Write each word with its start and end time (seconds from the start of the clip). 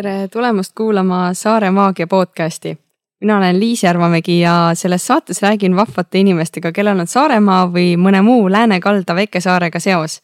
tere 0.00 0.28
tulemast 0.28 0.72
kuulama 0.76 1.34
Saare 1.34 1.70
Maagia 1.70 2.06
podcasti. 2.06 2.78
mina 3.20 3.36
olen 3.36 3.60
Liis 3.60 3.82
Järvamägi 3.82 4.40
ja 4.40 4.70
selles 4.74 5.06
saates 5.06 5.42
räägin 5.42 5.76
vahvate 5.76 6.18
inimestega, 6.18 6.72
kellel 6.72 7.00
on 7.00 7.06
Saaremaa 7.06 7.66
või 7.66 7.98
mõne 8.00 8.22
muu 8.22 8.50
lääne 8.50 8.80
kalda 8.80 9.14
väikesaarega 9.14 9.80
seos. 9.80 10.22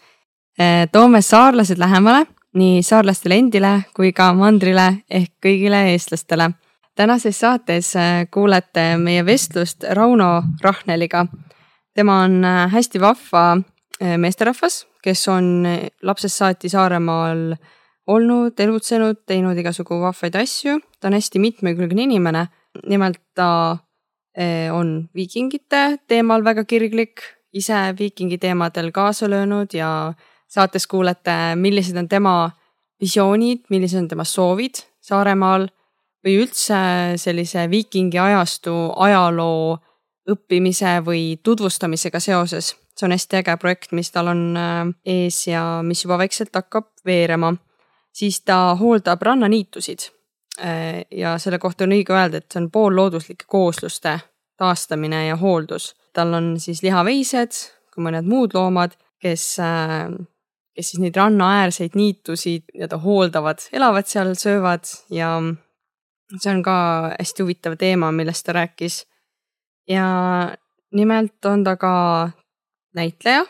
toome 0.92 1.22
saarlased 1.22 1.78
lähemale 1.78 2.26
nii 2.54 2.82
saarlastele 2.82 3.34
endile 3.34 3.84
kui 3.96 4.12
ka 4.12 4.32
mandrile 4.32 5.02
ehk 5.10 5.32
kõigile 5.46 5.84
eestlastele. 5.92 6.50
tänases 6.94 7.40
saates 7.40 7.92
kuulete 8.30 8.96
meie 8.96 9.26
vestlust 9.26 9.84
Rauno 9.90 10.42
Rahneliga. 10.62 11.26
tema 11.94 12.22
on 12.22 12.44
hästi 12.72 13.00
vahva 13.00 13.58
meesterahvas, 14.16 14.86
kes 15.02 15.28
on 15.28 15.68
lapsest 16.02 16.36
saati 16.36 16.68
Saaremaal 16.68 17.56
olnud, 18.06 18.54
elutsenud, 18.60 19.24
teinud 19.26 19.58
igasugu 19.58 19.98
vahvaid 20.00 20.36
asju, 20.38 20.78
ta 21.00 21.10
on 21.10 21.16
hästi 21.18 21.42
mitmekülgne 21.42 22.06
inimene. 22.06 22.46
nimelt 22.86 23.20
ta 23.34 23.78
eh, 24.36 24.68
on 24.72 25.08
viikingite 25.14 25.98
teemal 26.08 26.44
väga 26.44 26.64
kirglik, 26.64 27.22
ise 27.52 27.94
viikingi 27.98 28.38
teemadel 28.38 28.90
kaasa 28.92 29.30
löönud 29.30 29.72
ja 29.72 30.12
saates 30.48 30.86
kuulete, 30.86 31.56
millised 31.56 31.96
on 31.96 32.08
tema 32.08 32.50
visioonid, 33.00 33.64
millised 33.70 33.98
on 34.02 34.08
tema 34.08 34.24
soovid 34.24 34.84
Saaremaal 35.00 35.68
või 36.26 36.40
üldse 36.42 36.76
sellise 37.16 37.68
viikingi 37.70 38.18
ajastu 38.18 38.74
ajaloo 38.96 39.78
õppimise 40.28 40.98
või 41.06 41.38
tutvustamisega 41.42 42.20
seoses. 42.20 42.74
see 42.96 43.06
on 43.06 43.12
hästi 43.12 43.36
äge 43.36 43.56
projekt, 43.56 43.92
mis 43.92 44.10
tal 44.10 44.28
on 44.28 44.56
eh, 44.56 44.92
ees 45.04 45.46
ja 45.46 45.80
mis 45.82 46.04
juba 46.04 46.18
vaikselt 46.18 46.52
hakkab 46.52 46.92
veerema 47.06 47.54
siis 48.16 48.40
ta 48.44 48.76
hooldab 48.80 49.22
rannaniitusid. 49.22 50.08
Ja 51.10 51.34
selle 51.38 51.58
kohta 51.60 51.84
on 51.84 51.92
õige 51.92 52.14
öelda, 52.16 52.40
et 52.40 52.48
see 52.48 52.62
on 52.62 52.70
poollooduslike 52.72 53.44
koosluste 53.48 54.14
taastamine 54.56 55.26
ja 55.26 55.36
hooldus. 55.36 55.94
tal 56.16 56.32
on 56.32 56.54
siis 56.60 56.80
lihaveised, 56.80 57.52
kui 57.92 58.00
mõned 58.06 58.24
muud 58.24 58.54
loomad, 58.56 58.94
kes, 59.20 59.58
kes 60.72 60.90
siis 60.90 61.00
neid 61.02 61.16
rannaäärseid 61.16 61.92
niitusid 61.92 62.64
nii-öelda 62.72 62.98
hooldavad, 63.02 63.60
elavad 63.76 64.08
seal, 64.08 64.32
söövad 64.32 64.88
ja 65.12 65.34
see 66.38 66.54
on 66.54 66.62
ka 66.64 66.76
hästi 67.18 67.44
huvitav 67.44 67.76
teema, 67.76 68.08
millest 68.16 68.46
ta 68.46 68.56
rääkis. 68.56 69.04
ja 69.88 70.06
nimelt 70.92 71.44
on 71.44 71.64
ta 71.64 71.76
ka 71.76 72.30
näitleja, 72.94 73.44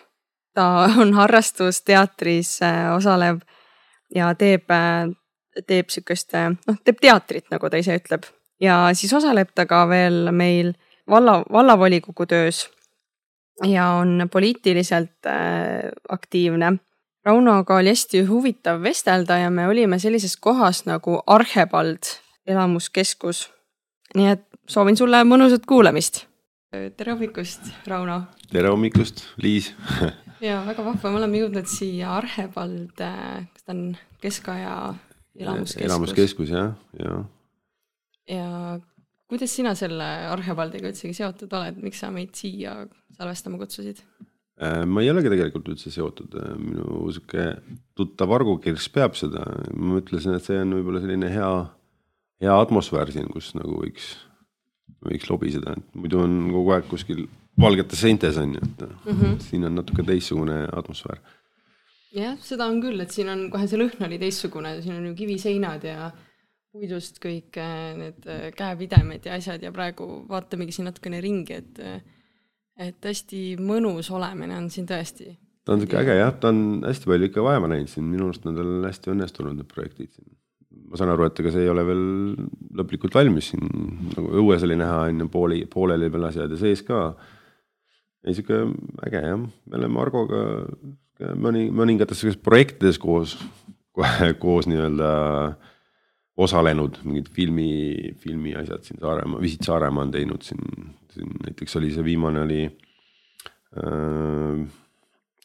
ta 0.55 0.89
on 0.99 1.15
harrastusteatris 1.15 2.59
osalev 2.97 3.47
ja 4.15 4.33
teeb, 4.35 4.71
teeb 5.67 5.93
sihukest, 5.93 6.35
noh, 6.67 6.81
teeb 6.85 7.01
teatrit, 7.01 7.47
nagu 7.51 7.71
ta 7.71 7.81
ise 7.81 7.99
ütleb. 7.99 8.27
ja 8.61 8.89
siis 8.95 9.13
osaleb 9.13 9.51
ta 9.55 9.67
ka 9.67 9.85
veel 9.89 10.31
meil 10.33 10.73
valla, 11.11 11.43
vallavolikogu 11.53 12.27
töös 12.27 12.67
ja 13.65 13.89
on 14.01 14.29
poliitiliselt 14.33 15.27
äh, 15.27 15.91
aktiivne. 16.09 16.77
Raunoga 17.25 17.77
oli 17.77 17.91
hästi 17.91 18.23
huvitav 18.29 18.83
vestelda 18.83 19.39
ja 19.39 19.51
me 19.51 19.67
olime 19.69 19.99
sellises 19.99 20.37
kohas 20.37 20.85
nagu 20.87 21.23
Arhepald 21.27 22.13
elamuskeskus. 22.47 23.51
nii 24.15 24.29
et 24.31 24.45
soovin 24.69 24.97
sulle 24.97 25.25
mõnusat 25.25 25.67
kuulamist. 25.67 26.27
tere 26.97 27.13
hommikust, 27.13 27.61
Rauno. 27.87 28.23
tere 28.53 28.69
hommikust, 28.69 29.25
Liis 29.43 29.75
ja 30.49 30.63
väga 30.67 30.85
vahva, 30.85 31.11
me 31.11 31.19
oleme 31.19 31.39
jõudnud 31.39 31.67
siia 31.67 32.15
Arhepald, 32.17 33.03
ta 33.67 33.75
on 33.75 33.97
keskaja 34.23 34.75
elamuskeskus? 35.37 35.87
elamuskeskus 35.89 36.53
jah, 36.55 36.73
ja. 37.01 37.17
ja 38.31 38.49
kuidas 39.31 39.53
sina 39.59 39.75
selle 39.79 40.07
Arhepaldiga 40.31 40.91
üldsegi 40.93 41.17
seotud 41.19 41.53
oled, 41.59 41.83
miks 41.83 42.01
sa 42.03 42.13
meid 42.15 42.35
siia 42.39 42.79
salvestama 43.19 43.61
kutsusid? 43.61 44.03
Äh, 44.57 44.85
ma 44.89 45.03
ei 45.05 45.11
olegi 45.13 45.33
tegelikult 45.33 45.73
üldse 45.75 45.93
seotud, 45.93 46.37
minu 46.61 47.07
sihuke 47.13 47.49
tuttav 47.99 48.33
Argo 48.33 48.57
Kirss 48.63 48.89
peab 48.93 49.19
seda, 49.19 49.43
ma 49.77 49.99
ütlesin, 50.01 50.39
et 50.39 50.47
see 50.47 50.63
on 50.63 50.73
võib-olla 50.79 51.03
selline 51.03 51.29
hea, 51.33 51.51
hea 52.45 52.61
atmosfäär 52.63 53.13
siin, 53.13 53.29
kus 53.35 53.51
nagu 53.59 53.83
võiks, 53.83 54.15
võiks 55.05 55.29
lobiseda, 55.29 55.77
et 55.77 55.99
muidu 55.99 56.23
on 56.23 56.39
kogu 56.55 56.73
aeg 56.77 56.89
kuskil 56.89 57.27
valgetes 57.61 58.01
seintes 58.01 58.39
on 58.41 58.55
ju, 58.57 58.63
et 58.63 58.87
mm 58.89 59.13
-hmm. 59.13 59.39
siin 59.41 59.65
on 59.65 59.75
natuke 59.75 60.03
teistsugune 60.03 60.69
atmosfäär. 60.73 61.21
Jah, 62.15 62.37
seda 62.43 62.69
on 62.71 62.81
küll, 62.83 63.01
et 63.03 63.15
siin 63.15 63.31
on 63.33 63.47
kohe 63.53 63.67
see 63.69 63.81
lõhn 63.81 64.07
oli 64.07 64.19
teistsugune, 64.23 64.77
siin 64.85 64.99
on 64.99 65.11
ju 65.11 65.17
kiviseinad 65.19 65.87
ja 65.87 66.11
puidust 66.77 67.19
kõik 67.23 67.57
äh, 67.61 67.95
need 67.97 68.29
äh, 68.29 68.47
käepidemed 68.57 69.27
ja 69.27 69.39
asjad 69.41 69.65
ja 69.65 69.73
praegu 69.75 70.27
vaatamegi 70.29 70.77
siin 70.77 70.91
natukene 70.91 71.23
ringi, 71.25 71.61
et 71.63 71.83
äh, 71.83 71.99
et 72.77 73.07
hästi 73.09 73.57
mõnus 73.65 74.11
olemine 74.13 74.57
on 74.59 74.67
siin 74.73 74.85
tõesti. 74.89 75.31
ta 75.65 75.73
on 75.73 75.81
sihuke 75.81 75.97
äge 76.03 76.19
jah, 76.19 76.35
ta 76.41 76.51
on 76.53 76.83
hästi 76.85 77.09
palju 77.09 77.31
ikka 77.31 77.45
vaeva 77.45 77.71
näinud 77.73 77.89
siin, 77.89 78.09
minu 78.11 78.29
arust 78.29 78.45
nad 78.45 78.59
on 78.61 78.85
hästi 78.85 79.15
õnnestunud, 79.15 79.57
need 79.57 79.71
projektid 79.71 80.13
siin. 80.13 80.29
ma 80.91 81.01
saan 81.01 81.15
aru, 81.15 81.27
et 81.27 81.41
ega 81.41 81.55
see 81.55 81.65
ei 81.65 81.73
ole 81.73 81.87
veel 81.89 82.05
lõplikult 82.77 83.17
valmis 83.17 83.49
siin, 83.53 83.65
nagu 84.13 84.29
õues 84.43 84.67
oli 84.69 84.77
näha 84.79 85.07
on 85.09 85.25
ju 85.25 85.31
pooli, 85.33 85.65
pooleli 85.73 86.13
veel 86.13 86.29
asjad 86.29 86.53
ja 86.53 86.61
sees 86.61 86.85
ka 86.87 87.09
ei 88.27 88.37
sihuke 88.37 88.61
äge 89.09 89.25
jah, 89.25 89.41
me 89.41 89.81
oleme 89.81 90.03
Argoga 90.03 90.45
mõni, 91.21 91.69
mõningates 91.75 92.25
projektides 92.45 92.99
koos, 93.01 93.37
koos 94.43 94.69
nii-öelda 94.69 95.11
osalenud, 96.37 96.99
mingid 97.07 97.31
filmi, 97.33 98.13
filmi 98.21 98.53
asjad 98.59 98.85
siin 98.85 99.01
Saaremaa, 99.01 99.41
Visit 99.41 99.65
Saaremaa 99.65 100.05
on 100.05 100.11
teinud 100.13 100.43
siin, 100.45 100.61
siin 101.15 101.31
näiteks 101.47 101.79
oli 101.81 101.93
see 101.95 102.05
viimane 102.05 102.43
oli 102.45 102.63
äh, 102.67 102.73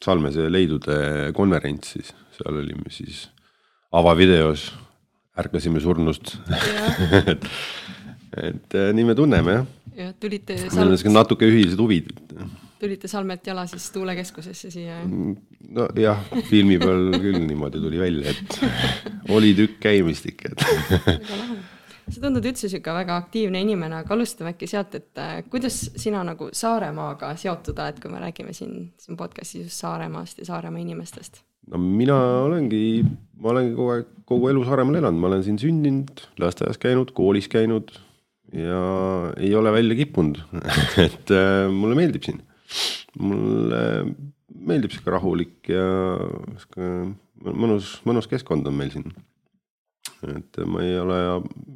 Salmese 0.02 0.50
leidude 0.52 0.96
konverents 1.36 1.94
siis, 1.96 2.12
seal 2.36 2.54
olime 2.60 2.88
siis 2.92 3.30
avavideos, 3.92 4.72
ärkasime 5.40 5.80
surnust 5.80 6.36
et, 7.28 7.42
et 8.42 8.70
nii 8.92 9.04
me 9.08 9.14
tunneme 9.16 9.52
jah. 9.56 9.66
jah, 9.96 10.12
tulite. 10.20 10.52
meil 10.76 10.92
on 10.92 11.16
natuke 11.16 11.48
ühised 11.48 11.80
huvid 11.80 12.12
tulite 12.82 13.10
Salmet 13.10 13.46
jala 13.46 13.66
siis 13.70 13.90
tuulekeskusesse 13.94 14.70
siia? 14.72 14.98
nojah, 15.72 16.24
filmi 16.48 16.78
peal 16.82 17.14
küll 17.22 17.38
niimoodi 17.46 17.80
tuli 17.82 18.00
välja, 18.00 18.32
et 18.34 19.30
oli 19.32 19.54
tükk 19.58 19.78
käimist 19.86 20.26
ikka, 20.28 20.52
et 20.52 22.10
sa 22.12 22.18
tundud 22.20 22.44
üldse 22.48 22.68
sihuke 22.68 22.94
väga 22.94 23.16
aktiivne 23.22 23.62
inimene, 23.62 24.02
aga 24.02 24.16
alustame 24.16 24.52
äkki 24.52 24.68
sealt, 24.70 24.96
et 24.98 25.22
äh, 25.22 25.38
kuidas 25.50 25.78
sina 26.00 26.24
nagu 26.26 26.50
Saaremaaga 26.56 27.32
seotud 27.40 27.78
oled, 27.78 28.02
kui 28.02 28.12
me 28.12 28.20
räägime 28.22 28.54
siin, 28.56 28.90
siin 29.00 29.18
podcast'is 29.20 29.68
just 29.68 29.84
Saaremaast 29.84 30.42
ja 30.42 30.50
Saaremaa 30.50 30.82
inimestest? 30.82 31.42
no 31.70 31.78
mina 31.78 32.18
olengi, 32.42 33.04
ma 33.38 33.52
olengi 33.54 33.76
kogu 33.78 33.90
aeg, 33.96 34.14
kogu 34.28 34.48
elu 34.50 34.64
Saaremaal 34.66 34.98
elanud, 34.98 35.22
ma 35.22 35.30
olen 35.30 35.44
siin 35.46 35.60
sündinud, 35.62 36.26
lasteaias 36.42 36.80
käinud, 36.82 37.14
koolis 37.16 37.46
käinud 37.52 37.94
ja 38.52 38.80
ei 39.40 39.54
ole 39.56 39.72
välja 39.72 39.96
kippunud 40.02 40.42
et 41.06 41.30
äh, 41.32 41.70
mulle 41.72 41.96
meeldib 41.96 42.26
siin 42.26 42.42
mulle 43.20 43.82
meeldib 44.52 44.94
sihuke 44.94 45.12
rahulik 45.12 45.70
ja 45.72 45.84
sihuke 46.60 46.88
mõnus, 47.42 47.96
mõnus 48.08 48.28
keskkond 48.30 48.66
on 48.68 48.76
meil 48.78 48.92
siin. 48.94 49.12
et 50.30 50.58
ma 50.70 50.82
ei 50.84 50.98
ole 51.00 51.18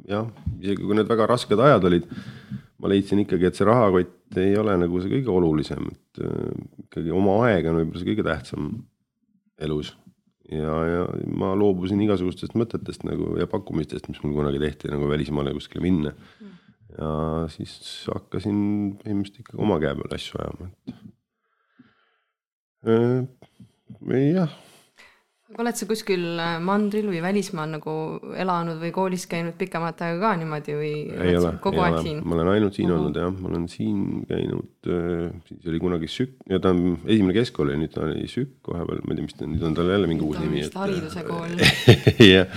jah, 0.07 0.27
isegi 0.61 0.83
kui 0.83 0.95
need 0.95 1.09
väga 1.09 1.27
rasked 1.27 1.59
ajad 1.59 1.87
olid, 1.89 2.05
ma 2.79 2.91
leidsin 2.91 3.23
ikkagi, 3.23 3.49
et 3.49 3.59
see 3.59 3.67
rahakott 3.67 4.39
ei 4.39 4.55
ole 4.59 4.75
nagu 4.79 5.01
see 5.03 5.11
kõige 5.17 5.33
olulisem, 5.33 5.89
et 5.91 6.21
äh, 6.23 6.51
ikkagi 6.85 7.15
oma 7.15 7.39
aeg 7.47 7.67
on 7.67 7.81
võib-olla 7.81 8.03
see 8.03 8.11
kõige 8.11 8.27
tähtsam 8.27 8.69
elus. 9.59 9.95
ja, 10.51 10.75
ja 10.87 11.01
ma 11.35 11.51
loobusin 11.59 11.99
igasugustest 12.05 12.55
mõtetest 12.55 13.03
nagu 13.07 13.33
ja 13.39 13.49
pakkumistest, 13.51 14.07
mis 14.07 14.21
mul 14.23 14.37
kunagi 14.37 14.61
tehti 14.63 14.93
nagu 14.93 15.09
välismaale 15.11 15.55
kuskile 15.57 15.83
minna 15.83 16.13
mm 16.15 16.56
ja 16.95 17.09
siis 17.51 17.73
hakkasin 18.13 18.61
põhimõtteliselt 19.01 19.43
ikkagi 19.43 19.59
oma 19.65 19.79
käe 19.83 19.97
peal 19.97 20.15
asju 20.17 20.39
ajama, 20.43 20.69
et 20.69 20.95
äh,. 22.87 24.23
jah. 24.37 24.55
aga 25.47 25.63
oled 25.63 25.79
sa 25.79 25.87
kuskil 25.89 26.23
äh, 26.39 26.55
mandril 26.63 27.09
või 27.11 27.19
välismaal 27.23 27.69
nagu 27.75 27.93
elanud 28.39 28.79
või 28.81 28.93
koolis 28.95 29.27
käinud 29.31 29.55
pikemat 29.59 30.01
aega 30.05 30.19
ka 30.23 30.33
niimoodi 30.39 30.77
või? 30.79 30.93
ei 31.11 31.35
ole, 31.39 31.53
ei 31.59 31.83
ole, 31.83 32.15
ma 32.23 32.39
olen 32.39 32.51
ainult 32.55 32.79
siin 32.79 32.89
uh 32.89 32.95
-huh. 32.95 33.03
olnud 33.03 33.21
jah, 33.21 33.31
ma 33.35 33.51
olen 33.51 33.67
siin 33.71 34.01
käinud 34.31 34.91
äh,, 34.91 35.31
siis 35.49 35.71
oli 35.71 35.83
kunagi 35.83 36.11
SÜK 36.11 36.51
ja 36.51 36.59
ta 36.63 36.71
on 36.75 36.99
esimene 37.05 37.35
keskkool 37.35 37.75
ja 37.75 37.79
nüüd 37.83 37.95
ta 37.95 38.05
oli 38.07 38.27
SÜK 38.31 38.71
vahepeal, 38.71 39.03
ma 39.03 39.13
ei 39.13 39.19
tea, 39.19 39.27
mis 39.27 39.39
ta 39.39 39.49
nüüd 39.51 39.63
on, 39.67 39.75
tal 39.75 39.91
jälle 39.91 40.07
mingi 40.07 40.23
uus 40.23 40.39
nimi. 40.39 40.63
hariduse 40.75 41.27
kool 41.27 41.57
jah, 42.35 42.47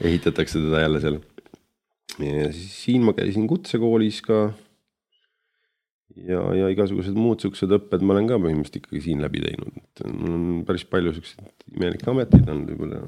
ehitatakse 0.00 0.56
teda 0.56 0.86
jälle 0.86 1.04
seal 1.04 1.20
ja 2.22 2.48
siis 2.54 2.72
siin 2.84 3.04
ma 3.06 3.14
käisin 3.16 3.46
kutsekoolis 3.50 4.20
ka. 4.26 4.40
ja, 6.16 6.42
ja 6.58 6.70
igasugused 6.72 7.16
muud 7.18 7.44
siuksed 7.44 7.72
õpped 7.78 8.04
ma 8.04 8.16
olen 8.16 8.30
ka 8.30 8.40
põhimõtteliselt 8.42 8.80
ikkagi 8.82 9.04
siin 9.04 9.22
läbi 9.22 9.44
teinud, 9.44 9.80
et 9.82 10.04
mul 10.12 10.34
on 10.34 10.46
päris 10.68 10.86
palju 10.88 11.14
siukseid 11.18 11.68
imelikke 11.76 12.10
ameteid 12.10 12.48
olnud 12.54 12.74
võib-olla. 12.74 13.02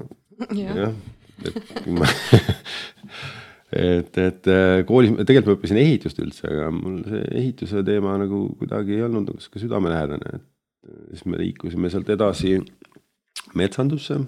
jah, 0.55 0.95
et 1.45 1.89
ma 1.91 2.07
et, 3.71 4.17
et 4.17 4.51
äh, 4.51 4.81
koolis, 4.87 5.13
tegelikult 5.23 5.53
ma 5.53 5.57
õppisin 5.57 5.79
ehitust 5.81 6.19
üldse, 6.21 6.47
aga 6.49 6.69
mul 6.75 7.01
see 7.07 7.23
ehituse 7.39 7.83
teema 7.87 8.17
nagu 8.19 8.43
kuidagi 8.59 8.97
ei 8.97 9.05
olnud 9.07 9.29
nagu 9.31 9.43
sihuke 9.43 9.63
südamelähedane, 9.63 10.37
et 10.37 10.91
äh, 10.91 11.01
siis 11.13 11.25
me 11.29 11.39
liikusime 11.39 11.91
sealt 11.93 12.11
edasi 12.11 12.57
metsandusse. 13.57 14.19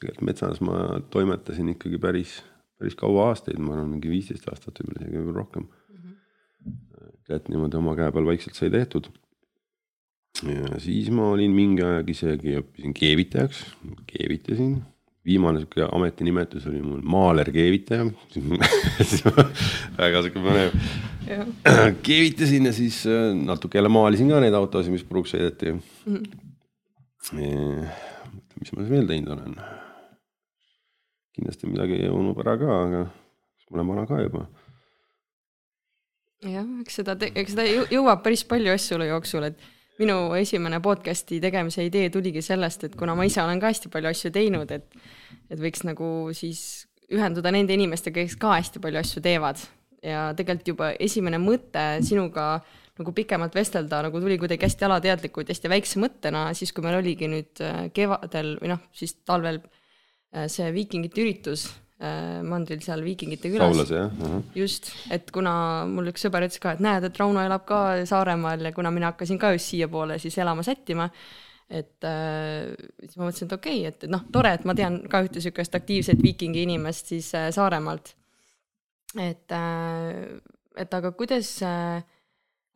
tegelikult 0.00 0.26
metsas 0.26 0.62
ma 0.64 1.00
toimetasin 1.12 1.74
ikkagi 1.74 2.00
päris, 2.02 2.40
päris 2.80 2.96
kaua 2.98 3.30
aastaid, 3.30 3.60
ma 3.60 3.76
arvan, 3.76 3.90
mingi 3.94 4.12
viisteist 4.12 4.48
aastat 4.50 4.80
võib-olla 4.80 5.04
isegi 5.04 5.18
võib-olla 5.18 5.42
rohkem 5.42 5.66
mm. 5.66 5.98
-hmm. 5.98 7.34
et 7.36 7.50
niimoodi 7.52 7.80
oma 7.80 7.96
käe 7.98 8.12
peal 8.14 8.30
vaikselt 8.32 8.56
sai 8.58 8.72
tehtud. 8.72 9.10
ja 10.48 10.80
siis 10.80 11.10
ma 11.12 11.28
olin 11.34 11.52
mingi 11.52 11.84
aeg 11.84 12.08
isegi 12.14 12.56
õppisin 12.62 12.96
keevitajaks, 12.96 13.64
keevitasin 14.14 14.80
viimane 15.26 15.60
sihuke 15.60 15.84
ametinimetus 15.92 16.66
oli 16.70 16.80
mul 16.82 17.00
maaler-keevitaja 17.14 18.06
väga 19.98 20.22
sihuke 20.24 20.44
põnev. 20.44 20.76
keevitasin 22.06 22.70
ja 22.70 22.72
siis 22.72 23.02
äh, 23.06 23.34
natuke 23.36 23.78
jälle 23.78 23.92
maalisin 23.92 24.32
ka 24.32 24.40
neid 24.40 24.56
autosid, 24.56 24.94
mis 24.94 25.04
puruks 25.04 25.34
sõideti 25.34 25.76
mm. 25.76 26.22
-hmm. 27.34 27.92
mis 28.60 28.72
ma 28.72 28.82
siis 28.82 28.90
veel 28.96 29.06
teinud 29.10 29.36
olen? 29.36 29.60
Kindlasti 31.36 31.70
midagi 31.70 32.08
unub 32.10 32.40
ära 32.42 32.56
ka, 32.60 32.78
aga 32.86 33.02
ma 33.70 33.78
olen 33.78 33.90
vana 33.92 34.06
ka 34.06 34.20
juba. 34.22 34.46
jah, 36.40 36.66
eks 36.80 37.00
seda, 37.02 37.16
eks 37.28 37.54
seda 37.54 37.66
jõuab 37.92 38.24
päris 38.24 38.42
palju 38.48 38.72
asju 38.72 38.96
elu 38.98 39.10
jooksul, 39.12 39.50
et 39.50 39.60
minu 40.00 40.32
esimene 40.38 40.80
podcast'i 40.80 41.40
tegemise 41.42 41.84
idee 41.84 42.08
tuligi 42.12 42.42
sellest, 42.42 42.86
et 42.88 42.94
kuna 42.96 43.14
ma 43.14 43.26
ise 43.28 43.42
olen 43.42 43.60
ka 43.60 43.72
hästi 43.72 43.92
palju 43.92 44.10
asju 44.10 44.32
teinud, 44.32 44.70
et, 44.72 45.02
et 45.52 45.60
võiks 45.60 45.84
nagu 45.84 46.30
siis 46.36 46.86
ühenduda 47.12 47.52
nende 47.52 47.74
inimestega, 47.76 48.24
kes 48.24 48.38
ka 48.40 48.54
hästi 48.56 48.82
palju 48.82 49.02
asju 49.02 49.22
teevad. 49.24 49.60
ja 50.00 50.30
tegelikult 50.32 50.68
juba 50.70 50.86
esimene 50.96 51.36
mõte 51.36 51.82
sinuga 52.06 52.62
nagu 53.00 53.12
pikemalt 53.12 53.52
vestelda 53.56 53.98
nagu 54.06 54.20
tuli 54.20 54.38
kuidagi 54.40 54.64
hästi 54.64 54.86
alateadlikult, 54.86 55.50
hästi 55.52 55.68
väikse 55.68 56.00
mõttena, 56.00 56.46
siis 56.56 56.72
kui 56.72 56.84
meil 56.84 56.96
oligi 57.00 57.28
nüüd 57.28 57.60
äh, 57.64 57.82
kevadel 57.92 58.54
või 58.62 58.72
noh, 58.72 58.80
siis 58.96 59.18
talvel 59.28 59.60
see 60.30 60.66
viikingite 60.74 61.22
üritus 61.22 61.64
Äh, 62.00 62.38
mandril 62.48 62.80
seal 62.80 63.02
Viikingite 63.04 63.50
külas. 63.52 63.74
Saulas 63.74 63.90
jah 63.92 64.06
uh. 64.08 64.20
-huh. 64.24 64.44
just, 64.56 64.86
et 65.12 65.28
kuna 65.30 65.84
mul 65.84 66.06
üks 66.08 66.22
sõber 66.24 66.46
ütles 66.46 66.62
ka, 66.62 66.72
et 66.72 66.80
näed, 66.80 67.04
et 67.04 67.18
Rauno 67.20 67.42
elab 67.44 67.66
ka 67.68 67.80
Saaremaal 68.08 68.64
ja 68.64 68.72
kuna 68.72 68.88
mina 68.90 69.10
hakkasin 69.10 69.36
ka 69.38 69.50
just 69.52 69.68
siiapoole 69.68 70.16
siis 70.18 70.38
elama 70.40 70.64
sättima, 70.64 71.10
et 71.68 72.00
äh, 72.08 72.72
siis 73.02 73.18
ma 73.18 73.26
mõtlesin, 73.26 73.50
et 73.50 73.52
okei 73.52 73.82
okay,, 73.82 73.92
et 73.92 74.08
noh, 74.08 74.24
tore, 74.32 74.54
et 74.56 74.64
ma 74.64 74.74
tean 74.74 74.96
ka 75.12 75.20
ühte 75.26 75.36
niisugust 75.42 75.76
aktiivset 75.76 76.22
viikingi 76.24 76.62
inimest 76.62 77.12
siis 77.12 77.34
äh, 77.34 77.50
Saaremaalt. 77.52 78.14
et 79.18 79.52
äh,, 79.52 80.40
et 80.80 80.94
aga 80.94 81.12
kuidas 81.12 81.52
äh, 81.60 82.00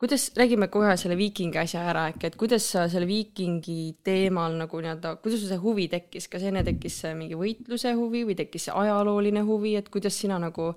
kuidas, 0.01 0.27
räägime 0.37 0.67
kohe 0.73 0.95
selle 0.99 1.17
viikingi 1.19 1.59
asja 1.61 1.85
ära 1.89 2.07
äkki, 2.11 2.29
et 2.29 2.39
kuidas 2.39 2.65
sa 2.73 2.85
selle 2.91 3.07
viikingi 3.09 3.95
teemal 4.05 4.57
nagu 4.59 4.81
nii-öelda, 4.83 5.15
kuidas 5.23 5.43
sul 5.43 5.53
see 5.53 5.61
huvi 5.61 5.87
tekkis, 5.91 6.27
kas 6.31 6.43
enne 6.49 6.65
tekkis 6.67 7.01
mingi 7.17 7.37
võitluse 7.39 7.95
huvi 7.97 8.25
või 8.27 8.37
tekkis 8.39 8.69
ajalooline 8.73 9.45
huvi, 9.47 9.75
et 9.79 9.91
kuidas 9.93 10.17
sina 10.19 10.39
nagu 10.41 10.73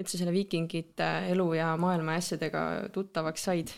üldse 0.00 0.16
selle 0.16 0.32
viikingite 0.34 1.08
elu 1.32 1.46
ja 1.58 1.74
maailma 1.80 2.16
asjadega 2.20 2.64
tuttavaks 2.94 3.48
said? 3.48 3.72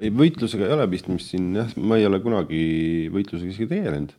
ei, 0.00 0.10
võitlusega 0.12 0.66
ei 0.66 0.74
ole 0.76 0.86
pistmist 0.90 1.32
siin 1.32 1.50
jah, 1.56 1.70
ma 1.76 1.98
ei 2.00 2.06
ole 2.08 2.20
kunagi 2.24 2.62
võitlusega 3.12 3.52
isegi 3.52 3.68
tegelenud. 3.70 4.14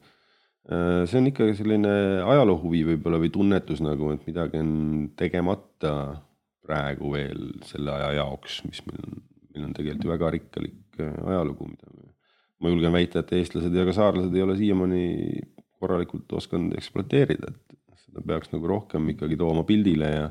Äh, 0.68 1.03
see 1.07 1.19
on 1.21 1.29
ikkagi 1.31 1.56
selline 1.57 1.91
ajaloo 2.27 2.57
huvi 2.62 2.83
võib-olla 2.88 3.19
või 3.21 3.31
tunnetus 3.33 3.81
nagu, 3.85 4.12
et 4.13 4.25
midagi 4.27 4.62
on 4.62 4.71
tegemata 5.19 5.94
praegu 6.67 7.13
veel 7.13 7.47
selle 7.67 7.93
aja 7.95 8.11
jaoks, 8.19 8.61
mis 8.67 8.83
meil 8.89 9.05
on, 9.07 9.21
meil 9.53 9.69
on 9.69 9.75
tegelikult 9.77 10.07
ju 10.07 10.13
väga 10.13 10.31
rikkalik 10.37 11.01
äh, 11.03 11.15
ajalugu, 11.33 11.69
mida 11.71 11.93
me, 11.93 12.11
ma 12.61 12.73
julgen 12.73 12.95
väita, 12.95 13.23
et 13.23 13.33
eestlased 13.39 13.75
ja 13.75 13.85
ka 13.87 13.95
saarlased 13.95 14.35
ei 14.35 14.43
ole 14.45 14.57
siiamaani 14.59 15.05
korralikult 15.77 16.37
osanud 16.39 16.75
ekspluateerida, 16.77 17.53
et 17.53 18.05
seda 18.05 18.23
peaks 18.25 18.51
nagu 18.53 18.69
rohkem 18.69 19.11
ikkagi 19.13 19.37
tooma 19.39 19.63
pildile 19.67 20.11
ja, 20.13 20.29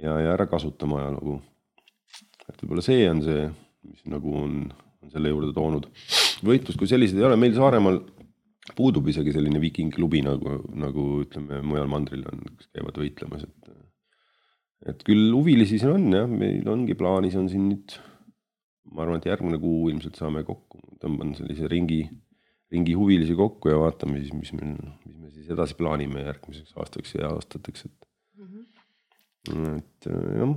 ja, 0.00 0.16
ja 0.26 0.32
ära 0.36 0.48
kasutama 0.50 1.00
ajalugu. 1.02 1.40
et 2.48 2.64
võib-olla 2.64 2.84
see 2.84 3.04
on 3.10 3.22
see, 3.24 3.44
mis 3.88 4.02
nagu 4.10 4.34
on, 4.42 4.56
on 5.02 5.12
selle 5.12 5.30
juurde 5.30 5.54
toonud. 5.54 5.86
võitlust 6.42 6.80
kui 6.80 6.90
selliseid 6.90 7.22
ei 7.22 7.28
ole, 7.28 7.38
meil 7.38 7.54
Saaremaal 7.54 8.02
puudub 8.76 9.08
isegi 9.10 9.34
selline 9.34 9.60
viikingklubi 9.62 10.22
nagu, 10.26 10.58
nagu 10.78 11.06
ütleme, 11.24 11.62
mujal 11.66 11.90
mandril 11.90 12.26
on, 12.30 12.42
kes 12.58 12.70
käivad 12.74 12.98
võitlemas, 12.98 13.46
et 13.46 13.72
et 14.88 15.04
küll 15.06 15.30
huvilisi 15.30 15.78
siin 15.80 15.94
on 15.94 16.16
jah, 16.16 16.26
meil 16.28 16.66
ongi 16.70 16.96
plaanis 16.98 17.36
on 17.38 17.48
siin 17.50 17.68
nüüd, 17.70 17.94
ma 18.92 19.04
arvan, 19.04 19.20
et 19.20 19.30
järgmine 19.30 19.60
kuu 19.62 19.88
ilmselt 19.92 20.18
saame 20.18 20.42
kokku, 20.46 20.82
tõmban 21.02 21.34
sellise 21.38 21.70
ringi, 21.70 22.02
ringi 22.72 22.96
huvilisi 22.98 23.36
kokku 23.38 23.72
ja 23.72 23.78
vaatame 23.80 24.20
siis, 24.22 24.34
mis 24.36 24.52
meil, 24.58 24.76
mis 25.06 25.18
me 25.18 25.32
siis 25.34 25.50
edasi 25.54 25.78
plaanime 25.78 26.26
järgmiseks 26.26 26.76
aastaks 26.82 27.16
ja 27.18 27.32
aastateks, 27.32 27.88
et 27.88 28.08
mm, 28.40 28.62
-hmm. 29.48 29.78
et 29.78 30.10
jah. 30.10 30.54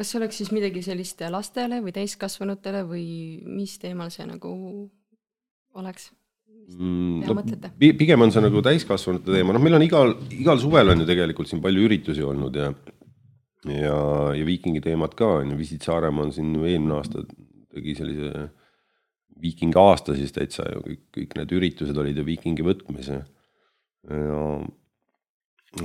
kas 0.00 0.12
see 0.12 0.22
oleks 0.22 0.40
siis 0.42 0.54
midagi 0.56 0.82
sellist 0.82 1.22
lastele 1.30 1.82
või 1.84 1.94
täiskasvanutele 1.94 2.86
või 2.88 3.04
mis 3.46 3.78
teemal 3.78 4.10
see 4.10 4.26
nagu 4.26 4.54
oleks? 5.78 6.10
Mm, 6.70 7.24
no, 7.26 7.34
pigem 7.78 8.22
on 8.22 8.30
see 8.30 8.42
nagu 8.42 8.60
täiskasvanute 8.62 9.32
teema, 9.32 9.54
noh, 9.54 9.62
meil 9.62 9.74
on 9.78 9.82
igal, 9.82 10.12
igal 10.30 10.58
suvel 10.58 10.92
on 10.92 11.02
ju 11.02 11.06
tegelikult 11.08 11.48
siin 11.50 11.62
palju 11.62 11.86
üritusi 11.86 12.22
olnud 12.22 12.56
ja 12.56 12.68
ja, 13.68 13.98
ja 14.36 14.46
viikingi 14.46 14.80
teemad 14.84 15.14
ka 15.18 15.34
on 15.40 15.52
ju, 15.52 15.58
Visit 15.58 15.84
Saaremaa 15.84 16.28
on 16.28 16.32
siin 16.32 16.54
eelmine 16.56 16.96
aasta 16.96 17.24
tegi 17.74 17.94
sellise 17.98 18.48
viikingi 19.40 19.78
aasta 19.80 20.16
siis 20.16 20.32
täitsa 20.36 20.66
ju 20.70 20.82
kõik, 20.84 21.02
kõik 21.16 21.36
need 21.38 21.54
üritused 21.56 22.00
olid 22.00 22.18
ju 22.18 22.24
viikingi 22.26 22.64
võtmes 22.66 23.10
ja. 23.12 23.20
ja, 24.10 24.42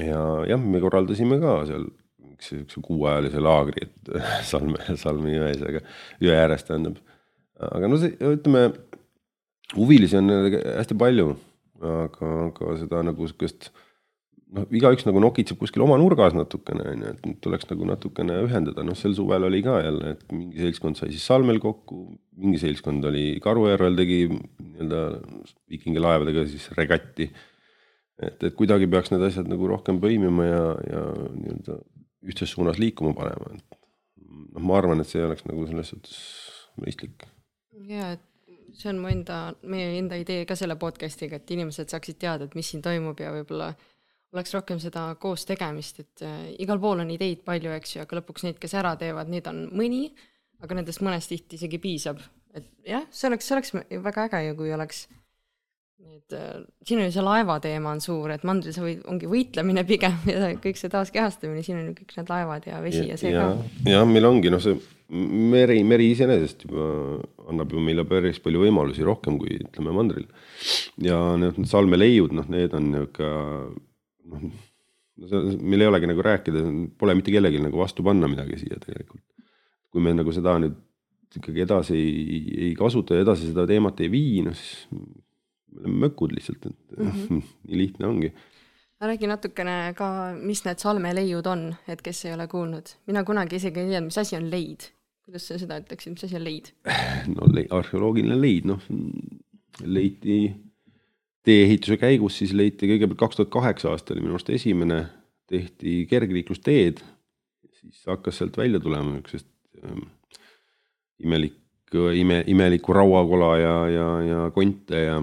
ja 0.02 0.24
jah, 0.52 0.62
me 0.62 0.82
korraldasime 0.84 1.40
ka 1.44 1.62
seal 1.70 1.88
siukse 2.44 2.82
kuuajalise 2.84 3.40
laagri, 3.40 3.88
et 3.88 4.12
Salme, 4.50 4.82
Salmi 5.00 5.36
jões, 5.36 5.62
aga 5.64 5.82
jõe 6.24 6.36
ääres 6.36 6.66
tähendab. 6.68 7.00
aga 7.56 7.90
no 7.92 8.00
see, 8.02 8.16
ütleme 8.20 8.68
huvilisi 9.76 10.20
on 10.20 10.32
hästi 10.52 10.98
palju, 11.00 11.34
aga, 11.82 12.32
aga 12.50 12.78
seda 12.82 13.04
nagu 13.08 13.30
sihukest 13.30 13.72
noh, 14.56 14.68
igaüks 14.80 15.06
nagu 15.08 15.22
nokitseb 15.24 15.60
kuskil 15.60 15.84
oma 15.86 15.98
nurgas 16.00 16.36
natukene, 16.36 16.86
on 16.92 17.04
ju, 17.04 17.14
et 17.16 17.28
nüüd 17.28 17.40
tuleks 17.44 17.68
nagu 17.70 17.88
natukene 17.90 18.38
ühendada, 18.46 18.86
noh, 18.88 18.98
sel 18.98 19.16
suvel 19.18 19.48
oli 19.48 19.62
ka 19.66 19.80
jälle, 19.84 20.16
et 20.16 20.24
mingi 20.34 20.64
seltskond 20.64 21.00
sai 21.00 21.12
siis 21.14 21.26
Salmel 21.28 21.60
kokku, 21.64 22.06
mingi 22.42 22.62
seltskond 22.62 23.06
oli 23.12 23.26
Karujärvel 23.44 23.98
tegi 24.00 24.22
nii-öelda 24.30 25.02
viikingi 25.72 26.04
laevadega 26.04 26.46
siis 26.52 26.70
regatti. 26.78 27.30
et, 28.16 28.44
et 28.48 28.54
kuidagi 28.56 28.88
peaks 28.88 29.12
need 29.12 29.26
asjad 29.28 29.50
nagu 29.52 29.68
rohkem 29.68 30.00
põimima 30.04 30.48
ja, 30.48 30.62
ja 30.88 31.02
nii-öelda 31.36 31.80
ühtses 32.26 32.56
suunas 32.56 32.80
liikuma 32.82 33.14
panema, 33.18 33.58
et 33.58 33.80
noh, 34.56 34.62
ma 34.64 34.80
arvan, 34.80 35.04
et 35.04 35.10
see 35.10 35.24
oleks 35.24 35.46
nagu 35.50 35.68
selles 35.70 35.92
suhtes 35.94 36.22
mõistlik. 36.82 37.28
ja, 37.90 38.16
et 38.16 38.24
see 38.76 38.92
on 38.92 39.02
mu 39.04 39.12
enda, 39.12 39.40
meie 39.68 39.94
enda 40.00 40.18
idee 40.20 40.46
ka 40.48 40.58
selle 40.60 40.78
podcast'iga, 40.80 41.40
et 41.40 41.52
inimesed 41.56 41.92
saaksid 41.92 42.20
teada, 42.22 42.48
et 42.48 42.56
mis 42.58 42.68
siin 42.72 42.84
toimub 42.86 43.20
ja 43.22 43.32
võib-olla 43.36 43.74
oleks 44.36 44.54
rohkem 44.56 44.80
seda 44.84 45.08
koos 45.22 45.46
tegemist, 45.48 46.02
et 46.04 46.24
äh, 46.26 46.54
igal 46.64 46.80
pool 46.84 47.04
on 47.04 47.12
ideid 47.14 47.44
palju, 47.48 47.74
eks 47.76 47.98
ju, 47.98 48.06
aga 48.06 48.22
lõpuks 48.22 48.48
neid, 48.48 48.62
kes 48.62 48.78
ära 48.78 48.96
teevad, 49.00 49.32
neid 49.32 49.48
on 49.52 49.66
mõni, 49.76 50.08
aga 50.64 50.80
nendest 50.80 51.04
mõnest 51.06 51.32
tihti 51.32 51.60
isegi 51.60 51.82
piisab. 51.82 52.24
et 52.56 52.68
jah, 52.88 53.04
see 53.12 53.28
oleks, 53.28 53.48
see 53.48 53.56
oleks 53.58 53.74
väga 54.04 54.30
äge 54.30 54.46
ju, 54.46 54.58
kui 54.62 54.72
oleks 54.72 55.06
need, 56.06 56.36
äh, 56.38 56.64
siin 56.86 57.02
on 57.02 57.08
ju 57.10 57.14
see 57.16 57.26
laeva 57.26 57.58
teema 57.64 57.94
on 57.96 58.02
suur, 58.04 58.32
et 58.32 58.44
mandril 58.48 58.76
see 58.76 58.84
või, 58.84 58.96
ongi 59.12 59.30
võitlemine 59.32 59.86
pigem 59.88 60.18
ja 60.32 60.52
kõik 60.62 60.80
see 60.80 60.92
taaskehastamine, 60.94 61.64
siin 61.66 61.80
on 61.82 61.90
ju 61.90 61.96
kõik 62.00 62.18
need 62.20 62.34
laevad 62.34 62.68
ja 62.70 62.82
vesi 62.84 63.04
ja, 63.04 63.14
ja 63.14 63.22
see 63.22 63.34
ja, 63.34 63.48
ka. 63.48 63.90
jah, 63.92 64.06
meil 64.10 64.30
ongi 64.30 64.54
noh, 64.54 64.64
see 64.64 64.78
meri, 65.10 65.82
meri 65.86 66.10
iseenesest 66.14 66.66
juba 66.66 66.86
annab 67.50 67.74
ju 67.74 67.82
meile 67.84 68.06
päris 68.10 68.40
palju 68.42 68.64
võimalusi 68.64 69.06
rohkem 69.06 69.38
kui 69.42 69.60
ütleme 69.60 69.94
mandril. 69.96 70.26
ja 71.02 71.20
need 71.40 71.60
salmeleiud, 71.70 72.34
noh, 72.36 72.48
need 72.52 72.74
on 72.78 72.92
niisugune 72.94 73.85
noh, 75.22 75.46
meil 75.62 75.86
ei 75.86 75.92
olegi 75.92 76.10
nagu 76.10 76.26
rääkida, 76.26 76.64
pole 77.00 77.16
mitte 77.18 77.34
kellelgi 77.34 77.62
nagu 77.64 77.80
vastu 77.80 78.04
panna 78.06 78.30
midagi 78.32 78.60
siia 78.64 78.80
tegelikult. 78.84 79.24
kui 79.96 80.04
me 80.04 80.12
nagu 80.12 80.32
seda 80.36 80.58
nüüd 80.60 80.76
ikkagi 81.40 81.64
edasi 81.64 81.96
ei, 81.96 82.42
ei 82.70 82.74
kasuta 82.76 83.16
ja 83.16 83.24
edasi 83.26 83.50
seda 83.50 83.66
teemat 83.68 84.02
ei 84.04 84.12
vii, 84.12 84.42
noh 84.48 84.58
siis 84.58 84.88
me 84.92 85.80
oleme 85.82 86.02
mökud 86.06 86.36
lihtsalt, 86.36 86.68
et 86.70 86.98
mm 86.98 87.12
-hmm. 87.12 87.42
nii 87.68 87.78
lihtne 87.78 88.08
ongi. 88.08 88.34
räägi 89.02 89.28
natukene 89.28 89.94
ka, 89.98 90.36
mis 90.42 90.66
need 90.66 90.80
salmeleiud 90.80 91.46
on, 91.46 91.76
et 91.88 92.02
kes 92.02 92.26
ei 92.26 92.34
ole 92.34 92.48
kuulnud, 92.48 92.96
mina 93.08 93.24
kunagi 93.24 93.56
isegi 93.56 93.80
ei 93.80 93.90
teadnud, 93.90 94.08
mis 94.08 94.18
asi 94.18 94.36
on 94.36 94.52
leid. 94.52 94.92
kuidas 95.26 95.48
sa 95.48 95.58
seda 95.58 95.80
ütleksid, 95.80 96.12
mis 96.12 96.24
asi 96.24 96.36
on 96.36 96.44
leid? 96.44 96.72
no 97.28 97.48
le 97.54 97.66
arheoloogiline 97.70 98.42
leid, 98.42 98.66
noh 98.66 98.82
leiti 99.84 100.56
tee-ehituse 101.46 102.00
käigus 102.02 102.40
siis 102.42 102.54
leiti 102.58 102.90
kõigepealt 102.90 103.22
kaks 103.22 103.40
tuhat 103.40 103.54
kaheksa 103.54 103.92
aasta 103.92 104.16
oli 104.16 104.26
minu 104.26 104.38
arust 104.38 104.50
esimene, 104.54 105.04
tehti 105.50 106.04
kergliiklusteed 106.10 107.04
siis 107.86 108.06
hakkas 108.10 108.42
sealt 108.42 108.58
välja 108.58 108.80
tulema 108.82 109.14
niisugusest 109.14 109.50
ähm, 109.86 110.08
imelikku, 111.24 112.10
ime, 112.18 112.44
imelikku 112.48 112.94
rauakola 112.94 113.52
ja, 113.62 113.76
ja, 113.90 114.08
ja 114.26 114.46
konte 114.56 115.04
ja 115.06 115.20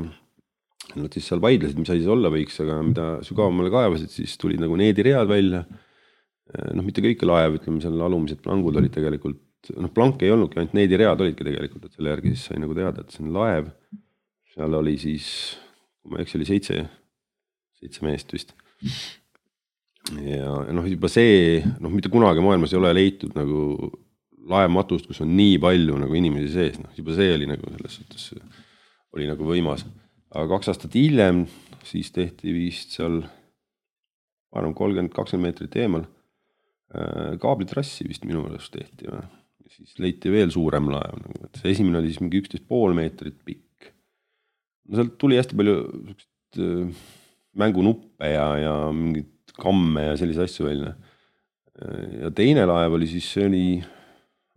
Nad 0.98 1.14
siis 1.14 1.24
seal 1.30 1.40
vaidlesid, 1.40 1.78
mis 1.80 1.88
asi 1.88 2.02
see 2.04 2.12
olla 2.12 2.28
võiks, 2.28 2.58
aga 2.60 2.74
mida 2.84 3.04
sügavamale 3.24 3.70
kaevasid, 3.72 4.10
siis 4.12 4.34
tulid 4.40 4.60
nagu 4.60 4.76
neediread 4.76 5.30
välja. 5.30 5.62
noh, 6.76 6.84
mitte 6.84 7.00
kõik 7.00 7.22
laev, 7.24 7.54
ütleme 7.56 7.80
seal 7.80 8.02
alumised 8.04 8.42
plangud 8.44 8.76
olid 8.76 8.92
tegelikult, 8.92 9.70
noh 9.80 9.92
planke 9.94 10.26
ei 10.26 10.34
olnudki, 10.34 10.58
ainult 10.60 10.74
neediread 10.76 11.22
olidki 11.24 11.46
tegelikult, 11.46 11.86
et 11.86 11.96
selle 11.96 12.12
järgi 12.12 12.34
siis 12.34 12.44
sai 12.50 12.60
nagu 12.60 12.76
teada, 12.76 13.00
et 13.00 13.14
see 13.14 13.24
on 13.24 13.32
laev. 13.32 13.70
seal 14.52 14.76
oli 14.76 14.98
siis, 15.00 15.30
kui 16.02 16.12
ma 16.12 16.20
ei 16.20 16.26
eksi, 16.26 16.38
oli 16.38 16.48
seitse, 16.48 16.78
seitse 17.78 18.06
meest 18.06 18.32
vist 18.34 18.54
ja 20.10 20.54
noh, 20.74 20.86
juba 20.88 21.10
see, 21.10 21.60
noh, 21.80 21.92
mitte 21.92 22.10
kunagi 22.12 22.42
maailmas 22.42 22.72
ei 22.74 22.80
ole 22.80 22.94
leitud 22.96 23.36
nagu 23.38 23.90
laematust, 24.50 25.06
kus 25.06 25.22
on 25.22 25.30
nii 25.36 25.58
palju 25.62 25.98
nagu 26.02 26.16
inimesi 26.18 26.50
sees, 26.54 26.80
noh 26.82 26.90
juba 26.98 27.14
see 27.16 27.30
oli 27.36 27.46
nagu 27.50 27.74
selles 27.76 27.98
suhtes 28.00 28.30
oli 29.12 29.28
nagu 29.28 29.46
võimas. 29.46 29.84
aga 30.32 30.48
kaks 30.54 30.72
aastat 30.72 30.96
hiljem 30.96 31.44
siis 31.86 32.10
tehti 32.14 32.54
vist 32.56 32.96
seal, 32.96 33.20
ma 33.22 34.60
arvan, 34.60 34.74
kolmkümmend, 34.74 35.12
kakskümmend 35.14 35.50
meetrit 35.50 35.78
eemal 35.82 36.06
äh, 36.06 37.38
kaablitrassi 37.42 38.08
vist 38.08 38.26
minu 38.26 38.44
meelest 38.46 38.72
tehti 38.74 39.10
või. 39.10 39.22
siis 39.72 39.94
leiti 40.02 40.32
veel 40.32 40.50
suurem 40.52 40.90
laev 40.92 41.20
nagu, 41.20 41.46
et 41.46 41.60
see 41.60 41.72
esimene 41.76 42.00
oli 42.00 42.10
siis 42.10 42.20
mingi 42.24 42.42
üksteist 42.42 42.66
pool 42.68 42.96
meetrit 42.96 43.38
pikk. 43.46 43.68
No 44.92 45.00
sealt 45.00 45.16
tuli 45.20 45.40
hästi 45.40 45.58
palju 45.58 45.76
siukest 46.12 46.60
äh, 46.60 47.02
mängunuppe 47.58 48.32
ja, 48.32 48.46
ja 48.60 48.74
mingit 48.96 49.52
kamme 49.60 50.06
ja 50.10 50.16
selliseid 50.16 50.48
asju 50.48 50.66
välja. 50.66 50.94
ja 52.20 52.30
teine 52.36 52.66
laev 52.68 52.92
oli 52.98 53.08
siis, 53.08 53.26
see 53.32 53.46
oli, 53.48 53.62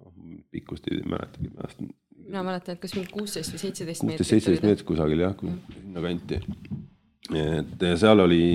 oh, 0.03 0.11
pikkust 0.51 0.87
ei 0.91 0.99
mäletagi 1.07 1.51
peast. 1.55 1.85
mina 2.25 2.43
mäletan, 2.43 2.75
et 2.75 2.83
kas 2.83 2.95
mingi 2.97 3.11
kuusteist 3.11 3.55
või 3.55 3.63
seitseteist 3.63 4.03
meetrit. 4.03 4.19
kuusteist, 4.19 4.33
seitseteist 4.33 4.67
meetrit 4.67 4.87
kusagil 4.87 5.23
jah, 5.23 5.35
sinna 5.39 6.03
kanti. 6.03 6.41
et 7.39 7.85
seal 8.01 8.23
oli, 8.23 8.45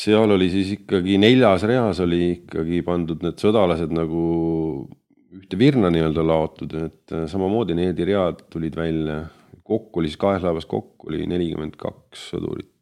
seal 0.00 0.36
oli 0.36 0.50
siis 0.52 0.74
ikkagi 0.78 1.18
neljas 1.20 1.66
reas 1.68 2.00
oli 2.04 2.22
ikkagi 2.38 2.82
pandud 2.86 3.24
need 3.24 3.40
sõdalased 3.40 3.92
nagu 3.96 4.24
ühte 5.36 5.58
virna 5.60 5.90
nii-öelda 5.92 6.24
laotud, 6.24 6.72
et 6.86 7.16
samamoodi 7.30 7.76
need 7.76 8.00
read 8.08 8.46
tulid 8.52 8.76
välja. 8.76 9.26
Kokku 9.66 10.00
oli 10.00 10.10
siis 10.10 10.20
kahes 10.20 10.44
laevas 10.46 10.66
kokku 10.70 11.10
oli 11.10 11.26
nelikümmend 11.28 11.76
kaks 11.80 12.30
sõdurit 12.32 12.72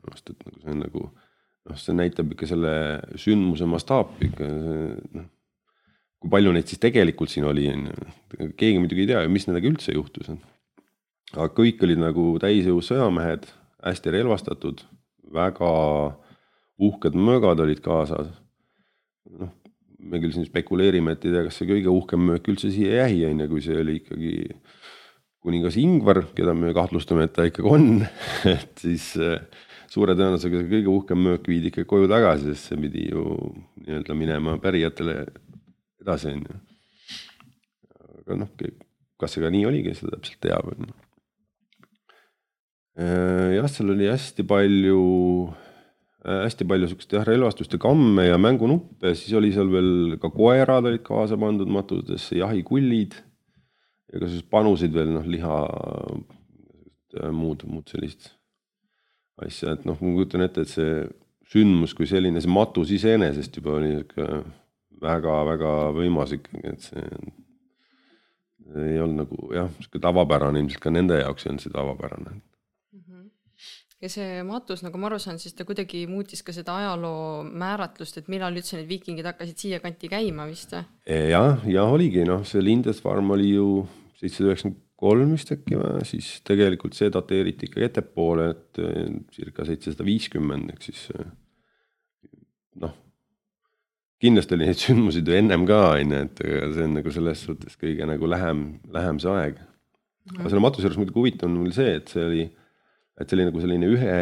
minu 0.00 0.08
arust, 0.08 0.30
et 0.30 0.46
nagu 0.46 0.62
see 0.62 0.72
on 0.72 0.80
nagu 0.84 1.02
noh, 1.04 1.78
see 1.80 1.96
näitab 1.96 2.32
ikka 2.34 2.48
selle 2.50 2.72
sündmuse 3.20 3.68
mastaapi 3.70 4.30
ikka 4.30 4.48
noh. 5.18 5.28
kui 6.20 6.32
palju 6.32 6.54
neid 6.54 6.70
siis 6.70 6.80
tegelikult 6.82 7.32
siin 7.32 7.46
oli, 7.48 7.66
on 7.72 7.86
ju, 7.90 8.50
keegi 8.60 8.80
muidugi 8.80 9.06
ei 9.06 9.12
tea 9.12 9.22
ju, 9.24 9.32
mis 9.32 9.46
nendega 9.48 9.70
üldse 9.70 9.94
juhtus. 9.96 10.32
aga 11.34 11.48
kõik 11.56 11.84
olid 11.86 12.02
nagu 12.02 12.26
täisjõus 12.42 12.90
sõjamehed, 12.90 13.46
hästi 13.84 14.16
relvastatud, 14.16 14.82
väga 15.32 15.70
uhked 16.80 17.16
möögad 17.16 17.60
olid 17.64 17.80
kaasas. 17.84 18.28
noh, 19.30 19.52
me 20.00 20.20
küll 20.20 20.32
siin 20.32 20.46
spekuleerime, 20.48 21.12
et 21.12 21.24
ei 21.24 21.32
tea, 21.34 21.44
kas 21.46 21.58
see 21.60 21.68
kõige 21.68 21.92
uhkem 21.92 22.22
möök 22.24 22.48
üldse 22.52 22.70
siia 22.72 23.04
jäi, 23.04 23.24
on 23.28 23.42
ju, 23.44 23.48
kui 23.52 23.64
see 23.64 23.80
oli 23.80 23.98
ikkagi 24.00 24.32
kuningas 25.44 25.76
Ingvar, 25.80 26.24
keda 26.36 26.54
me 26.56 26.74
kahtlustame, 26.76 27.26
et 27.26 27.34
ta 27.36 27.46
ikkagi 27.48 27.70
on 27.70 28.02
et 28.54 28.82
siis 28.82 29.12
äh, 29.20 29.40
suure 29.90 30.14
tõenäosusega 30.16 30.60
see 30.60 30.70
kõige 30.70 30.92
uhkem 30.92 31.22
möök 31.26 31.48
viidi 31.50 31.70
ikka 31.72 31.86
koju 31.88 32.10
tagasi, 32.10 32.52
sest 32.52 32.70
see 32.70 32.80
pidi 32.84 33.08
ju 33.10 33.24
nii-öelda 33.80 34.16
minema 34.18 34.58
pärijatele 34.62 35.22
edasi, 36.02 36.34
on 36.34 36.44
ju. 36.44 36.58
aga 38.20 38.42
noh, 38.44 38.52
kas 39.20 39.34
see 39.34 39.44
ka 39.44 39.52
nii 39.52 39.64
oli, 39.68 39.84
kes 39.86 40.02
seda 40.02 40.18
täpselt 40.18 40.42
teab, 40.44 40.68
on 40.74 40.90
ju. 40.90 40.98
Äh, 43.00 43.56
jah, 43.56 43.70
seal 43.70 43.94
oli 43.94 44.10
hästi 44.10 44.44
palju, 44.44 45.00
äh, 46.20 46.44
hästi 46.44 46.68
palju 46.68 46.90
sihukest 46.90 47.16
jah, 47.16 47.24
relvastust 47.24 47.74
ja 47.78 47.80
kamme 47.80 48.28
ja 48.28 48.36
mängunuppe, 48.36 49.14
siis 49.16 49.32
oli 49.40 49.54
seal 49.56 49.72
veel 49.72 50.18
ka 50.20 50.28
koerad 50.34 50.90
olid 50.90 51.02
kaasa 51.06 51.40
pandud 51.40 51.70
matudesse, 51.72 52.36
jahikullid 52.42 53.16
siis 54.10 54.44
panusid 54.50 54.94
veel 54.94 55.12
noh, 55.14 55.26
liha, 55.26 55.56
muud, 57.34 57.64
muud 57.70 57.90
sellist 57.90 58.32
asja, 59.40 59.74
et 59.74 59.86
noh, 59.88 59.98
ma 60.00 60.14
kujutan 60.14 60.44
ette, 60.44 60.64
et 60.64 60.70
see 60.70 60.94
sündmus 61.50 61.94
kui 61.96 62.08
selline, 62.08 62.42
see 62.42 62.52
matus 62.52 62.92
iseenesest 62.94 63.56
juba 63.58 63.78
oli 63.78 63.94
sihuke 63.94 64.26
väga-väga 65.00 65.74
võimas 65.96 66.34
ikkagi, 66.36 66.74
et 66.74 66.84
see 66.84 67.06
ei 68.76 69.00
olnud 69.02 69.24
nagu 69.24 69.50
jah, 69.56 69.70
sihuke 69.80 70.02
tavapärane, 70.02 70.60
ilmselt 70.62 70.84
ka 70.84 70.92
nende 70.94 71.18
jaoks 71.22 71.46
ei 71.46 71.54
olnud 71.54 71.64
see 71.64 71.74
tavapärane. 71.74 72.36
Ja 74.00 74.08
see 74.08 74.42
matus, 74.48 74.82
nagu 74.84 75.00
ma 75.00 75.10
aru 75.10 75.18
saan, 75.20 75.38
siis 75.42 75.54
ta 75.56 75.66
kuidagi 75.68 76.06
muutis 76.08 76.42
ka 76.46 76.54
seda 76.56 76.78
ajaloo 76.80 77.42
määratlust, 77.44 78.20
et 78.20 78.30
millal 78.32 78.56
üldse 78.56 78.78
need 78.78 78.88
viikingid 78.88 79.28
hakkasid 79.28 79.60
siia 79.60 79.80
kanti 79.84 80.08
käima 80.12 80.46
vist 80.48 80.72
või? 80.76 80.84
jah, 81.32 81.66
ja 81.68 81.84
oligi 81.84 82.24
noh, 82.28 82.46
see 82.48 82.64
Lindesfarm 82.64 83.34
oli 83.36 83.52
ju 83.54 83.66
seitsesada 84.20 84.52
üheksakümmend 84.52 84.86
kolm 85.00 85.30
vist 85.32 85.52
äkki 85.54 85.78
või, 85.80 86.04
siis 86.08 86.32
tegelikult 86.44 86.96
see 86.96 87.12
dateeriti 87.12 87.68
ikka 87.68 87.84
ettepoole, 87.86 88.50
et 88.52 88.80
eh, 88.84 89.06
circa 89.32 89.64
seitsesada 89.68 90.04
viiskümmend, 90.04 90.74
ehk 90.74 90.84
siis 90.84 91.06
eh, 91.16 91.30
noh, 92.84 92.92
kindlasti 94.20 94.56
oli 94.56 94.68
neid 94.68 94.80
sündmusi 94.80 95.24
ju 95.24 95.36
ennem 95.36 95.64
ka, 95.68 95.80
on 95.96 96.14
ju, 96.14 96.22
et 96.26 96.44
see 96.44 96.86
on 96.86 96.96
nagu 96.98 97.14
selles 97.14 97.44
suhtes 97.48 97.80
kõige 97.80 98.08
nagu 98.08 98.28
lähem, 98.28 98.64
lähem 98.92 99.20
see 99.22 99.32
aeg. 99.32 99.60
aga 100.36 100.48
selle 100.48 100.62
matuse 100.62 100.86
juures 100.86 101.00
muidugi 101.00 101.20
huvitav 101.20 101.48
on 101.48 101.56
mul 101.62 101.72
see, 101.74 101.96
et 101.96 102.12
see 102.12 102.26
oli, 102.26 102.44
et 103.20 103.28
see 103.28 103.36
oli 103.36 103.46
nagu 103.50 103.60
selline 103.60 103.88
ühe 103.92 104.16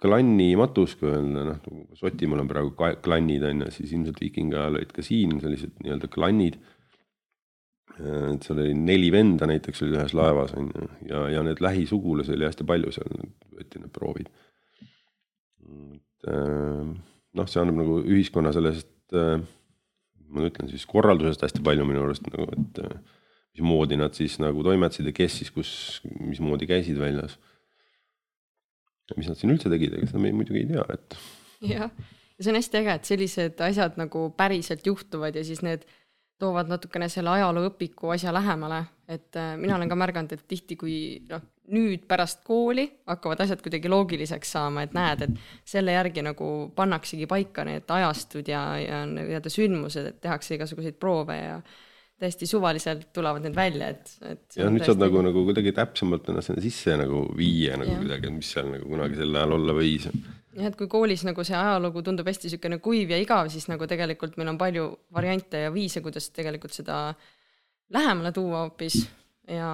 klanni 0.00 0.50
matus, 0.60 0.94
kui 1.00 1.08
öelda, 1.08 1.46
noh, 1.48 1.58
nagu 1.64 1.98
Šotimaal 1.98 2.44
on 2.44 2.50
praegu 2.50 2.92
klannid, 3.04 3.46
on 3.48 3.64
ju, 3.64 3.72
siis 3.78 3.94
ilmselt 3.96 4.20
viikingi 4.20 4.58
ajal 4.58 4.78
olid 4.78 4.92
ka 4.92 5.04
siin 5.06 5.38
sellised 5.42 5.78
nii-öelda 5.80 6.10
klannid 6.12 6.60
et 7.94 8.42
seal 8.42 8.58
oli 8.58 8.74
neli 8.74 9.10
venda 9.14 9.46
näiteks 9.46 9.84
oli 9.84 9.94
ühes 9.94 10.14
laevas 10.18 10.54
on 10.58 10.70
ju 10.74 10.86
ja, 11.10 11.20
ja 11.36 11.42
need 11.46 11.60
lähisugulasi 11.62 12.34
oli 12.34 12.48
hästi 12.48 12.66
palju 12.66 12.90
seal, 12.94 13.12
võeti 13.54 13.82
need 13.82 13.92
proovid. 13.94 14.30
et 15.94 16.30
äh, 16.32 16.88
noh, 17.38 17.50
see 17.50 17.60
annab 17.62 17.78
nagu 17.84 18.00
ühiskonna 18.02 18.52
sellest, 18.54 18.90
äh, 19.14 19.38
ma 20.26 20.48
ütlen 20.48 20.70
siis 20.72 20.86
korraldusest 20.90 21.46
hästi 21.46 21.62
palju 21.64 21.86
minu 21.86 22.02
arust 22.02 22.26
nagu, 22.26 22.48
et 22.56 22.82
äh, 22.82 22.98
mismoodi 23.54 23.98
nad 24.00 24.16
siis 24.18 24.40
nagu 24.42 24.64
toimetasid 24.66 25.12
ja 25.12 25.14
kes 25.14 25.38
siis 25.42 25.54
kus, 25.54 25.70
mismoodi 26.18 26.66
käisid 26.66 26.98
väljas. 26.98 27.38
Mis 29.16 29.28
nad 29.28 29.38
siin 29.38 29.52
üldse 29.54 29.72
tegid, 29.72 29.96
ega 29.98 30.08
seda 30.10 30.22
me 30.22 30.32
muidugi 30.36 30.64
ei 30.64 30.70
tea, 30.70 30.84
et. 30.94 31.18
jah, 31.68 31.90
ja 32.38 32.46
see 32.46 32.52
on 32.52 32.60
hästi 32.60 32.80
äge, 32.80 32.96
et 32.98 33.10
sellised 33.10 33.60
asjad 33.66 34.00
nagu 34.00 34.28
päriselt 34.36 34.86
juhtuvad 34.86 35.36
ja 35.36 35.44
siis 35.46 35.62
need 35.66 35.84
toovad 36.40 36.70
natukene 36.70 37.08
selle 37.12 37.30
ajalooõpiku 37.36 38.10
asja 38.14 38.32
lähemale, 38.34 38.82
et 39.08 39.36
äh, 39.38 39.54
mina 39.60 39.76
olen 39.76 39.90
ka 39.90 39.98
märganud, 39.98 40.32
et 40.34 40.46
tihti, 40.50 40.76
kui 40.80 40.96
noh, 41.28 41.42
nüüd 41.72 42.04
pärast 42.08 42.42
kooli 42.44 42.84
hakkavad 43.08 43.44
asjad 43.44 43.62
kuidagi 43.64 43.88
loogiliseks 43.88 44.50
saama, 44.56 44.84
et 44.84 44.96
näed, 44.96 45.24
et 45.24 45.68
selle 45.68 45.94
järgi 45.94 46.24
nagu 46.26 46.50
pannaksegi 46.76 47.28
paika 47.30 47.64
need 47.68 47.88
ajastud 47.88 48.50
ja, 48.50 48.64
ja 48.82 49.04
nii-öelda 49.08 49.52
sündmused, 49.52 50.10
et 50.10 50.20
tehakse 50.24 50.58
igasuguseid 50.58 50.98
proove 51.00 51.38
ja 51.38 51.58
täiesti 52.24 52.48
suvaliselt 52.50 53.10
tulevad 53.16 53.44
need 53.44 53.56
välja, 53.56 53.90
et, 53.94 54.14
et. 54.26 54.46
ja 54.58 54.70
nüüd 54.72 54.86
saad 54.86 55.02
nagu, 55.02 55.20
nagu 55.24 55.44
kuidagi 55.46 55.74
täpsemalt 55.76 56.30
ennast 56.32 56.50
sinna 56.50 56.64
sisse 56.64 56.96
nagu 57.00 57.26
viia 57.36 57.78
nagu 57.80 57.92
ja. 57.92 58.00
kuidagi, 58.02 58.30
et 58.30 58.38
mis 58.38 58.54
seal 58.56 58.72
nagu 58.72 58.88
kunagi 58.90 59.20
sel 59.20 59.36
ajal 59.40 59.56
olla 59.58 59.76
võis 59.76 60.08
jah, 60.08 60.68
et 60.68 60.78
kui 60.78 60.88
koolis 60.90 61.24
nagu 61.26 61.44
see 61.46 61.56
ajalugu 61.58 62.02
tundub 62.06 62.28
hästi 62.30 62.48
niisugune 62.48 62.80
kuiv 62.84 63.12
ja 63.14 63.18
igav, 63.22 63.50
siis 63.52 63.66
nagu 63.70 63.88
tegelikult 63.90 64.38
meil 64.40 64.54
on 64.54 64.60
palju 64.60 64.88
variante 65.14 65.66
ja 65.66 65.74
viise, 65.74 66.02
kuidas 66.04 66.30
tegelikult 66.34 66.74
seda 66.76 66.98
lähemale 67.94 68.32
tuua 68.34 68.64
hoopis 68.64 69.02
ja, 69.48 69.70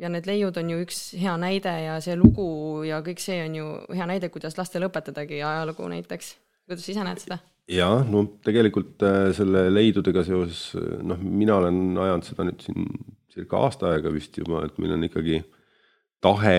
ja 0.00 0.10
need 0.12 0.28
leiud 0.28 0.60
on 0.60 0.70
ju 0.72 0.84
üks 0.84 1.00
hea 1.20 1.34
näide 1.40 1.74
ja 1.86 1.98
see 2.04 2.16
lugu 2.18 2.84
ja 2.88 3.00
kõik 3.04 3.22
see 3.22 3.42
on 3.44 3.58
ju 3.58 3.72
hea 3.94 4.08
näide, 4.10 4.30
kuidas 4.32 4.56
lastele 4.58 4.88
õpetadagi 4.90 5.42
ajalugu 5.44 5.88
näiteks. 5.92 6.36
kuidas 6.68 6.86
sa 6.86 6.94
ise 6.94 7.06
näed 7.06 7.24
seda? 7.24 7.40
Jaa, 7.70 8.02
no 8.08 8.24
tegelikult 8.44 9.02
äh, 9.06 9.28
selle 9.36 9.66
leidudega 9.72 10.24
seoses, 10.26 10.74
noh, 11.02 11.20
mina 11.20 11.58
olen 11.60 11.96
ajanud 11.96 12.26
seda 12.28 12.46
nüüd 12.48 12.64
siin 12.64 12.88
circa 13.34 13.62
aasta 13.66 13.92
aega 13.92 14.12
vist 14.14 14.36
juba, 14.38 14.64
et 14.66 14.76
meil 14.82 14.94
on 14.96 15.06
ikkagi 15.08 15.40
tahe 16.24 16.58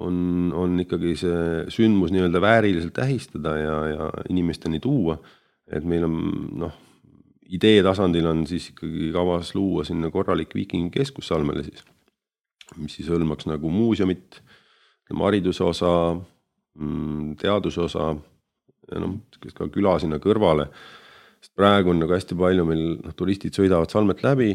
on, 0.00 0.16
on 0.56 0.78
ikkagi 0.82 1.14
see 1.18 1.40
sündmus 1.72 2.12
nii-öelda 2.14 2.40
vääriliselt 2.42 2.94
tähistada 2.96 3.56
ja, 3.58 3.76
ja 3.90 4.08
inimesteni 4.32 4.80
tuua. 4.80 5.18
et 5.70 5.84
meil 5.86 6.02
on 6.02 6.16
noh, 6.58 6.72
idee 7.54 7.82
tasandil 7.86 8.26
on 8.26 8.46
siis 8.46 8.70
ikkagi 8.72 9.10
kavas 9.14 9.52
luua 9.54 9.84
sinna 9.86 10.10
korralik 10.10 10.54
viikingikeskus 10.54 11.28
Salmele 11.30 11.62
siis, 11.66 11.84
mis 12.78 12.96
siis 12.98 13.10
hõlmaks 13.10 13.46
nagu 13.50 13.70
muuseumit, 13.70 14.40
ütleme 15.04 15.26
hariduse 15.26 15.62
osa, 15.66 15.92
mm, 16.78 17.36
teaduse 17.38 17.84
osa 17.86 18.08
ja 18.14 18.29
noh, 18.98 19.20
ka 19.56 19.68
küla 19.72 19.98
sinna 20.02 20.18
kõrvale. 20.22 20.70
sest 21.40 21.54
praegu 21.56 21.92
on 21.92 22.02
nagu 22.02 22.12
hästi 22.12 22.36
palju 22.36 22.66
meil 22.68 22.84
noh, 22.98 23.16
turistid 23.16 23.56
sõidavad 23.56 23.92
Salmet 23.92 24.22
läbi 24.26 24.52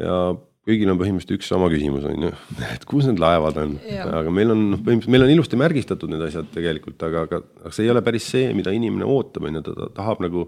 ja 0.00 0.32
kõigil 0.62 0.90
on 0.92 0.98
põhimõtteliselt 1.00 1.40
üks 1.40 1.48
sama 1.50 1.68
küsimus 1.72 2.04
on 2.06 2.28
ju, 2.28 2.32
et 2.74 2.84
kus 2.88 3.08
need 3.08 3.20
laevad 3.22 3.58
on, 3.64 3.78
aga 3.82 4.34
meil 4.34 4.54
on 4.54 4.66
noh, 4.74 4.82
põhimõtteliselt 4.82 5.14
meil 5.14 5.26
on 5.26 5.32
ilusti 5.34 5.58
märgistatud 5.58 6.12
need 6.12 6.22
asjad 6.28 6.50
tegelikult, 6.54 7.02
aga, 7.08 7.24
aga, 7.26 7.40
aga 7.64 7.72
see 7.74 7.86
ei 7.88 7.94
ole 7.94 8.04
päris 8.06 8.28
see, 8.34 8.52
mida 8.56 8.74
inimene 8.74 9.08
ootab, 9.08 9.48
on 9.48 9.58
ju, 9.58 9.64
ta 9.66 9.88
tahab 9.98 10.22
nagu, 10.22 10.46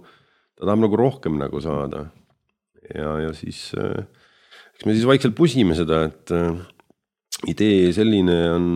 ta 0.54 0.68
tahab 0.68 0.84
nagu 0.86 1.00
rohkem 1.00 1.40
nagu 1.40 1.62
saada. 1.64 2.06
ja, 2.94 3.16
ja 3.24 3.34
siis 3.34 3.66
äh, 3.80 4.04
eks 4.76 4.86
me 4.86 4.94
siis 4.94 5.08
vaikselt 5.08 5.34
pusime 5.38 5.74
seda, 5.78 6.04
et 6.10 6.34
äh, 6.34 6.62
idee 7.50 7.90
selline 7.96 8.38
on 8.54 8.66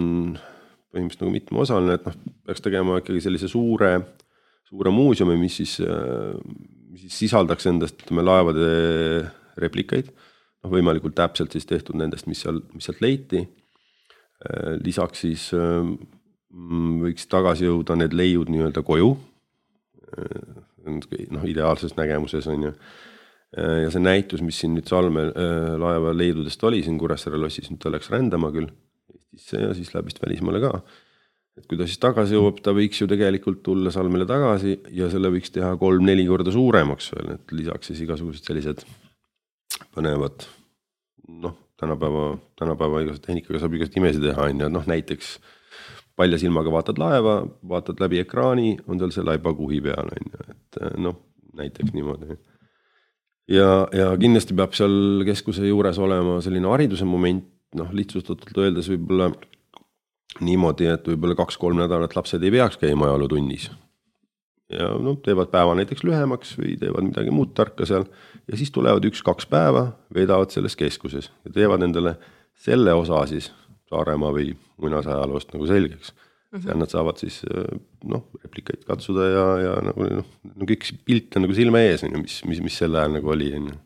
põhimõtteliselt 0.89 1.23
nagu 1.23 1.35
mitmeosaline, 1.35 1.99
et 1.99 2.07
noh, 2.09 2.17
peaks 2.49 2.65
tegema 2.65 2.99
ikkagi 2.99 3.23
sellise 3.23 3.51
suure, 3.51 3.93
suure 4.69 4.93
muuseumi, 4.95 5.37
mis 5.41 5.59
siis, 5.61 5.77
mis 6.93 7.07
siis 7.07 7.21
sisaldaks 7.25 7.69
endast, 7.71 8.03
ütleme, 8.05 8.25
laevade 8.27 8.69
replikaid. 9.61 10.11
noh, 10.63 10.73
võimalikult 10.73 11.15
täpselt 11.19 11.55
siis 11.55 11.67
tehtud 11.67 11.99
nendest, 11.99 12.27
mis 12.27 12.43
seal, 12.45 12.61
mis 12.75 12.89
sealt 12.89 13.03
leiti. 13.05 13.47
lisaks 14.85 15.25
siis 15.25 15.49
võiks 17.03 17.27
tagasi 17.29 17.67
jõuda 17.67 17.97
need 17.99 18.15
leiud 18.15 18.51
nii-öelda 18.53 18.83
koju. 18.87 19.17
noh, 20.89 21.45
ideaalses 21.45 21.97
nägemuses 21.97 22.47
on 22.49 22.69
ju 22.69 22.73
ja 23.57 23.89
see 23.89 24.01
näitus, 24.01 24.43
mis 24.45 24.59
siin 24.61 24.75
nüüd 24.77 24.89
Salme 24.89 25.31
laeva 25.81 26.13
leidudest 26.13 26.63
oli 26.69 26.83
siin 26.85 26.99
Kuressaare 27.01 27.41
lossis, 27.41 27.71
nüüd 27.73 27.81
ta 27.81 27.93
läks 27.93 28.11
rändama 28.13 28.53
küll 28.53 28.69
Eestisse 29.39 29.63
ja 29.63 29.75
siis 29.77 29.93
läheb 29.95 30.09
vist 30.09 30.23
välismaale 30.23 30.61
ka. 30.61 30.81
Et 31.59 31.67
kui 31.69 31.79
ta 31.79 31.87
siis 31.89 32.01
tagasi 32.03 32.37
jõuab, 32.37 32.63
ta 32.65 32.75
võiks 32.77 33.03
ju 33.03 33.09
tegelikult 33.11 33.61
tulla 33.67 33.93
Salmele 33.95 34.27
tagasi 34.29 34.79
ja 34.95 35.11
selle 35.13 35.33
võiks 35.35 35.53
teha 35.55 35.75
kolm-neli 35.81 36.27
korda 36.29 36.55
suuremaks 36.55 37.13
veel, 37.17 37.35
et 37.37 37.55
lisaks 37.57 37.91
siis 37.91 38.05
igasugused 38.07 38.47
sellised 38.47 38.85
põnevad 39.95 40.47
noh, 41.29 41.57
tänapäeva, 41.81 42.33
tänapäeva 42.59 43.03
igasugu 43.05 43.27
tehnikaga 43.27 43.63
saab 43.63 43.77
igasuguseid 43.77 44.03
imesid 44.03 44.29
teha, 44.31 44.51
on 44.51 44.65
ju, 44.65 44.71
noh 44.73 44.87
näiteks 44.89 45.37
palja 46.19 46.39
silmaga 46.41 46.73
vaatad 46.75 46.99
laeva, 46.99 47.41
vaatad 47.69 48.01
läbi 48.03 48.23
ekraani, 48.25 48.77
on 48.91 48.99
tal 49.03 49.13
see 49.15 49.27
laiba 49.27 49.53
kuhi 49.55 49.81
peal, 49.85 50.11
on 50.15 50.33
ju, 50.33 50.47
et 50.55 50.81
noh, 50.99 51.19
näiteks 51.59 51.95
niimoodi. 51.95 52.39
ja, 53.51 53.69
ja 53.95 54.11
kindlasti 54.21 54.57
peab 54.59 54.75
seal 54.79 55.23
keskuse 55.29 55.67
juures 55.69 55.99
olema 55.99 56.41
selline 56.45 56.71
hariduse 56.71 57.09
moment. 57.09 57.47
Noh, 57.77 57.91
lihtsustatult 57.93 58.57
öeldes 58.63 58.87
võib-olla 58.89 59.27
niimoodi, 60.45 60.89
et 60.93 61.07
võib-olla 61.09 61.37
kaks-kolm 61.39 61.81
nädalat 61.81 62.17
lapsed 62.17 62.43
ei 62.45 62.53
peaks 62.55 62.79
käima 62.81 63.09
ajalootunnis. 63.09 63.71
ja 64.73 64.91
noh, 65.01 65.17
teevad 65.25 65.49
päeva 65.53 65.75
näiteks 65.79 66.05
lühemaks 66.05 66.53
või 66.59 66.75
teevad 66.81 67.07
midagi 67.09 67.33
muud 67.33 67.55
tarka 67.57 67.87
seal 67.89 68.05
ja 68.49 68.57
siis 68.61 68.71
tulevad 68.71 69.05
üks-kaks 69.09 69.49
päeva, 69.49 69.87
veedavad 70.15 70.53
selles 70.53 70.77
keskuses 70.77 71.31
ja 71.47 71.53
teevad 71.55 71.83
endale 71.87 72.19
selle 72.59 72.93
osa 72.93 73.25
siis 73.31 73.53
Saaremaa 73.89 74.35
või 74.37 74.51
muinasajaloost 74.83 75.55
nagu 75.55 75.67
selgeks 75.67 76.13
mm. 76.13 76.19
-hmm. 76.51 76.65
seal 76.67 76.81
nad 76.83 76.93
saavad 76.93 77.21
siis 77.21 77.41
noh, 78.05 78.27
replikaid 78.43 78.85
katsuda 78.89 79.29
ja, 79.33 79.47
ja 79.65 79.77
nagu 79.89 80.09
noh, 80.21 80.29
no 80.55 80.69
kõik 80.69 80.91
pilt 81.09 81.37
on 81.37 81.47
nagu 81.47 81.57
silme 81.57 81.87
ees 81.89 82.05
on 82.05 82.13
ju, 82.13 82.25
mis, 82.27 82.43
mis, 82.51 82.61
mis 82.65 82.77
sel 82.83 82.97
ajal 82.97 83.17
nagu 83.17 83.33
oli, 83.33 83.49
on 83.57 83.71
ju. 83.73 83.79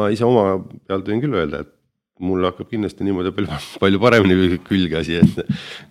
ma 0.00 0.08
ise 0.14 0.24
oma 0.24 0.62
pealt 0.88 1.12
võin 1.12 1.20
küll 1.20 1.36
öelda, 1.36 1.64
et 1.66 1.76
mul 2.20 2.44
hakkab 2.48 2.68
kindlasti 2.70 3.06
niimoodi 3.06 3.32
palju, 3.36 3.58
palju 3.82 4.00
paremini 4.02 4.60
külge 4.66 5.00
asi 5.00 5.18
ette, 5.20 5.46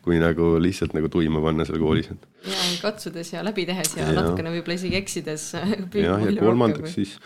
kui 0.06 0.22
nagu 0.22 0.56
lihtsalt 0.62 0.96
nagu 0.98 1.12
tuima 1.12 1.42
panna 1.44 1.68
seal 1.68 1.82
koolis. 1.82 2.12
ja 2.14 2.64
katsudes 2.82 3.34
ja 3.34 3.44
läbi 3.46 3.68
tehes 3.70 3.98
ja, 3.98 4.08
ja 4.08 4.16
natukene 4.22 4.54
võib-olla 4.54 4.80
isegi 4.80 5.00
eksides. 5.02 5.52
jah, 6.06 6.26
ja 6.26 6.40
kolmandaks 6.40 6.98
siis 7.00 7.18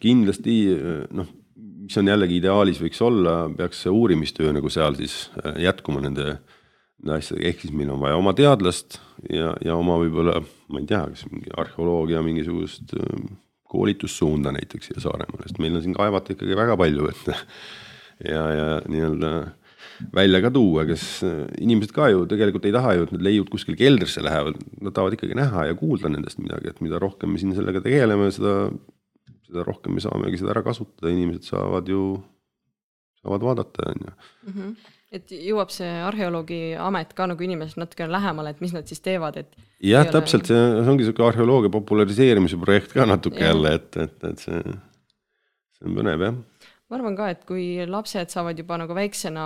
kindlasti 0.00 0.56
noh, 1.16 1.28
mis 1.90 1.98
on 1.98 2.06
jällegi 2.06 2.38
ideaalis 2.38 2.78
võiks 2.78 3.00
olla, 3.02 3.34
peaks 3.56 3.84
see 3.84 3.90
uurimistöö 3.90 4.52
nagu 4.54 4.70
seal 4.70 4.94
siis 4.98 5.24
äh, 5.42 5.58
jätkuma 5.64 6.02
nende 6.04 6.36
asjadega, 7.00 7.48
ehk 7.48 7.64
siis 7.64 7.74
meil 7.74 7.90
on 7.90 7.98
vaja 8.02 8.18
oma 8.20 8.34
teadlast 8.36 9.00
ja, 9.32 9.54
ja 9.64 9.74
oma 9.74 9.96
võib-olla, 9.98 10.36
ma 10.70 10.82
ei 10.82 10.86
tea, 10.86 11.02
kas 11.10 11.24
mingi 11.32 11.50
arheoloogia 11.58 12.22
mingisugust 12.22 12.94
äh, 12.94 13.24
koolitussuunda 13.70 14.52
näiteks 14.54 14.90
siia 14.90 15.02
Saaremaale, 15.02 15.48
sest 15.48 15.58
meil 15.62 15.78
on 15.78 15.82
siin 15.82 15.96
kaevata 15.96 16.34
ikkagi 16.36 16.58
väga 16.58 16.78
palju, 16.78 17.10
et 17.10 17.32
ja, 18.24 18.44
ja 18.54 18.68
nii-öelda 18.88 19.32
välja 20.14 20.40
ka 20.44 20.50
tuua, 20.54 20.84
kes 20.88 21.04
inimesed 21.60 21.92
ka 21.94 22.08
ju 22.12 22.24
tegelikult 22.30 22.66
ei 22.68 22.74
taha 22.74 22.94
ju, 22.96 23.06
et 23.06 23.14
need 23.14 23.24
leiud 23.26 23.50
kuskil 23.52 23.76
keldrisse 23.78 24.22
lähevad, 24.24 24.60
nad 24.80 24.96
tahavad 24.96 25.16
ikkagi 25.16 25.36
näha 25.38 25.66
ja 25.70 25.76
kuulda 25.78 26.10
nendest 26.12 26.40
midagi, 26.42 26.72
et 26.72 26.80
mida 26.84 27.00
rohkem 27.02 27.32
me 27.32 27.40
siin 27.40 27.54
sellega 27.56 27.82
tegeleme, 27.84 28.30
seda, 28.34 28.54
seda 29.48 29.66
rohkem 29.66 29.96
me 29.96 30.04
saamegi 30.04 30.40
seda 30.40 30.54
ära 30.54 30.64
kasutada, 30.66 31.12
inimesed 31.12 31.50
saavad 31.50 31.90
ju, 31.90 32.06
saavad 33.24 33.46
vaadata, 33.50 33.90
on 33.92 34.06
ju 34.06 34.14
mhm. 34.52 34.72
et 35.16 35.34
jõuab 35.50 35.72
see 35.74 35.90
arheoloogi 36.06 36.62
amet 36.80 37.12
ka 37.18 37.28
nagu 37.30 37.48
inimesed 37.48 37.80
natukene 37.82 38.14
lähemale, 38.14 38.54
et 38.54 38.64
mis 38.64 38.76
nad 38.76 38.88
siis 38.88 39.04
teevad, 39.04 39.40
et. 39.42 39.52
jah, 39.84 40.08
täpselt, 40.08 40.48
see, 40.48 40.60
see 40.80 40.94
ongi 40.94 41.08
sihuke 41.08 41.26
arheoloogia 41.28 41.72
populariseerimise 41.76 42.60
projekt 42.62 42.96
ka 42.96 43.08
natuke 43.08 43.44
ja. 43.44 43.52
jälle, 43.52 43.76
et, 43.80 44.00
et, 44.06 44.30
et 44.32 44.46
see, 44.48 44.78
see 45.76 45.90
on 45.90 46.00
põnev 46.00 46.28
jah 46.28 46.40
ma 46.90 46.98
arvan 46.98 47.14
ka, 47.14 47.28
et 47.30 47.42
kui 47.46 47.64
lapsed 47.86 48.32
saavad 48.32 48.58
juba 48.58 48.74
nagu 48.80 48.94
väiksena 48.96 49.44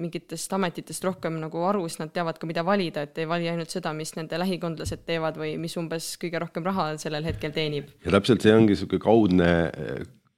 mingitest 0.00 0.52
ametitest 0.56 1.04
rohkem 1.04 1.36
nagu 1.42 1.64
aru, 1.68 1.84
siis 1.90 2.00
nad 2.00 2.12
teavad 2.14 2.40
ka, 2.40 2.48
mida 2.48 2.64
valida, 2.64 3.04
et 3.04 3.20
ei 3.20 3.28
vali 3.28 3.50
ainult 3.52 3.74
seda, 3.74 3.92
mis 3.96 4.14
nende 4.16 4.40
lähikondlased 4.40 5.04
teevad 5.08 5.36
või 5.40 5.54
mis 5.60 5.76
umbes 5.76 6.14
kõige 6.22 6.40
rohkem 6.40 6.64
raha 6.64 6.94
sellel 7.00 7.28
hetkel 7.28 7.52
teenib. 7.52 7.92
ja 8.06 8.14
täpselt 8.16 8.46
see 8.46 8.54
ongi 8.56 8.72
niisugune 8.72 9.04
kaudne, 9.04 9.50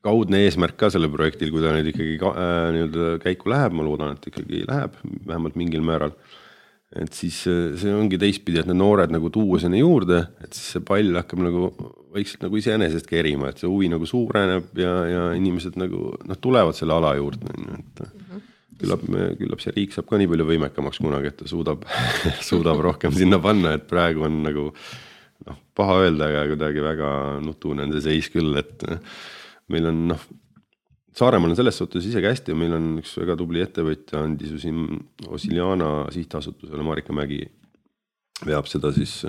kaudne 0.03 0.43
eesmärk 0.49 0.75
ka 0.81 0.91
sellel 0.91 1.13
projektil, 1.15 1.55
kui 1.55 1.63
ta 1.63 1.77
nüüd 1.77 1.93
ikkagi 1.93 2.19
ka, 2.19 2.35
äh, 2.35 2.67
nii-öelda 2.75 3.15
käiku 3.23 3.55
läheb, 3.55 3.79
ma 3.79 3.87
loodan, 3.87 4.19
et 4.19 4.29
ikkagi 4.33 4.65
läheb 4.67 4.99
vähemalt 5.31 5.59
mingil 5.59 5.87
määral 5.87 6.17
et 6.99 7.15
siis 7.15 7.43
äh, 7.47 7.77
see 7.79 7.95
ongi 7.95 8.19
teistpidi, 8.19 8.59
et 8.59 8.67
need 8.67 8.81
noored 8.81 9.15
nagu 9.15 9.31
tuua 9.31 9.63
sinna 9.63 9.79
juurde, 9.79 10.25
et 10.43 10.59
siis 10.59 10.75
see 10.75 10.85
pall 10.91 11.23
hakkab 11.23 11.47
nagu 11.47 11.71
vaikselt 12.15 12.45
nagu 12.47 12.59
iseenesest 12.61 13.09
kerima, 13.09 13.51
et 13.51 13.61
see 13.61 13.71
huvi 13.71 13.91
nagu 13.93 14.07
suureneb 14.09 14.79
ja, 14.79 14.95
ja 15.09 15.25
inimesed 15.39 15.77
nagu 15.81 16.13
noh, 16.29 16.41
tulevad 16.41 16.77
selle 16.79 16.97
ala 16.97 17.15
juurde 17.19 17.51
on 17.53 17.67
ju, 17.67 17.77
et 17.83 18.03
mm 18.05 18.25
-hmm. 18.25 18.47
küllap 18.81 19.05
me, 19.09 19.29
küllap 19.41 19.65
see 19.65 19.75
riik 19.77 19.93
saab 19.93 20.09
ka 20.09 20.21
nii 20.21 20.31
palju 20.33 20.49
võimekamaks 20.53 21.03
kunagi, 21.05 21.33
et 21.33 21.37
ta 21.37 21.49
suudab 21.49 21.85
suudab 22.51 22.81
rohkem 22.81 23.13
sinna 23.13 23.39
panna, 23.39 23.77
et 23.77 23.87
praegu 23.87 24.25
on 24.25 24.43
nagu 24.43 24.73
noh, 25.47 25.63
paha 25.75 26.03
öelda, 26.05 26.31
aga 26.33 26.47
kuidagi 26.55 26.85
väga 26.85 27.13
nutune 27.45 27.87
on 27.87 27.93
see 27.93 28.07
seis 28.11 28.29
küll, 28.33 28.57
et 28.57 28.85
meil 29.69 29.87
on 29.93 30.07
noh 30.15 30.29
Saaremaal 31.19 31.51
on 31.51 31.57
selles 31.59 31.75
suhtes 31.81 32.05
isegi 32.07 32.29
hästi, 32.31 32.55
meil 32.55 32.77
on 32.77 32.85
üks 33.01 33.17
väga 33.19 33.35
tubli 33.41 33.63
ettevõtja 33.65 34.21
andis 34.23 34.53
ju 34.55 34.59
siin 34.63 34.85
Ossiljana 35.27 35.89
sihtasutusele, 36.15 36.85
Marika 36.87 37.17
Mägi 37.17 37.41
veab 38.47 38.69
seda 38.71 38.93
siis, 38.95 39.21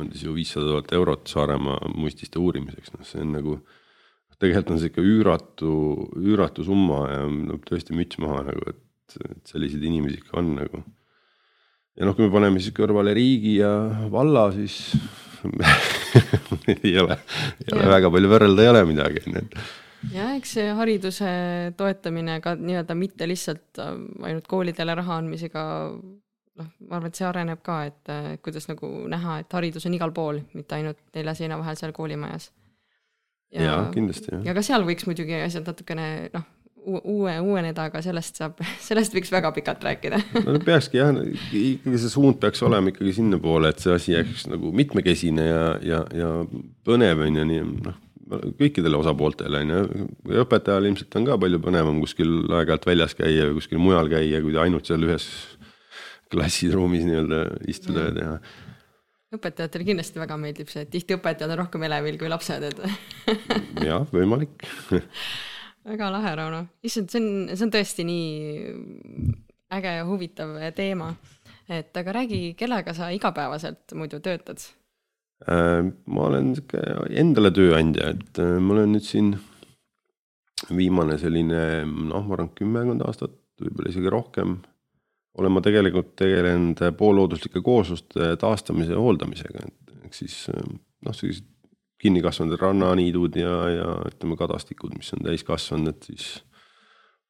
andis 0.00 0.24
ju 0.24 0.34
viissada 0.36 0.70
tuhat 0.70 0.92
eurot 0.96 1.28
Saaremaa 1.28 1.90
muististe 1.94 2.40
uurimiseks, 2.40 2.94
noh, 2.94 3.06
see 3.08 3.24
on 3.24 3.34
nagu. 3.38 3.58
tegelikult 4.40 4.74
on 4.74 4.80
see 4.82 4.90
ikka 4.90 5.02
üüratu, 5.04 5.74
üüratu 6.20 6.64
summa 6.66 7.04
ja 7.08 7.20
no 7.28 7.56
tõesti 7.64 7.94
müts 7.96 8.18
maha 8.20 8.42
nagu, 8.50 8.64
et, 8.72 9.16
et 9.30 9.52
selliseid 9.52 9.84
inimesi 9.84 10.18
ikka 10.20 10.40
on 10.40 10.50
nagu. 10.58 10.82
ja 11.96 12.08
noh, 12.08 12.16
kui 12.16 12.26
me 12.26 12.32
paneme 12.32 12.60
siis 12.60 12.74
kõrvale 12.76 13.14
riigi 13.16 13.58
ja 13.60 13.70
valla, 14.12 14.50
siis 14.56 14.96
ei 16.80 16.98
ole, 16.98 17.18
ei 17.62 17.72
ole 17.76 17.88
väga 17.94 18.10
palju 18.10 18.32
võrrelda 18.32 18.64
ei 18.64 18.72
ole 18.72 18.84
midagi, 18.90 19.24
on 19.28 19.40
ju 19.40 19.64
ja 20.12 20.30
eks 20.36 20.56
see 20.58 20.72
hariduse 20.76 21.30
toetamine 21.78 22.38
ka 22.44 22.54
nii-öelda 22.58 22.96
mitte 22.98 23.28
lihtsalt 23.28 23.80
äh, 23.80 23.94
ainult 24.26 24.48
koolidele 24.50 24.96
raha 24.98 25.20
andmisega, 25.22 25.64
noh, 26.60 26.72
ma 26.88 26.98
arvan, 26.98 27.10
et 27.10 27.20
see 27.20 27.28
areneb 27.28 27.62
ka, 27.66 27.78
et 27.90 28.12
äh, 28.12 28.34
kuidas 28.44 28.68
nagu 28.70 28.90
näha, 29.10 29.40
et 29.42 29.56
haridus 29.58 29.86
on 29.88 29.96
igal 29.96 30.12
pool, 30.16 30.42
mitte 30.54 30.78
ainult 30.78 31.00
nelja 31.16 31.36
seina 31.38 31.58
vahel 31.60 31.78
seal 31.80 31.94
koolimajas. 31.96 32.50
ja, 33.54 33.62
ja 33.62 33.78
kindlasti, 33.94 34.42
ja 34.46 34.54
ka 34.56 34.62
seal 34.66 34.86
võiks 34.86 35.06
muidugi 35.08 35.36
asjad 35.40 35.66
natukene 35.70 36.08
noh, 36.34 36.46
uue, 36.84 37.34
uueneda, 37.40 37.88
aga 37.88 38.02
sellest 38.04 38.38
saab, 38.40 38.60
sellest 38.88 39.14
võiks 39.16 39.32
väga 39.32 39.52
pikalt 39.56 39.84
rääkida. 39.86 40.20
No 40.44 40.60
peakski 40.64 41.00
jah, 41.00 41.12
ikkagi 41.14 42.00
see 42.00 42.12
suund 42.12 42.40
peaks 42.42 42.62
olema 42.66 42.92
ikkagi 42.92 43.16
sinnapoole, 43.20 43.72
et 43.72 43.82
see 43.82 43.94
asi 43.94 44.16
jääks 44.16 44.48
nagu 44.52 44.72
mitmekesine 44.76 45.46
ja, 45.48 45.62
ja, 45.84 46.02
ja 46.14 46.32
põnev 46.86 47.24
on 47.26 47.40
ju, 47.40 47.46
nii 47.50 47.62
noh, 47.88 48.00
kõikidele 48.58 48.98
osapooltele 48.98 49.60
on 49.64 49.72
ju, 49.72 50.06
õpetajal 50.44 50.88
ilmselt 50.88 51.16
on 51.18 51.26
ka 51.28 51.36
palju 51.40 51.60
põnevam 51.62 52.00
kuskil 52.02 52.32
aeg-ajalt 52.48 52.86
väljas 52.88 53.16
käia 53.18 53.48
või 53.50 53.58
kuskil 53.58 53.82
mujal 53.82 54.08
käia, 54.12 54.40
kui 54.44 54.56
ainult 54.60 54.88
seal 54.88 55.04
ühes 55.06 55.28
klassiruumis 56.34 57.06
nii-öelda 57.08 57.40
istuda 57.70 58.08
ja 58.08 58.14
teha. 58.18 58.36
õpetajatele 59.38 59.88
kindlasti 59.88 60.22
väga 60.22 60.38
meeldib 60.40 60.70
see, 60.70 60.84
et 60.86 60.92
tihti 60.92 61.16
õpetajad 61.18 61.54
on 61.54 61.62
rohkem 61.64 61.86
elevil 61.88 62.18
kui 62.20 62.30
lapsed, 62.30 62.68
et 62.70 62.84
jah, 63.88 64.06
võimalik 64.12 64.66
väga 65.84 66.10
lahe, 66.14 66.36
Rauno, 66.38 66.62
issand, 66.86 67.10
see 67.12 67.22
on, 67.22 67.30
see 67.54 67.66
on 67.66 67.74
tõesti 67.74 68.06
nii 68.08 69.32
äge 69.74 69.96
ja 69.98 70.06
huvitav 70.08 70.56
teema. 70.76 71.14
et 71.68 71.96
aga 71.96 72.12
räägi, 72.20 72.54
kellega 72.58 72.94
sa 72.94 73.10
igapäevaselt 73.10 73.94
muidu 73.94 74.20
töötad? 74.20 74.62
ma 75.44 76.28
olen 76.28 76.54
sihuke 76.56 76.80
endale 77.20 77.50
tööandja, 77.52 78.14
et 78.14 78.38
ma 78.60 78.76
olen 78.76 78.94
nüüd 78.94 79.04
siin 79.04 79.34
viimane 80.72 81.18
selline 81.20 81.84
noh, 81.84 82.22
ma 82.24 82.36
arvan 82.36 82.52
kümmekond 82.56 83.02
aastat, 83.04 83.34
võib-olla 83.60 83.90
isegi 83.90 84.12
rohkem. 84.12 84.56
Olen 85.38 85.52
ma 85.52 85.62
tegelikult 85.64 86.14
tegelenud 86.20 86.80
poollooduslike 86.98 87.62
koosluste 87.64 88.34
taastamise 88.40 88.94
ja 88.94 89.00
hooldamisega, 89.02 89.66
et 89.66 90.04
ehk 90.06 90.14
siis 90.14 90.36
noh, 90.52 91.14
sellised 91.14 91.48
kinni 92.04 92.20
kasvanud 92.22 92.60
rannaniidud 92.60 93.38
ja, 93.40 93.54
ja 93.72 93.88
ütleme, 94.10 94.36
kadastikud, 94.36 94.92
mis 94.98 95.12
on 95.16 95.24
täiskasvanud, 95.24 95.94
et 95.94 96.10
siis 96.10 96.26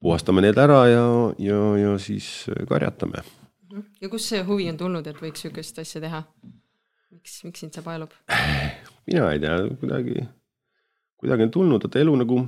puhastame 0.02 0.42
need 0.44 0.58
ära 0.60 0.80
ja, 0.90 1.06
ja, 1.38 1.60
ja 1.80 1.94
siis 2.02 2.48
karjatame. 2.68 3.22
ja 4.02 4.10
kust 4.10 4.32
see 4.32 4.42
huvi 4.44 4.68
on 4.72 4.80
tulnud, 4.80 5.06
et 5.06 5.20
võiks 5.22 5.44
sihukest 5.44 5.78
asja 5.84 6.02
teha? 6.04 6.24
miks, 7.14 7.38
miks 7.46 7.62
sind 7.64 7.76
see 7.76 7.86
paelub? 7.86 8.12
mina 9.08 9.30
ei 9.32 9.40
tea, 9.40 9.56
kuidagi, 9.80 10.26
kuidagi 11.22 11.48
on 11.48 11.54
tulnud, 11.54 11.88
et 11.88 12.02
elu 12.02 12.18
nagu 12.20 12.42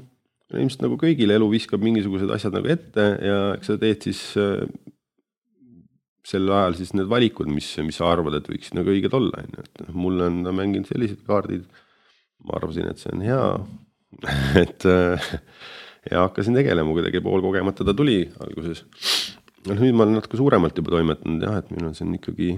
ilmselt 0.54 0.84
nagu 0.84 0.98
kõigile 1.00 1.34
elu 1.38 1.48
viskab 1.50 1.82
mingisugused 1.82 2.30
asjad 2.30 2.54
nagu 2.54 2.70
ette 2.70 3.06
ja 3.24 3.38
eks 3.56 3.72
sa 3.72 3.78
teed 3.82 4.04
siis 4.06 4.20
äh, 4.38 4.62
sel 6.26 6.50
ajal 6.50 6.76
siis 6.78 6.92
need 6.96 7.08
valikud, 7.10 7.48
mis, 7.52 7.68
mis 7.86 7.98
sa 8.00 8.10
arvad, 8.10 8.38
et 8.38 8.48
võiksid 8.50 8.76
nagu 8.78 8.90
õiged 8.90 9.14
olla, 9.14 9.42
on 9.44 9.58
ju, 9.58 9.66
et 9.66 9.82
noh, 9.84 9.98
mulle 10.06 10.30
on 10.30 10.54
mänginud 10.58 10.88
sellised 10.90 11.22
kaardid. 11.26 11.66
ma 12.46 12.58
arvasin, 12.58 12.88
et 12.90 13.00
see 13.00 13.12
on 13.14 13.22
hea 13.24 13.42
et 14.62 14.86
äh, 14.86 15.28
ja 16.10 16.26
hakkasin 16.26 16.54
tegelema, 16.54 16.94
kuidagi 16.94 17.22
poolkogemata 17.24 17.84
ta 17.86 17.94
tuli 17.96 18.24
alguses. 18.42 18.84
noh, 19.66 19.78
nüüd 19.78 19.94
ma 19.96 20.06
olen 20.06 20.18
natuke 20.20 20.38
suuremalt 20.38 20.78
juba 20.78 20.94
toimetanud 20.96 21.46
jah, 21.46 21.60
et 21.60 21.70
meil 21.74 21.88
on 21.88 21.94
siin 21.98 22.14
ikkagi 22.18 22.56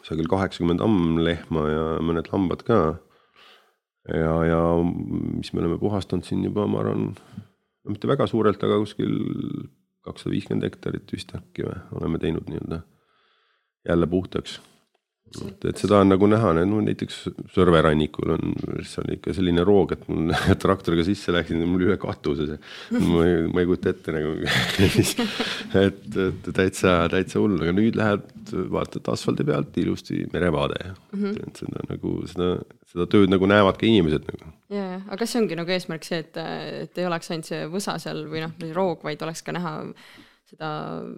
kusagil 0.00 0.28
kaheksakümmend 0.30 0.82
ammlehma 0.82 1.66
ja 1.70 1.84
mõned 2.02 2.30
lambad 2.32 2.62
ka 2.66 2.78
ja, 4.10 4.34
ja 4.46 4.60
mis 4.82 5.52
me 5.52 5.62
oleme 5.62 5.78
puhastanud 5.82 6.26
siin 6.26 6.44
juba, 6.46 6.66
ma 6.70 6.82
arvan, 6.82 7.08
mitte 7.90 8.10
väga 8.10 8.26
suurelt, 8.30 8.62
aga 8.62 8.80
kuskil 8.82 9.14
kakssada 10.06 10.34
viiskümmend 10.34 10.68
hektarit 10.68 11.12
vist 11.12 11.34
äkki 11.36 11.66
või 11.66 11.82
oleme 12.00 12.22
teinud 12.22 12.48
nii-öelda 12.50 12.80
jälle 13.86 14.08
puhtaks 14.10 14.60
et, 15.34 15.64
et 15.70 15.80
seda 15.80 16.00
on 16.02 16.10
nagu 16.10 16.28
näha, 16.30 16.52
no 16.68 16.80
näiteks 16.84 17.18
Sõrve 17.54 17.80
rannikul 17.84 18.34
on 18.36 18.54
seal 18.86 19.10
ikka 19.16 19.34
selline 19.36 19.64
roog, 19.66 19.96
et 19.96 20.04
mul 20.10 20.32
traktoriga 20.62 21.04
sisse 21.06 21.34
läksin, 21.34 21.64
mul 21.68 21.86
üle 21.88 21.98
katuse 22.00 22.48
see. 22.50 22.60
ma 23.02 23.24
ei, 23.26 23.42
ma 23.50 23.62
ei 23.62 23.68
kujuta 23.68 23.92
ette 23.92 24.14
nagu 24.14 24.34
et, 25.86 26.18
et 26.28 26.50
täitsa, 26.50 26.98
täitsa 27.12 27.42
hull, 27.42 27.58
aga 27.62 27.74
nüüd 27.76 27.98
lähed, 27.98 28.26
vaatad 28.72 29.10
asfaldi 29.12 29.46
pealt 29.46 29.78
ilusti 29.82 30.22
merevaade 30.32 30.78
mm. 30.86 31.22
-hmm. 31.22 31.38
et 31.48 31.62
seda 31.64 31.86
nagu 31.90 32.16
seda, 32.30 32.52
seda 32.96 33.08
tööd 33.12 33.32
nagu 33.32 33.48
näevad 33.50 33.80
ka 33.80 33.88
inimesed 33.88 34.28
nagu. 34.30 34.52
ja, 34.72 34.84
ja, 34.96 35.00
aga 35.06 35.20
kas 35.22 35.34
see 35.34 35.42
ongi 35.42 35.58
nagu 35.58 35.76
eesmärk 35.76 36.06
see, 36.08 36.22
et, 36.24 36.38
et 36.86 37.02
ei 37.02 37.08
oleks 37.08 37.32
ainult 37.32 37.50
see 37.50 37.66
võsa 37.72 37.98
seal 38.02 38.24
või 38.30 38.46
noh, 38.46 38.56
roog, 38.76 39.04
vaid 39.06 39.22
oleks 39.26 39.44
ka 39.46 39.54
näha 39.56 39.76
seda 40.46 40.68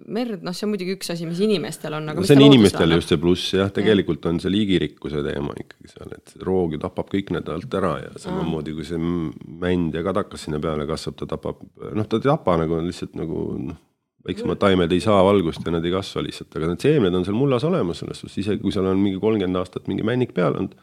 merd, 0.09 0.41
noh, 0.41 0.55
see 0.57 0.65
on 0.65 0.71
muidugi 0.73 0.95
üks 0.97 1.11
asi, 1.13 1.27
mis 1.29 1.39
inimestel 1.45 1.93
on, 1.99 2.07
aga 2.09 2.21
no, 2.21 2.25
see 2.25 2.37
on 2.39 2.47
inimestel 2.47 2.95
just 2.95 3.11
see 3.13 3.21
pluss 3.21 3.51
jah, 3.53 3.69
tegelikult 3.73 4.25
ja. 4.25 4.33
on 4.33 4.39
see 4.41 4.51
liigirikkuse 4.53 5.21
teema 5.25 5.53
ikkagi 5.53 5.91
seal, 5.91 6.15
et 6.17 6.33
roog 6.45 6.73
ju 6.73 6.79
tapab 6.81 7.11
kõik 7.11 7.29
need 7.35 7.51
alt 7.53 7.77
ära 7.77 7.93
ja 8.01 8.15
samamoodi 8.23 8.73
kui 8.77 8.87
see 8.89 8.97
mänd 8.99 9.93
ja 9.93 10.01
kadakas 10.07 10.47
sinna 10.47 10.61
peale 10.63 10.87
kasvab, 10.89 11.19
ta 11.21 11.29
tapab, 11.35 11.61
noh, 11.77 12.09
ta 12.09 12.17
ei 12.17 12.25
tapa 12.25 12.57
nagu 12.63 12.81
lihtsalt 12.87 13.13
nagu 13.19 13.45
noh, 13.69 13.77
väiksemad 14.25 14.59
taimed 14.59 14.97
ei 14.97 15.03
saa 15.03 15.21
valgust 15.23 15.61
ja 15.65 15.75
nad 15.77 15.85
ei 15.85 15.93
kasva 15.93 16.25
lihtsalt, 16.25 16.49
aga 16.57 16.73
need 16.73 16.87
seemned 16.87 17.21
on 17.21 17.27
seal 17.27 17.37
mullas 17.37 17.65
olemas 17.69 18.01
selles 18.01 18.23
suhtes, 18.23 18.41
isegi 18.41 18.63
kui 18.63 18.73
seal 18.73 18.89
on 18.89 18.97
mingi 19.01 19.21
kolmkümmend 19.21 19.61
aastat 19.61 19.85
mingi 19.91 20.05
männik 20.09 20.33
peal 20.35 20.57
olnud, 20.57 20.73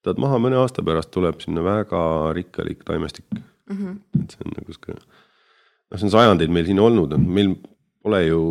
võtad 0.00 0.20
maha 0.22 0.40
mõne 0.42 0.60
aasta 0.60 0.84
pärast, 0.86 1.12
tuleb 1.14 1.40
sinna 1.44 1.64
väga 1.64 2.02
rikkalik 2.36 2.84
taimestik 2.88 3.26
mm. 3.32 3.76
-hmm. 3.76 3.98
et 4.22 4.34
see 4.34 4.46
on 4.46 4.56
nagu 4.56 4.72
sihuke 4.72 4.96
noh, 4.96 5.98
see 5.98 6.08
on 6.08 6.16
sajandeid 6.16 6.50
meil 6.54 6.66
siin 6.68 6.80
olnud, 6.80 7.16
meil 7.20 7.54
pole 8.02 8.24
ju 8.26 8.42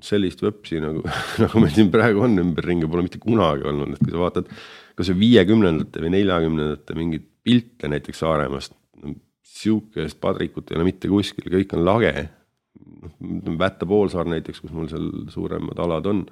sellist 0.00 0.42
vöpsi 0.42 0.80
nagu, 0.80 1.04
nagu 1.42 1.62
meil 1.62 1.74
siin 1.76 1.90
praegu 1.92 2.24
on 2.24 2.38
ümberringi, 2.40 2.88
pole 2.88 3.04
mitte 3.06 3.20
kunagi 3.22 3.66
olnud, 3.68 3.94
et 3.94 4.04
kui 4.04 4.14
sa 4.14 4.22
vaatad 4.22 4.52
kas 4.96 5.12
või 5.12 5.20
viiekümnendate 5.26 6.02
või 6.04 6.14
neljakümnendate 6.16 6.96
mingeid 6.98 7.26
pilte 7.44 7.88
näiteks 7.88 8.20
Saaremaast 8.20 8.76
sihukest 9.60 10.20
padrikut 10.20 10.70
ei 10.70 10.78
ole 10.78 10.86
mitte 10.88 11.10
kuskil, 11.10 11.48
kõik 11.52 11.74
on 11.76 11.84
lage. 11.84 12.28
noh, 13.20 13.58
Vätta 13.58 13.88
poolsaar 13.88 14.28
näiteks, 14.28 14.60
kus 14.62 14.72
mul 14.76 14.88
seal 14.92 15.08
suuremad 15.32 15.78
alad 15.82 16.08
on. 16.10 16.24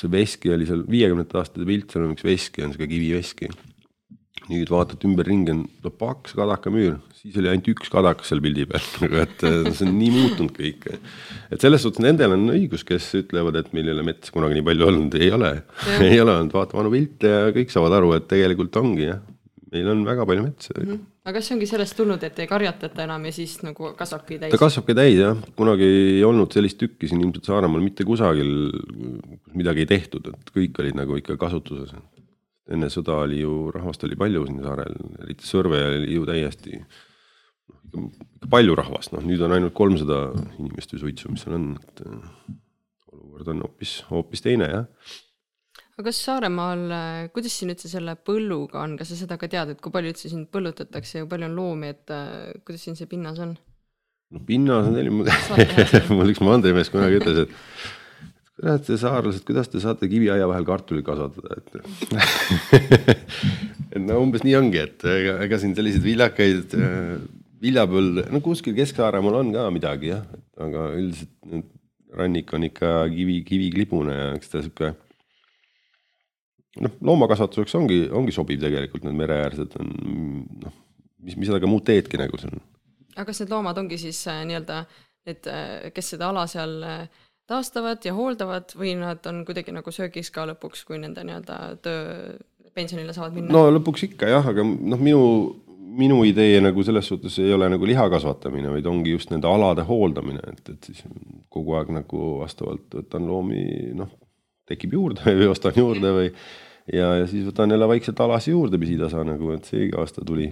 See, 0.00 0.12
veski 0.12 0.54
oli 0.54 0.68
seal 0.68 0.84
viiekümnendate 0.88 1.40
aastate 1.40 1.66
pilt, 1.68 1.90
seal 1.92 2.06
on 2.06 2.14
üks 2.14 2.24
veski, 2.26 2.64
on 2.64 2.72
sihuke 2.74 2.88
kiviveski. 2.90 3.50
Nüüd 4.50 4.70
vaatad 4.72 5.04
ümberringi 5.06 5.52
on 5.52 5.60
no, 5.84 5.90
paks 5.94 6.32
kadakamüür, 6.34 6.96
siis 7.14 7.36
oli 7.38 7.50
ainult 7.52 7.68
üks 7.70 7.92
kadakas 7.92 8.32
seal 8.32 8.40
pildi 8.42 8.64
peal. 8.70 8.86
Nagu 9.04 9.20
et 9.22 9.44
äh, 9.46 9.68
see 9.68 9.86
on 9.86 9.94
nii 9.98 10.10
muutunud 10.16 10.56
kõik. 10.56 10.88
et 11.52 11.62
selles 11.62 11.84
suhtes 11.84 12.02
nendel 12.02 12.34
on 12.34 12.48
õigus, 12.56 12.82
kes 12.88 13.12
ütlevad, 13.20 13.60
et 13.60 13.70
meil 13.76 13.90
ei 13.90 13.94
ole 13.94 14.06
metsa 14.08 14.34
kunagi 14.34 14.58
nii 14.58 14.66
palju 14.66 14.88
olnud, 14.88 15.18
ei 15.20 15.30
ole, 15.36 15.52
ei 16.00 16.18
ole 16.18 16.34
olnud, 16.34 16.56
vaata 16.56 16.80
vanu 16.80 16.92
pilte 16.96 17.30
ja 17.30 17.54
kõik 17.54 17.74
saavad 17.74 18.00
aru, 18.00 18.14
et 18.16 18.26
tegelikult 18.32 18.80
ongi 18.80 19.06
jah, 19.06 19.22
meil 19.70 19.92
on 19.92 20.04
väga 20.08 20.26
palju 20.26 20.48
metsa. 20.48 20.74
Mm. 20.74 20.88
-hmm. 20.88 21.08
Aga 21.24 21.36
kas 21.36 21.48
see 21.48 21.56
ongi 21.56 21.68
sellest 21.68 21.96
tulnud, 21.98 22.22
et 22.24 22.38
ei 22.40 22.48
karjatata 22.50 23.04
enam 23.04 23.26
ja 23.28 23.32
siis 23.34 23.58
nagu 23.66 23.92
kasvabki 23.98 24.38
täis? 24.40 24.54
ta 24.54 24.60
kasvabki 24.60 24.96
täis 24.96 25.18
jah, 25.18 25.42
kunagi 25.58 25.88
ei 26.16 26.24
olnud 26.26 26.54
sellist 26.56 26.78
tükki 26.80 27.10
siin 27.10 27.20
ilmselt 27.24 27.50
Saaremaal 27.50 27.84
mitte 27.84 28.06
kusagil, 28.08 28.54
midagi 29.56 29.84
ei 29.84 29.90
tehtud, 29.90 30.32
et 30.32 30.54
kõik 30.54 30.80
olid 30.82 30.98
nagu 30.98 31.18
ikka 31.20 31.36
kasutuses. 31.40 31.92
Enne 32.70 32.86
sõda 32.92 33.16
oli 33.24 33.40
ju, 33.42 33.54
rahvast 33.74 34.04
oli 34.06 34.16
palju 34.18 34.44
siin 34.46 34.60
saarel, 34.62 34.96
eriti 35.24 35.48
Sõrve 35.48 35.80
oli 35.88 36.14
ju 36.14 36.26
täiesti 36.28 36.76
noh, 36.78 38.10
ikka 38.36 38.50
palju 38.52 38.76
rahvast, 38.78 39.12
noh 39.16 39.24
nüüd 39.26 39.42
on 39.44 39.56
ainult 39.56 39.74
kolmsada 39.76 40.28
inimest 40.56 40.94
või 40.94 41.02
suitsu, 41.04 41.32
mis 41.34 41.42
seal 41.44 41.58
on, 41.58 41.72
et 41.82 42.04
olukord 43.10 43.50
on 43.52 43.64
hoopis, 43.66 43.96
hoopis 44.10 44.44
teine 44.44 44.70
jah. 44.70 44.86
Aga 46.00 46.08
kas 46.08 46.20
Saaremaal, 46.24 46.84
äh, 46.96 47.28
kuidas 47.34 47.54
siin 47.60 47.72
üldse 47.74 47.90
selle 47.92 48.16
põlluga 48.16 48.80
on, 48.80 48.96
kas 48.96 49.12
sa 49.12 49.18
seda 49.18 49.36
ka 49.40 49.50
tead, 49.52 49.74
et 49.74 49.80
kui 49.84 49.92
palju 49.92 50.14
üldse 50.14 50.30
siin 50.32 50.46
põllutatakse 50.48 51.20
ja 51.20 51.28
palju 51.28 51.50
on 51.50 51.56
loomi, 51.58 51.92
et 51.92 52.12
äh, 52.14 52.52
kuidas 52.64 52.86
siin 52.86 52.96
see 52.96 53.08
pinnas 53.10 53.40
on? 53.44 53.56
no 54.30 54.44
pinnas 54.46 54.88
on 54.88 54.96
selline, 54.96 56.12
mul 56.16 56.32
üks 56.32 56.40
mandrimees 56.44 56.92
kunagi 56.92 57.20
ütles, 57.20 57.42
et 57.44 57.52
kurat, 58.56 58.84
te 58.86 58.96
saarlased, 59.00 59.44
kuidas 59.48 59.68
te 59.68 59.82
saate 59.82 60.08
kiviaia 60.08 60.48
vahel 60.48 60.68
kartulit 60.68 61.04
kasvatada, 61.04 61.60
et 61.60 61.68
et 63.92 64.00
no 64.00 64.22
umbes 64.24 64.46
nii 64.46 64.56
ongi, 64.56 64.80
et 64.86 65.04
ega, 65.18 65.36
ega 65.44 65.60
siin 65.60 65.76
selliseid 65.76 66.06
viljakaid 66.06 66.78
äh, 66.80 67.18
viljapõlde, 67.60 68.30
no 68.32 68.40
kuskil 68.40 68.72
Kesk-Saaremaal 68.78 69.42
on 69.42 69.52
ka 69.52 69.68
midagi 69.74 70.14
jah, 70.14 70.24
aga 70.60 70.88
üldiselt 70.96 71.68
rannik 72.16 72.50
on 72.56 72.64
ikka 72.66 73.04
kivi, 73.12 73.36
kiviklibune 73.46 74.16
ja 74.16 74.34
eks 74.34 74.50
ta 74.50 74.64
sihuke. 74.64 74.94
Noh, 76.78 76.98
loomakasvatuseks 77.10 77.74
ongi, 77.80 78.02
ongi 78.14 78.34
sobiv 78.34 78.60
tegelikult 78.62 79.06
need 79.06 79.18
mereäärsed 79.18 79.78
on 79.80 79.94
noh, 80.66 80.76
mis, 81.24 81.36
mis 81.36 81.50
sellega 81.50 81.70
muud 81.70 81.86
teedki 81.86 82.20
nagu 82.20 82.38
on. 82.38 82.60
aga 83.16 83.26
kas 83.30 83.42
need 83.42 83.54
loomad 83.54 83.80
ongi 83.82 83.98
siis 84.00 84.20
äh, 84.30 84.44
nii-öelda 84.48 84.84
need, 85.28 85.50
äh, 85.50 85.90
kes 85.96 86.14
seda 86.14 86.30
ala 86.30 86.46
seal 86.50 86.76
äh, 86.86 87.02
taastavad 87.50 88.04
ja 88.06 88.14
hooldavad 88.14 88.76
või 88.78 88.94
nad 89.00 89.26
on 89.26 89.42
kuidagi 89.48 89.74
nagu 89.74 89.94
söögis 89.94 90.30
ka 90.34 90.46
lõpuks, 90.52 90.84
kui 90.86 91.00
nende 91.02 91.24
nii-öelda 91.26 91.58
töö 91.82 92.36
pensionile 92.76 93.16
saavad 93.16 93.34
minna? 93.34 93.54
no 93.56 93.66
lõpuks 93.74 94.06
ikka 94.06 94.30
jah, 94.30 94.46
aga 94.52 94.62
noh, 94.62 95.02
minu, 95.02 95.24
minu 95.98 96.22
idee 96.28 96.60
nagu 96.62 96.84
selles 96.86 97.10
suhtes 97.10 97.40
ei 97.42 97.50
ole 97.56 97.68
nagu 97.72 97.88
liha 97.88 98.06
kasvatamine, 98.12 98.70
vaid 98.76 98.86
ongi 98.86 99.16
just 99.16 99.34
nende 99.34 99.50
alade 99.50 99.82
hooldamine, 99.88 100.42
et, 100.52 100.62
et 100.70 100.90
siis 100.92 101.02
kogu 101.50 101.74
aeg 101.78 101.90
nagu 101.98 102.36
vastavalt 102.44 103.00
võtan 103.00 103.26
loomi, 103.26 103.64
noh, 103.98 104.14
tekib 104.70 104.96
juurde 104.96 105.36
või 105.42 105.50
ostan 105.50 105.76
juurde 105.76 106.14
või 106.16 106.30
ja, 106.30 107.14
ja 107.20 107.28
siis 107.30 107.46
võtan 107.50 107.74
jälle 107.74 107.88
vaikselt 107.90 108.20
alasi 108.24 108.54
juurde 108.54 108.80
pisitasa 108.80 109.24
nagu, 109.26 109.52
et 109.54 109.68
seegi 109.68 109.94
aasta 109.98 110.24
tuli, 110.26 110.48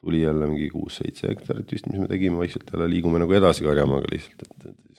tuli 0.00 0.22
jälle 0.22 0.48
mingi 0.50 0.70
kuus-seitse 0.72 1.28
hektarit 1.32 1.72
vist, 1.72 1.88
mis 1.90 2.02
me 2.04 2.08
tegime, 2.10 2.40
vaikselt 2.40 2.70
jälle 2.72 2.88
liigume 2.92 3.22
nagu 3.22 3.36
edasi 3.36 3.66
karjamaaga 3.66 4.12
lihtsalt, 4.12 4.46
et, 4.46 4.72
et 4.72 4.94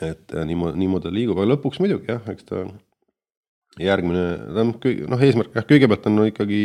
et 0.00 0.34
niimoodi, 0.46 0.78
niimoodi 0.80 1.04
ta 1.04 1.12
liigub, 1.12 1.38
aga 1.38 1.50
lõpuks 1.52 1.80
muidugi 1.82 2.08
jah, 2.08 2.22
eks 2.32 2.46
ta 2.48 2.62
järgmine, 3.82 4.24
noh, 4.56 5.24
eesmärk 5.24 5.56
jah, 5.56 5.66
kõigepealt 5.68 6.08
on 6.08 6.18
no 6.20 6.26
ikkagi 6.28 6.62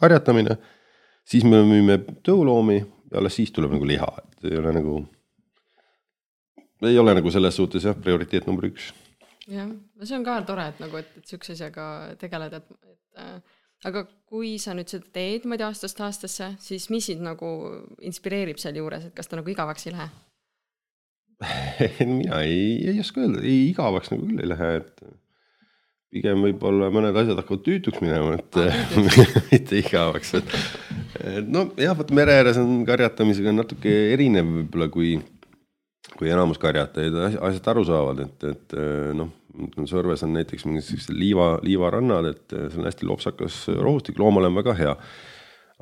karjatamine, 0.00 0.56
siis 1.28 1.46
me 1.46 1.62
müüme 1.66 2.00
tõuloomi 2.26 2.80
ja 2.80 3.20
alles 3.20 3.36
siis 3.38 3.52
tuleb 3.54 3.74
nagu 3.74 3.86
liha, 3.88 4.08
et 4.22 4.50
ei 4.50 4.58
ole 4.60 4.74
nagu, 4.76 5.00
ei 6.86 6.98
ole 6.98 7.14
nagu 7.18 7.32
selles 7.34 7.58
suhtes 7.58 7.86
jah, 7.86 7.98
prioriteet 7.98 8.48
number 8.48 8.70
üks. 8.70 8.92
Jah, 9.50 9.70
no 9.70 10.08
see 10.08 10.18
on 10.18 10.26
ka 10.26 10.40
tore, 10.48 10.68
et 10.72 10.82
nagu, 10.82 11.00
et, 11.00 11.10
et 11.18 11.26
sihukese 11.26 11.56
asjaga 11.58 11.86
tegeleda, 12.20 12.62
et, 12.62 12.92
et 12.94 13.22
äh, 13.24 13.60
aga 13.90 14.04
kui 14.28 14.56
sa 14.62 14.74
nüüd 14.76 14.90
seda 14.92 15.08
teed 15.14 15.46
niimoodi 15.46 15.66
aastast 15.66 16.00
aastasse, 16.04 16.52
siis 16.62 16.90
mis 16.92 17.08
sind 17.10 17.24
nagu 17.24 17.48
inspireerib 18.06 18.60
sealjuures, 18.60 19.08
et 19.08 19.16
kas 19.16 19.30
ta 19.30 19.40
nagu 19.40 19.52
igavaks 19.52 19.88
ei 19.88 19.96
lähe? 19.96 20.10
mina 22.20 22.42
ei, 22.44 22.76
ei 22.90 23.00
oska 23.00 23.24
öelda, 23.24 23.40
ei 23.46 23.70
igavaks 23.70 24.12
nagu 24.12 24.28
küll 24.28 24.44
ei 24.44 24.50
lähe, 24.50 24.70
et 24.82 25.04
pigem 26.10 26.44
võib-olla 26.44 26.90
mõned 26.92 27.16
asjad 27.16 27.38
hakkavad 27.40 27.64
tüütuks 27.66 28.02
minema, 28.02 28.36
et 28.36 28.58
mitte 29.52 29.80
igavaks, 29.80 30.34
et. 30.40 30.54
et 31.22 31.50
nojah, 31.50 31.96
vot 31.96 32.14
mere 32.16 32.40
ääres 32.40 32.60
on 32.60 32.82
karjatamisega 32.88 33.54
natuke 33.54 33.94
erinev 34.12 34.50
võib-olla 34.58 34.90
kui, 34.92 35.14
kui 36.16 36.32
enamus 36.32 36.60
karjatajaid 36.60 37.20
asjast 37.38 37.72
aru 37.72 37.86
saavad, 37.88 38.24
et, 38.26 38.48
et 38.52 38.80
noh. 39.16 39.36
Sõrves 39.90 40.22
on 40.26 40.34
näiteks 40.36 40.66
mingid 40.68 40.86
siuksed 40.86 41.16
liiva, 41.16 41.56
liivarannad, 41.66 42.30
et 42.30 42.54
see 42.54 42.78
on 42.78 42.86
hästi 42.86 43.08
lopsakas 43.08 43.60
rohustik, 43.80 44.18
loomale 44.20 44.50
on 44.50 44.58
väga 44.60 44.76
hea 44.78 44.94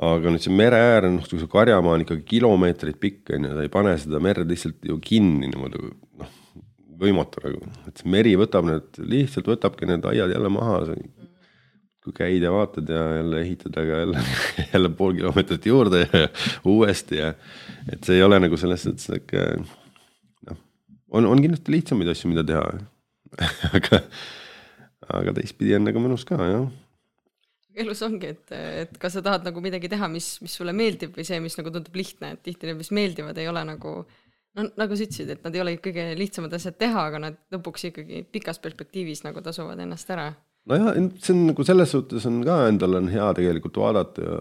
aga 0.09 0.31
nüüd 0.31 0.45
see 0.45 0.55
mere 0.55 0.79
äär 0.79 1.09
noh, 1.11 1.25
see 1.27 1.49
karjamaa 1.51 1.97
on 1.97 2.05
ikkagi 2.05 2.23
kilomeetreid 2.37 3.01
pikk, 3.03 3.33
on 3.35 3.49
ju, 3.49 3.55
sa 3.57 3.65
ei 3.67 3.73
pane 3.73 3.97
seda 3.99 4.21
merd 4.23 4.47
lihtsalt 4.47 4.87
ju 4.87 4.99
kinni 5.03 5.51
niimoodi, 5.51 5.91
noh 6.23 6.37
võimatu 6.99 7.43
nagu, 7.45 7.63
et 7.89 8.01
see 8.01 8.11
meri 8.11 8.35
võtab 8.39 8.67
need, 8.69 9.01
lihtsalt 9.11 9.49
võtabki 9.49 9.89
need 9.89 10.07
aiad 10.11 10.35
jälle 10.35 10.51
maha. 10.53 10.83
kui 12.05 12.15
käid 12.15 12.43
ja 12.43 12.51
vaatad 12.55 12.89
ja 12.89 13.01
jälle 13.19 13.41
ehitad, 13.43 13.75
aga 13.77 13.99
jälle, 14.03 14.21
jälle 14.73 14.91
pool 14.97 15.15
kilomeetrit 15.15 15.67
juurde 15.67 16.07
ja 16.07 16.29
uuesti 16.73 17.19
ja 17.19 17.35
et 17.93 18.05
see 18.05 18.17
ei 18.17 18.23
ole 18.23 18.39
nagu 18.41 18.57
selles 18.57 18.83
suhtes 18.87 19.11
sihuke 19.11 19.45
noh, 20.49 20.61
on, 21.11 21.27
on 21.27 21.43
kindlasti 21.43 21.75
lihtsamaid 21.75 22.15
asju, 22.15 22.31
mida 22.33 22.47
teha 22.47 22.65
aga, 23.77 24.03
aga 25.21 25.35
teistpidi 25.41 25.77
on 25.79 25.89
nagu 25.89 26.03
mõnus 26.03 26.27
ka 26.29 26.41
jah 26.43 26.69
elus 27.79 28.01
ongi, 28.03 28.33
et, 28.35 28.51
et 28.51 28.97
kas 28.99 29.15
sa 29.15 29.23
tahad 29.23 29.45
nagu 29.47 29.61
midagi 29.63 29.87
teha, 29.91 30.09
mis, 30.11 30.33
mis 30.43 30.55
sulle 30.59 30.73
meeldib 30.75 31.13
või 31.15 31.27
see, 31.27 31.39
mis 31.43 31.55
nagu 31.59 31.71
tundub 31.71 31.95
lihtne, 31.95 32.33
et 32.35 32.43
tihti 32.43 32.67
need, 32.67 32.81
mis 32.81 32.91
meeldivad, 32.95 33.39
ei 33.39 33.47
ole 33.51 33.63
nagu 33.69 33.93
no 34.59 34.67
nagu 34.81 34.99
sa 34.99 35.07
ütlesid, 35.07 35.31
et 35.35 35.47
nad 35.47 35.55
ei 35.55 35.63
ole 35.63 35.77
kõige 35.83 36.11
lihtsamad 36.19 36.55
asjad 36.59 36.79
teha, 36.81 37.07
aga 37.11 37.23
nad 37.23 37.41
lõpuks 37.55 37.89
ikkagi 37.91 38.25
pikas 38.33 38.61
perspektiivis 38.63 39.25
nagu 39.27 39.43
tasuvad 39.45 39.81
ennast 39.85 40.11
ära. 40.15 40.33
nojah, 40.69 40.97
see 41.23 41.35
on 41.35 41.45
nagu 41.53 41.65
selles 41.65 41.95
suhtes 41.95 42.27
on 42.29 42.41
ka 42.45 42.59
endal 42.69 42.99
on 42.99 43.07
hea 43.13 43.29
tegelikult 43.39 43.79
vaadata 43.81 44.41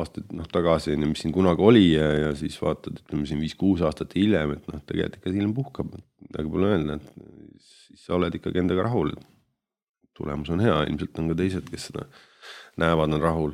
aastaid 0.00 0.32
noh 0.34 0.48
tagasi 0.50 0.96
on 0.96 1.04
ju, 1.04 1.10
mis 1.12 1.24
siin 1.24 1.34
kunagi 1.34 1.66
oli 1.66 1.84
ja, 1.92 2.08
ja 2.24 2.30
siis 2.38 2.56
vaatad, 2.62 3.02
ütleme 3.04 3.28
siin 3.28 3.42
viis-kuus 3.42 3.84
aastat 3.86 4.16
hiljem, 4.18 4.56
et 4.56 4.72
noh, 4.72 4.80
tegelikult 4.86 5.20
ikka 5.20 5.34
silm 5.36 5.54
puhkab, 5.54 5.92
midagi 6.26 6.54
pole 6.56 6.72
öelda, 6.72 6.96
et 6.98 7.76
siis 7.90 8.06
sa 8.06 8.16
oled 8.16 8.34
ikkagi 8.38 8.62
endaga 8.62 8.88
rahul. 8.88 9.12
tulemus 10.16 10.50
on 10.52 10.60
hea, 10.60 10.76
ilmselt 10.90 11.18
on 11.18 11.30
ka 11.32 11.38
teised, 11.38 11.70
kes 11.72 11.90
seda 11.90 12.06
näevad, 12.80 13.12
on 13.12 13.20
rahul 13.20 13.52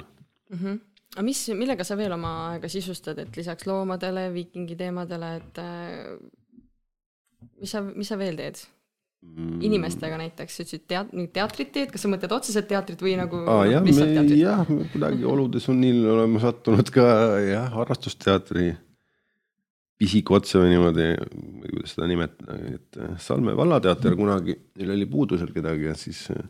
mm. 0.51 0.59
-hmm 0.59 0.85
aga 1.17 1.25
mis, 1.25 1.49
millega 1.57 1.85
sa 1.85 1.97
veel 1.97 2.13
oma 2.13 2.53
aega 2.53 2.69
sisustad, 2.69 3.19
et 3.23 3.37
lisaks 3.39 3.67
loomadele, 3.67 4.29
viikingi 4.35 4.77
teemadele, 4.77 5.37
et 5.41 5.61
äh, 5.63 6.17
mis 7.61 7.73
sa, 7.73 7.81
mis 7.81 8.11
sa 8.13 8.19
veel 8.21 8.37
teed? 8.37 8.67
Mm. 9.27 9.63
inimestega 9.65 10.19
näiteks, 10.21 10.55
sa 10.55 10.63
ütlesid 10.63 10.83
teat-, 10.87 11.15
teatrit 11.35 11.71
teed, 11.75 11.89
kas 11.91 12.05
sa 12.05 12.11
mõtled 12.13 12.31
otseselt 12.37 12.69
teatrit 12.71 13.01
või 13.03 13.17
nagu 13.19 13.41
Aa, 13.49 13.65
jah, 13.67 13.83
lihtsalt 13.83 14.13
teatrit? 14.13 14.39
jah, 14.39 14.61
kuidagi 14.93 15.25
olude 15.27 15.63
sunnil 15.63 16.05
oleme 16.13 16.39
sattunud 16.39 16.93
ka 16.95 17.07
jah, 17.43 17.67
harrastusteatri 17.75 18.69
pisikotse 20.01 20.61
või 20.61 20.75
niimoodi, 20.75 21.09
kuidas 21.65 21.95
seda 21.95 22.09
nimetada, 22.11 22.57
et 22.75 22.99
Salme 23.23 23.55
vallateater 23.57 24.17
kunagi, 24.19 24.57
neil 24.77 24.93
oli 24.97 25.09
puudu 25.09 25.39
seal 25.41 25.53
kedagi 25.55 25.89
ja 25.89 25.95
siis 25.97 26.27
äh, 26.35 26.43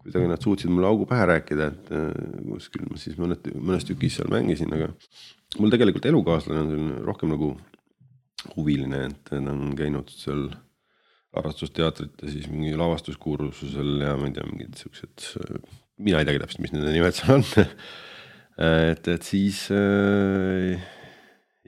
kuidagi 0.00 0.30
nad 0.30 0.44
suutsid 0.44 0.72
mulle 0.72 0.88
augu 0.88 1.08
pähe 1.08 1.26
rääkida, 1.28 1.68
et 1.68 1.90
äh, 1.92 2.06
kuskil 2.48 2.86
ma 2.88 3.00
siis 3.00 3.18
mõned, 3.20 3.50
mõnes 3.58 3.84
tükis 3.88 4.16
seal 4.18 4.32
mängisin, 4.32 4.72
aga 4.76 4.88
mul 5.58 5.74
tegelikult 5.74 6.08
elukaaslane 6.08 6.64
on 6.64 6.72
selline 6.72 7.04
rohkem 7.04 7.34
nagu 7.34 7.52
huviline, 8.54 9.04
et 9.10 9.20
ta 9.28 9.40
on 9.42 9.74
käinud 9.76 10.10
seal 10.14 10.48
harrastusteatrit 11.36 12.22
ja 12.24 12.32
siis 12.32 12.48
mingi 12.48 12.72
lavastuskursusel 12.78 14.04
ja 14.06 14.16
ma 14.16 14.30
ei 14.30 14.36
tea, 14.36 14.48
mingid 14.48 14.78
siuksed, 14.80 15.26
mina 16.00 16.22
ei 16.22 16.28
teagi 16.28 16.40
täpselt, 16.40 16.64
mis 16.64 16.72
nende 16.72 16.94
nimed 16.94 17.18
seal 17.18 17.40
on. 17.40 17.48
Et, 18.58 19.06
et 19.06 19.22
siis 19.22 19.68
äh, 19.70 20.80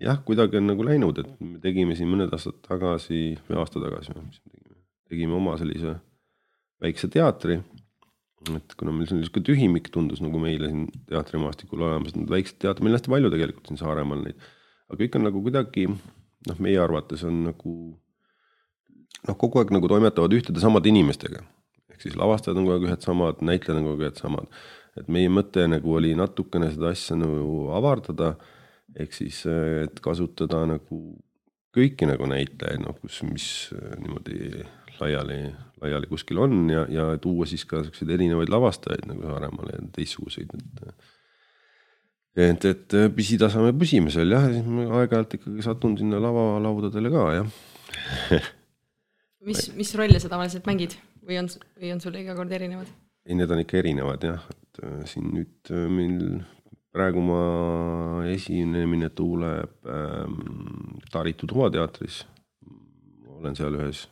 jah, 0.01 0.23
kuidagi 0.25 0.61
on 0.61 0.71
nagu 0.73 0.87
läinud, 0.87 1.21
et 1.23 1.33
me 1.45 1.59
tegime 1.63 1.97
siin 1.99 2.09
mõned 2.13 2.33
aastad 2.33 2.61
tagasi 2.67 3.37
või 3.49 3.61
aasta 3.61 3.83
tagasi, 3.83 4.17
mis 4.17 4.41
me 4.41 4.55
tegime, 4.55 4.81
tegime 5.13 5.39
oma 5.39 5.59
sellise 5.61 5.99
väikse 6.81 7.11
teatri 7.13 7.61
et 8.49 8.75
kuna 8.79 8.93
meil 8.95 9.09
selline 9.09 9.27
sihuke 9.27 9.43
tühimik 9.45 9.91
tundus 9.93 10.23
nagu 10.25 10.41
meile 10.41 10.71
siin 10.71 10.87
teatrimaastikul 11.11 11.83
olemas, 11.85 12.15
need 12.17 12.31
väiksed 12.33 12.57
teatrid, 12.63 12.85
meil 12.87 12.95
on 12.95 12.99
hästi 12.99 13.13
palju 13.13 13.33
tegelikult 13.35 13.69
siin 13.69 13.81
Saaremaal 13.81 14.23
neid. 14.25 14.47
aga 14.89 15.01
kõik 15.03 15.19
on 15.19 15.27
nagu 15.29 15.43
kuidagi 15.45 15.87
noh, 15.91 16.63
meie 16.65 16.79
arvates 16.81 17.25
on 17.29 17.43
nagu 17.51 17.75
noh, 19.29 19.37
kogu 19.37 19.61
aeg 19.61 19.75
nagu 19.77 19.91
toimetavad 19.93 20.37
ühtede 20.37 20.63
samade 20.63 20.89
inimestega. 20.89 21.45
ehk 21.93 22.07
siis 22.07 22.17
lavastajad 22.17 22.57
on 22.57 22.69
kogu 22.69 22.79
aeg 22.79 22.89
ühed 22.89 23.05
samad, 23.05 23.45
näitlejad 23.45 23.83
on 23.83 23.91
kogu 23.91 24.09
aeg 24.09 24.23
samad. 24.23 24.49
et 24.97 25.13
meie 25.13 25.29
mõte 25.29 25.67
nagu 25.69 25.95
oli 26.01 26.15
natukene 26.17 26.73
seda 26.73 26.95
asja 26.95 27.19
nagu 27.21 27.69
avardada. 27.77 28.39
Ehk 28.99 29.15
siis, 29.15 29.45
et 29.85 30.01
kasutada 30.03 30.65
nagu 30.69 31.01
kõiki 31.77 32.09
nagu 32.11 32.27
näitlejaid, 32.27 32.83
noh, 32.83 32.97
kus, 32.99 33.21
mis 33.27 33.47
niimoodi 34.01 34.65
laiali 35.01 35.43
laiali 35.81 36.11
kuskil 36.11 36.41
on 36.43 36.69
ja, 36.71 36.85
ja 36.93 37.07
tuua 37.23 37.47
siis 37.49 37.65
ka 37.69 37.83
siukseid 37.87 38.13
erinevaid 38.17 38.53
lavastajaid 38.53 39.09
nagu 39.09 39.25
Saaremaale 39.25 39.77
ja 39.77 39.83
teistsuguseid, 39.97 40.53
et. 40.55 41.11
et, 42.45 42.67
et 42.75 42.97
pisitaseme 43.17 43.73
püsime 43.81 44.13
seal 44.15 44.35
jah, 44.35 44.49
siis 44.53 44.67
ma 44.67 44.87
aeg-ajalt 45.01 45.39
ikkagi 45.39 45.65
satun 45.67 45.97
sinna 46.01 46.21
lavalaudadele 46.23 47.13
ka 47.15 47.27
jah 47.39 47.53
mis, 49.49 49.71
mis 49.79 49.95
rolle 49.99 50.21
sa 50.21 50.33
tavaliselt 50.33 50.69
mängid 50.69 50.99
või 51.27 51.41
on, 51.41 51.51
või 51.81 51.95
on 51.95 52.03
sul 52.05 52.21
iga 52.21 52.37
kord 52.39 52.53
erinevad? 52.53 52.91
ei, 53.27 53.37
need 53.39 53.51
on 53.51 53.65
ikka 53.65 53.81
erinevad 53.81 54.27
jah, 54.27 54.47
et 54.53 54.83
siin 55.11 55.33
nüüd 55.33 55.75
meil 55.93 56.19
praegu 56.95 57.23
ma 57.23 57.43
esinemine 58.31 59.11
tuleb 59.15 59.87
ähm, 59.87 60.39
Taritu 61.13 61.47
Tuvateatris. 61.51 62.25
olen 63.41 63.57
seal 63.57 63.77
ühes 63.79 64.05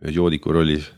ühes 0.00 0.16
joodiku 0.16 0.52
rollis 0.54 0.88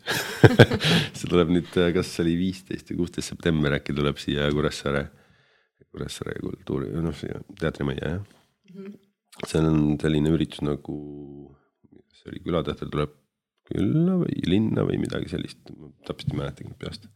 see 1.19 1.29
tuleb 1.31 1.53
nüüd, 1.55 1.71
kas 1.95 2.13
see 2.13 2.25
oli 2.27 2.37
viisteist 2.39 2.93
või 2.93 3.03
kuusteist 3.03 3.33
september 3.33 3.79
äkki 3.79 3.97
tuleb 3.97 4.21
siia 4.21 4.49
Kuressaare, 4.55 5.09
Kuressaare 5.89 6.39
kultuuri, 6.43 6.93
noh 7.03 7.17
siia 7.17 7.41
teatrimajja 7.61 8.13
jah 8.15 8.21
mm. 8.21 8.85
-hmm. 8.85 8.99
see 9.47 9.63
on 9.65 9.97
selline 10.03 10.35
üritus 10.35 10.63
nagu, 10.67 10.99
see 12.15 12.35
oli 12.35 12.45
külateater 12.47 12.93
tuleb 12.93 13.17
külla 13.69 14.19
või 14.23 14.43
linna 14.49 14.85
või 14.89 15.01
midagi 15.03 15.31
sellist, 15.33 15.61
täpselt 16.09 16.33
ei 16.33 16.41
mäletagi 16.41 16.77
peast. 16.81 17.09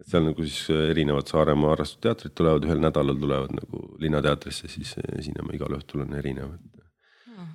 Et 0.00 0.08
seal 0.10 0.26
nagu 0.28 0.44
siis 0.44 0.70
erinevad 0.92 1.28
Saaremaa 1.30 1.72
harrastusteatrid 1.72 2.34
tulevad, 2.36 2.66
ühel 2.68 2.82
nädalal 2.82 3.18
tulevad 3.20 3.54
nagu 3.56 3.84
Linnateatrisse 4.02 4.68
siis 4.68 4.96
esinema, 5.16 5.54
igal 5.56 5.78
õhtul 5.78 6.04
on 6.04 6.18
erinev, 6.18 6.56
et 6.58 6.76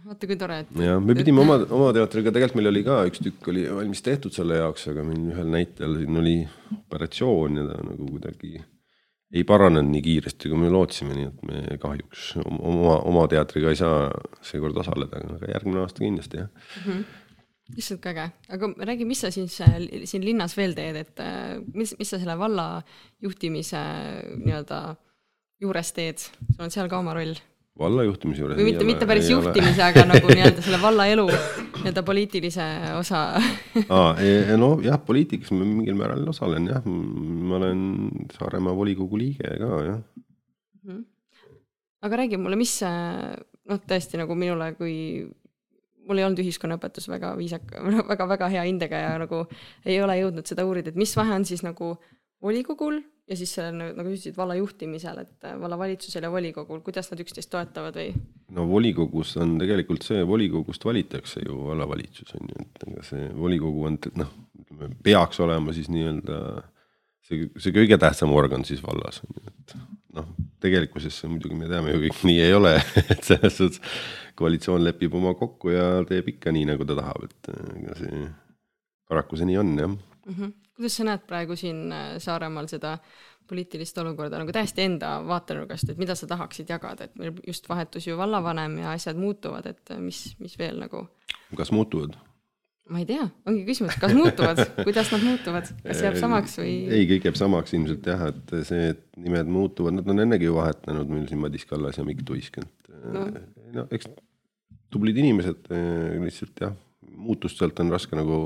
vaata 0.06 0.28
kui 0.30 0.38
tore, 0.40 0.60
et. 0.64 0.76
jah, 0.82 1.00
me 1.04 1.16
pidime 1.18 1.44
oma, 1.44 1.58
oma 1.78 1.92
teatriga, 1.96 2.34
tegelikult 2.34 2.60
meil 2.60 2.72
oli 2.72 2.84
ka 2.86 3.00
üks 3.10 3.24
tükk 3.24 3.50
oli 3.54 3.66
valmis 3.70 4.04
tehtud 4.06 4.34
selle 4.36 4.60
jaoks, 4.60 4.88
aga 4.92 5.06
meil 5.06 5.32
ühel 5.34 5.50
näitlejal 5.56 5.98
siin 6.02 6.22
oli 6.22 6.36
operatsioon 6.78 7.62
ja 7.62 7.66
ta 7.70 7.80
nagu 7.86 8.10
kuidagi 8.10 8.54
ei 9.32 9.46
paranenud 9.48 9.94
nii 9.94 10.04
kiiresti, 10.04 10.50
kui 10.52 10.60
me 10.60 10.70
lootsime, 10.74 11.16
nii 11.16 11.28
et 11.30 11.44
me 11.48 11.78
kahjuks 11.80 12.32
oma, 12.44 12.98
oma 13.08 13.28
teatriga 13.32 13.72
ei 13.72 13.80
saa 13.80 14.10
seekord 14.44 14.82
osaleda, 14.84 15.22
aga 15.38 15.54
järgmine 15.54 15.86
aasta 15.86 16.04
kindlasti 16.04 16.42
jah 16.42 16.50
mm. 16.52 16.88
-hmm 16.88 17.20
issand, 17.78 18.02
kui 18.04 18.12
äge, 18.12 18.28
aga 18.56 18.72
räägi, 18.90 19.08
mis 19.08 19.22
sa 19.24 19.32
siis 19.34 19.60
siin 20.10 20.26
linnas 20.26 20.58
veel 20.58 20.76
teed, 20.78 21.00
et 21.04 21.24
äh, 21.24 21.60
mis, 21.74 21.94
mis 22.00 22.12
sa 22.12 22.20
selle 22.22 22.38
valla 22.40 22.68
juhtimise 23.24 23.82
nii-öelda 24.42 24.82
juures 25.62 25.94
teed, 25.96 26.20
sul 26.20 26.66
on 26.66 26.74
seal 26.74 26.90
ka 26.92 27.00
oma 27.00 27.16
roll 27.18 27.38
valla 27.80 28.04
juhtimise 28.04 28.44
juures. 28.44 28.58
või 28.60 28.68
mitte, 28.68 28.86
mitte 28.88 29.08
päris 29.10 29.30
juhtimise, 29.32 29.82
aga 29.86 30.04
nagu 30.10 30.30
nii-öelda 30.36 30.64
selle 30.66 30.80
valla 30.82 31.08
elu 31.12 31.28
nii-öelda 31.30 32.04
poliitilise 32.08 32.68
osa 33.00 33.22
aa, 33.88 34.10
nojah, 34.60 35.00
poliitikas 35.06 35.54
ma 35.56 35.64
mingil 35.66 35.96
määral 36.00 36.28
osalen 36.34 36.68
jah, 36.72 36.84
ma 36.86 37.60
olen 37.62 37.86
Saaremaa 38.36 38.76
volikogu 38.78 39.20
liige 39.22 39.56
ka 39.62 39.84
jah 39.88 40.02
mm. 40.02 40.90
-hmm. 40.90 41.04
aga 42.08 42.24
räägi 42.24 42.42
mulle, 42.42 42.60
mis 42.60 42.76
noh, 42.84 43.80
tõesti 43.88 44.20
nagu 44.20 44.36
minule 44.36 44.74
kui 44.76 44.96
mul 46.08 46.22
ei 46.22 46.26
olnud 46.28 46.42
ühiskonnaõpetus 46.44 47.10
väga 47.12 47.36
viisaka, 47.40 47.84
väga-väga 48.14 48.50
hea 48.56 48.66
hindega 48.70 49.06
ja 49.06 49.14
nagu 49.22 49.46
ei 49.86 50.02
ole 50.02 50.18
jõudnud 50.22 50.50
seda 50.50 50.66
uurida, 50.68 50.92
et 50.92 51.00
mis 51.00 51.14
vahe 51.18 51.36
on 51.38 51.48
siis 51.48 51.64
nagu 51.66 51.96
volikogul 52.42 53.00
ja 53.30 53.38
siis 53.38 53.54
sellel 53.56 53.94
nagu 53.96 54.10
sa 54.10 54.16
ütlesid 54.16 54.38
valla 54.38 54.58
juhtimisel, 54.58 55.22
et 55.24 55.48
äh, 55.48 55.56
vallavalitsusel 55.62 56.26
ja 56.26 56.32
volikogul, 56.34 56.82
kuidas 56.86 57.12
nad 57.12 57.22
üksteist 57.24 57.52
toetavad 57.54 58.00
või? 58.00 58.10
no 58.56 58.66
volikogus 58.70 59.36
on 59.42 59.56
tegelikult 59.62 60.06
see, 60.08 60.26
volikogust 60.28 60.86
valitakse 60.88 61.46
ju 61.46 61.62
vallavalitsus 61.70 62.36
on 62.40 62.52
ju, 62.52 62.66
et 62.66 62.86
ega 62.90 63.06
see 63.08 63.30
volikogu 63.38 63.88
on 63.88 64.00
noh, 64.20 64.36
ütleme 64.66 64.92
peaks 65.06 65.40
olema 65.44 65.76
siis 65.78 65.88
nii-öelda 65.94 66.42
see, 67.28 67.48
see 67.62 67.76
kõige 67.76 68.00
tähtsam 68.02 68.34
organ 68.36 68.66
siis 68.68 68.84
vallas 68.84 69.22
on 69.28 69.38
ju, 69.38 69.54
et 69.54 69.78
noh, 70.16 70.28
tegelikkuses 70.64 71.22
muidugi 71.30 71.58
me 71.58 71.70
teame 71.72 71.96
ju 71.96 72.04
kõik 72.06 72.24
nii 72.30 72.44
ei 72.46 72.54
ole 72.58 72.76
et 73.04 73.24
selles 73.24 73.58
suhtes 73.58 73.82
koalitsioon 74.40 74.84
lepib 74.86 75.16
oma 75.18 75.34
kokku 75.38 75.74
ja 75.74 75.88
teeb 76.08 76.32
ikka 76.36 76.54
nii, 76.56 76.70
nagu 76.72 76.88
ta 76.88 76.98
tahab, 76.98 77.28
et 77.28 77.52
ega 77.78 77.98
see 78.00 78.24
paraku 79.12 79.40
see 79.40 79.52
nii 79.52 79.60
on 79.62 79.76
jah 79.80 79.92
mm. 79.92 80.34
-hmm. 80.34 80.54
kuidas 80.76 80.98
sa 80.98 81.08
näed 81.08 81.28
praegu 81.28 81.56
siin 81.56 81.92
äh, 81.92 82.16
Saaremaal 82.18 82.68
seda 82.72 82.98
poliitilist 83.52 83.98
olukorda 83.98 84.40
nagu 84.40 84.52
täiesti 84.56 84.86
enda 84.88 85.18
vaatenurgast, 85.28 85.90
et 85.90 85.98
mida 86.00 86.16
sa 86.16 86.28
tahaksid 86.28 86.70
jagada, 86.70 87.04
et 87.04 87.16
meil 87.20 87.34
just 87.48 87.70
vahetus 87.70 88.08
ju 88.08 88.18
vallavanem 88.18 88.78
ja 88.80 88.92
asjad 88.92 89.18
muutuvad, 89.20 89.66
et 89.66 89.92
äh, 89.92 90.00
mis, 90.00 90.36
mis 90.40 90.58
veel 90.60 90.80
nagu? 90.80 91.08
kas 91.58 91.72
muutuvad? 91.72 92.16
Ma 92.90 93.02
ei 93.02 93.06
tea, 93.08 93.28
ongi 93.48 93.62
küsimus, 93.68 93.96
kas 94.02 94.14
muutuvad 94.18 94.62
kuidas 94.88 95.12
nad 95.14 95.24
muutuvad, 95.26 95.70
kas 95.86 96.02
jääb 96.06 96.18
samaks 96.20 96.58
või? 96.60 96.74
ei, 96.92 97.06
kõik 97.10 97.30
jääb 97.30 97.38
samaks 97.40 97.76
ilmselt 97.78 98.10
jah, 98.10 98.26
et 98.32 98.56
see, 98.68 98.92
et 98.96 99.04
nimed 99.22 99.52
muutuvad, 99.52 99.96
nad 100.00 100.10
on 100.12 100.24
ennegi 100.26 100.50
ju 100.50 100.58
vahetanud 100.58 101.12
meil 101.14 101.28
siin 101.30 101.42
Madis 101.44 101.68
Kallas 101.70 102.00
ja 102.02 102.06
Mikk 102.08 102.26
Tuisk, 102.28 102.60
et 102.64 102.92
no, 103.14 103.28
no 103.78 103.88
eks 103.94 104.10
tublid 104.92 105.18
inimesed 105.22 105.72
lihtsalt 106.26 106.66
jah, 106.66 106.76
muutust 107.16 107.62
sealt 107.62 107.80
on 107.84 107.94
raske 107.94 108.18
nagu, 108.18 108.44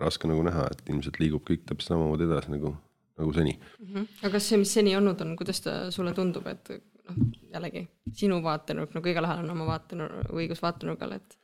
raske 0.00 0.28
nagu 0.30 0.44
näha, 0.46 0.68
et 0.72 0.92
ilmselt 0.92 1.20
liigub 1.22 1.44
kõik 1.46 1.66
täpselt 1.68 1.92
samamoodi 1.92 2.28
edasi 2.28 2.52
nagu, 2.54 2.74
nagu 3.20 3.32
seni 3.36 3.56
mm. 3.56 3.88
-hmm. 3.92 4.12
aga 4.22 4.34
kas 4.38 4.50
see, 4.50 4.60
mis 4.62 4.76
seni 4.78 4.96
olnud 4.96 5.20
on, 5.24 5.34
kuidas 5.38 5.60
ta 5.64 5.78
sulle 5.94 6.14
tundub, 6.16 6.46
et 6.48 6.70
noh, 6.76 7.24
jällegi 7.52 7.86
sinu 8.12 8.40
vaatenurk, 8.44 8.94
no 8.94 9.04
kõigil 9.04 9.28
on 9.32 9.50
oma 9.50 9.68
vaatenurk, 9.74 10.32
õigus 10.32 10.62
vaatenurgal, 10.64 11.18
et 11.20 11.38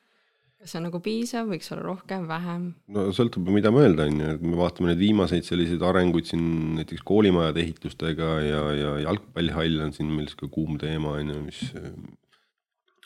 kas 0.63 0.73
see 0.73 0.79
on 0.79 0.87
nagu 0.87 1.01
piisav, 1.03 1.49
võiks 1.51 1.73
olla 1.75 1.83
rohkem, 1.89 2.27
vähem? 2.31 2.69
no 2.95 3.09
sõltub, 3.17 3.49
mida 3.51 3.73
mõelda, 3.75 4.07
on 4.07 4.23
ju, 4.23 4.33
et 4.37 4.45
me 4.47 4.59
vaatame 4.61 4.93
neid 4.93 5.03
viimaseid 5.03 5.47
selliseid 5.49 5.83
arenguid 5.87 6.31
siin 6.31 6.45
näiteks 6.79 7.03
koolimajade 7.09 7.65
ehitustega 7.65 8.33
ja, 8.47 8.65
ja 8.79 8.97
jalgpallihall 9.09 9.89
on 9.89 9.95
siin 9.97 10.13
meil 10.15 10.31
sihuke 10.31 10.53
kuum 10.55 10.79
teema, 10.81 11.17
on 11.19 11.35
ju, 11.35 11.41
mis 11.49 11.65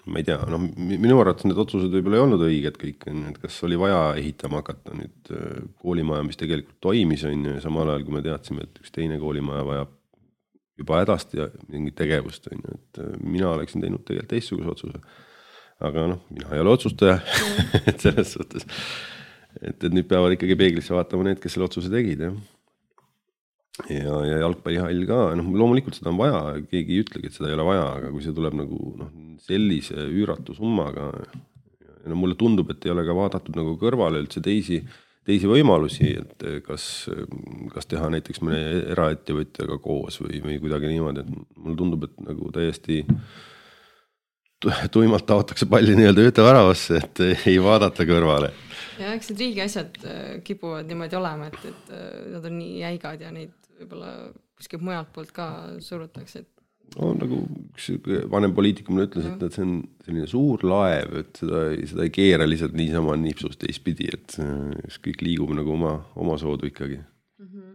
ma 0.07 0.21
ei 0.21 0.27
tea, 0.27 0.38
noh, 0.53 0.62
minu 0.77 1.19
arvates 1.19 1.49
need 1.49 1.59
otsused 1.59 1.90
võib-olla 1.90 2.21
ei 2.21 2.25
olnud 2.27 2.45
õiged 2.47 2.77
kõik, 2.79 3.07
on 3.11 3.23
ju, 3.25 3.33
et 3.33 3.40
kas 3.42 3.57
oli 3.66 3.79
vaja 3.81 4.01
ehitama 4.21 4.61
hakata 4.62 4.95
nüüd 4.95 5.31
äh, 5.35 5.62
koolimaja, 5.83 6.27
mis 6.27 6.38
tegelikult 6.38 6.79
toimis, 6.85 7.25
on 7.27 7.49
ju, 7.49 7.55
ja 7.57 7.62
samal 7.64 7.90
ajal, 7.90 8.05
kui 8.07 8.14
me 8.14 8.23
teadsime, 8.27 8.66
et 8.66 8.83
üks 8.83 8.95
teine 8.95 9.19
koolimaja 9.23 9.66
vajab 9.66 9.95
juba 10.77 11.01
hädasti 11.01 11.49
mingit 11.73 11.97
tegevust, 11.99 12.47
on 12.53 12.62
ju, 12.62 12.77
et 12.79 13.03
äh, 13.03 13.16
mina 13.25 13.51
oleksin 13.55 13.83
teinud 13.83 14.05
tegelikult 14.05 14.35
teistsuguse 14.37 14.75
otsuse. 14.77 15.03
Aga 15.85 16.07
noh, 16.12 16.21
mina 16.33 16.53
ei 16.55 16.62
ole 16.62 16.73
otsustaja. 16.73 17.19
Et 17.89 18.01
selles 18.01 18.33
suhtes, 18.37 18.67
et, 19.61 19.77
et 19.77 19.89
nüüd 19.93 20.09
peavad 20.09 20.37
ikkagi 20.37 20.57
peeglisse 20.59 20.95
vaatama 20.97 21.29
need, 21.29 21.41
kes 21.43 21.57
selle 21.57 21.69
otsuse 21.69 21.93
tegid, 21.93 22.23
jah. 22.29 22.37
Ja, 23.93 24.15
ja 24.25 24.39
jalgpallihall 24.41 25.03
ka, 25.05 25.17
noh 25.37 25.49
loomulikult 25.53 25.99
seda 25.99 26.09
on 26.09 26.17
vaja, 26.17 26.39
keegi 26.71 26.95
ei 26.95 27.03
ütlegi, 27.03 27.29
et 27.29 27.35
seda 27.37 27.51
ei 27.51 27.57
ole 27.59 27.67
vaja, 27.67 27.83
aga 27.99 28.09
kui 28.09 28.23
see 28.25 28.33
tuleb 28.33 28.55
nagu 28.57 28.79
noh, 28.97 29.11
sellise 29.45 30.07
üüratu 30.09 30.55
summaga. 30.57 31.11
ja 31.85 32.09
no 32.09 32.17
mulle 32.17 32.39
tundub, 32.41 32.71
et 32.73 32.87
ei 32.87 32.95
ole 32.95 33.05
ka 33.05 33.17
vaadatud 33.19 33.59
nagu 33.59 33.75
kõrvale 33.77 34.23
üldse 34.23 34.41
teisi, 34.41 34.79
teisi 35.29 35.51
võimalusi, 35.51 36.09
et 36.23 36.47
kas, 36.65 36.87
kas 37.75 37.91
teha 37.91 38.09
näiteks 38.15 38.41
mõne 38.47 38.62
eraettevõtjaga 38.95 39.77
koos 39.85 40.23
või, 40.25 40.41
või 40.41 40.57
kuidagi 40.62 40.95
niimoodi, 40.95 41.27
et 41.27 41.61
mulle 41.61 41.77
tundub, 41.77 42.09
et 42.09 42.17
nagu 42.25 42.49
täiesti 42.57 43.03
tuimalt 44.94 45.26
taotakse 45.26 45.66
palli 45.70 45.96
nii-öelda 45.98 46.29
ühte 46.29 46.44
väravasse, 46.44 47.02
et 47.02 47.46
ei 47.48 47.59
vaadata 47.62 48.07
kõrvale 48.09 48.52
ja 49.00 49.12
eks 49.16 49.31
need 49.31 49.44
riigi 49.44 49.62
asjad 49.64 49.96
äh, 50.05 50.26
kipuvad 50.46 50.88
niimoodi 50.88 51.18
olema, 51.18 51.50
et, 51.50 51.70
et 51.70 51.94
äh, 51.94 52.11
nad 52.35 52.44
on 52.48 52.59
nii 52.59 52.83
jäigad 52.83 53.24
ja 53.24 53.33
neid 53.35 53.55
võib-olla 53.76 54.12
kuskilt 54.57 54.85
mujalt 54.85 55.11
poolt 55.14 55.33
ka 55.37 55.48
surutakse, 55.85 56.44
et 56.44 56.96
no 56.96 57.11
nagu 57.18 57.42
üks 57.74 57.90
vanem 58.33 58.55
poliitik 58.57 58.88
mulle 58.92 59.09
ütles, 59.11 59.26
et, 59.29 59.42
et 59.42 59.57
see 59.57 59.66
on 59.66 59.74
selline 60.07 60.29
suur 60.31 60.64
laev, 60.64 61.18
et 61.22 61.42
seda, 61.42 61.66
seda 61.90 62.07
ei 62.07 62.14
keera 62.14 62.46
lihtsalt 62.48 62.76
niisama 62.79 63.18
nipsust 63.20 63.61
teistpidi, 63.64 64.09
et 64.14 64.38
kõik 65.05 65.24
liigub 65.26 65.52
nagu 65.57 65.74
oma, 65.74 65.98
omasoodu 66.16 66.70
ikkagi 66.72 67.02
mm. 67.02 67.50
-hmm. 67.50 67.74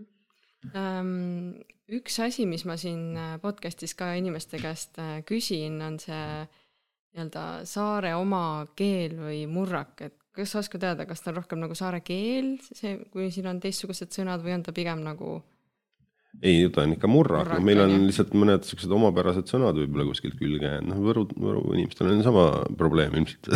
Um, 0.77 1.55
üks 1.89 2.19
asi, 2.21 2.45
mis 2.45 2.67
ma 2.69 2.75
siin 2.77 3.15
äh, 3.17 3.37
podcast'is 3.41 3.95
ka 3.97 4.11
inimeste 4.13 4.59
käest 4.61 4.99
äh, 5.01 5.23
küsin, 5.25 5.79
on 5.81 5.97
see 5.99 6.25
nii-öelda 7.11 7.45
saare 7.67 8.15
oma 8.15 8.65
keel 8.77 9.17
või 9.19 9.43
murrak, 9.51 9.95
et 10.07 10.17
kas 10.35 10.53
sa 10.53 10.61
oskad 10.61 10.83
öelda, 10.87 11.05
kas 11.07 11.23
ta 11.23 11.31
on 11.31 11.41
rohkem 11.41 11.59
nagu 11.59 11.75
saare 11.75 11.99
keel, 12.05 12.53
see, 12.63 12.97
kui 13.11 13.29
siin 13.33 13.49
on 13.51 13.59
teistsugused 13.63 14.13
sõnad 14.15 14.43
või 14.45 14.55
on 14.55 14.63
ta 14.63 14.75
pigem 14.75 15.03
nagu 15.03 15.41
ei, 16.39 16.69
ta 16.71 16.85
on 16.85 16.93
ikka 16.95 17.09
murrak, 17.11 17.49
noh, 17.51 17.63
meil 17.67 17.81
on 17.83 18.05
lihtsalt 18.07 18.31
mõned 18.39 18.63
siuksed 18.63 18.91
omapärased 18.95 19.49
sõnad 19.51 19.75
võib-olla 19.75 20.05
kuskilt 20.07 20.37
külge 20.39 20.69
jäänud, 20.69 20.87
noh, 20.87 21.01
Võru, 21.03 21.25
Võru 21.35 21.63
inimestel 21.75 22.07
on 22.13 22.21
sama 22.23 22.45
probleem 22.79 23.17
ilmselt. 23.19 23.49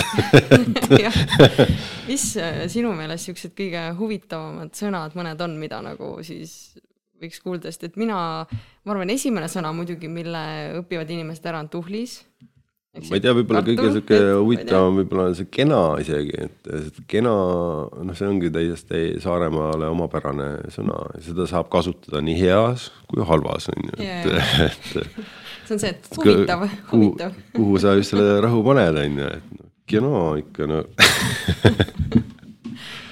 Mis 2.10 2.26
äh, 2.42 2.66
sinu 2.72 2.92
meelest 2.98 3.30
siuksed 3.30 3.56
kõige 3.56 3.86
huvitavamad 3.96 4.76
sõnad 4.76 5.16
mõned 5.16 5.46
on, 5.48 5.56
mida 5.62 5.80
nagu 5.86 6.18
siis 6.28 6.76
võiks 7.24 7.40
kuulda, 7.40 7.72
sest 7.72 7.88
et 7.88 7.96
mina, 8.00 8.18
ma 8.44 8.92
arvan, 8.92 9.14
esimene 9.16 9.48
sõna 9.50 9.72
muidugi, 9.74 10.12
mille 10.12 10.44
õpivad 10.82 11.16
inimesed 11.16 11.48
ära, 11.48 11.64
on 11.64 11.72
tuhlis 11.72 12.20
ma 12.96 13.18
ei 13.18 13.24
tea, 13.24 13.34
võib-olla 13.36 13.62
kõige 13.66 13.88
sihuke 13.92 14.20
huvitavam 14.40 15.00
võib-olla 15.02 15.28
on 15.30 15.36
see 15.38 15.50
kena 15.52 15.80
isegi, 16.02 16.36
et 16.48 17.00
kena, 17.12 17.34
noh, 17.92 18.16
see 18.18 18.28
ongi 18.30 18.52
täiesti 18.54 19.02
Saaremaale 19.24 19.90
omapärane 19.92 20.50
sõna, 20.74 20.98
seda 21.26 21.48
saab 21.50 21.68
kasutada 21.74 22.22
nii 22.24 22.38
heas 22.40 22.90
kui 23.12 23.26
halvas 23.28 23.70
on 23.74 23.90
ju, 23.90 23.94
et, 24.06 24.30
et. 24.68 24.88
see 25.68 25.76
on 25.76 25.84
see, 25.84 25.92
et 25.92 26.10
huvitav, 26.16 26.68
huvitav. 26.94 27.40
kuhu 27.56 27.82
sa 27.84 27.98
just 28.00 28.16
selle 28.16 28.40
rõhu 28.46 28.64
paned, 28.68 29.02
on 29.04 29.20
ju, 29.24 29.32
et 29.40 29.58
noh, 29.60 29.72
kena 29.92 30.14
ikka 30.42 30.70
no 30.72 30.84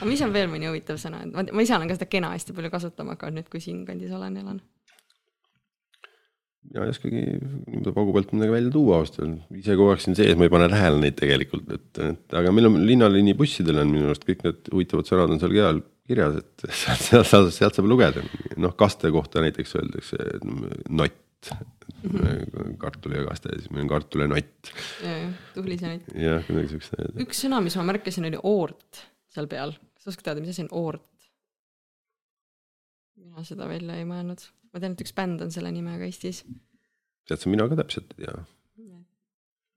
aga 0.04 0.10
mis 0.10 0.24
on 0.26 0.34
veel 0.36 0.50
mõni 0.52 0.72
huvitav 0.72 1.00
sõna, 1.02 1.26
ma, 1.32 1.46
ma 1.52 1.66
ise 1.66 1.76
olen 1.76 1.92
ka 1.92 2.00
seda 2.00 2.12
kena 2.12 2.32
hästi 2.36 2.56
palju 2.56 2.72
kasutama 2.74 3.18
hakanud 3.18 3.42
nüüd, 3.42 3.52
kui 3.52 3.64
siinkandis 3.64 4.16
olen, 4.16 4.40
elan 4.40 4.64
mina 6.72 6.86
ei 6.86 6.94
oskagi 6.94 7.22
niimoodi 7.24 7.94
paugu 7.96 8.14
pealt 8.16 8.32
midagi 8.36 8.54
välja 8.56 8.72
tuua 8.74 9.00
ausalt 9.02 9.20
öeldes, 9.22 9.48
ise 9.60 9.76
kogu 9.78 9.94
aeg 9.94 10.04
siin 10.04 10.18
sees, 10.18 10.38
ma 10.40 10.48
ei 10.48 10.54
pane 10.54 10.70
tähele 10.72 11.02
neid 11.02 11.18
tegelikult, 11.20 11.74
et, 11.76 12.02
et 12.08 12.38
aga 12.40 12.54
meil 12.56 12.70
on 12.70 12.80
linnaliini 12.88 13.36
bussidel 13.38 13.82
on 13.84 13.92
minu 13.92 14.10
arust 14.10 14.26
kõik 14.28 14.46
need 14.48 14.72
huvitavad 14.74 15.10
sõnad 15.10 15.36
on 15.36 15.42
seal 15.44 15.56
keal 15.56 15.82
kirjas, 16.08 16.40
et 16.42 16.66
sealt, 16.82 17.28
sealt, 17.30 17.54
sealt 17.56 17.80
saab 17.80 17.90
lugeda. 17.92 18.24
noh, 18.64 18.76
kaste 18.80 19.12
kohta 19.14 19.44
näiteks 19.44 19.78
öeldakse 19.80 20.20
nott 20.90 21.52
mm, 21.52 22.10
-hmm. 22.10 22.76
kartul 22.82 23.18
ja 23.18 23.26
kaste, 23.28 23.56
siis 23.60 23.72
meil 23.72 23.86
on 23.86 23.94
kartul 23.94 24.26
ja 24.26 24.32
nott. 24.32 24.74
ja, 25.04 25.16
nott. 25.56 26.12
jah, 26.16 26.50
midagi 26.50 26.74
siukest. 26.74 27.22
üks 27.28 27.46
sõna, 27.46 27.62
mis 27.64 27.78
ma 27.80 27.88
märkasin, 27.92 28.30
oli 28.32 28.40
oort 28.44 29.04
seal 29.34 29.50
peal, 29.52 29.76
kas 29.98 30.08
sa 30.08 30.14
oskad 30.14 30.32
teada, 30.32 30.44
mis 30.44 30.56
asi 30.56 30.66
on 30.68 30.74
oort? 30.84 31.10
mina 33.24 33.46
seda 33.48 33.70
välja 33.70 33.96
ei 33.98 34.06
mõelnud 34.08 34.42
ma 34.74 34.82
tean, 34.82 34.96
et 34.96 35.04
üks 35.06 35.14
bänd 35.16 35.44
on 35.46 35.54
selle 35.54 35.72
nimega 35.74 36.08
Eestis. 36.08 36.42
tead 37.30 37.40
sa, 37.40 37.52
mina 37.52 37.68
ka 37.70 37.78
täpselt 37.80 38.16
ei 38.18 38.26
tea. 38.26 38.42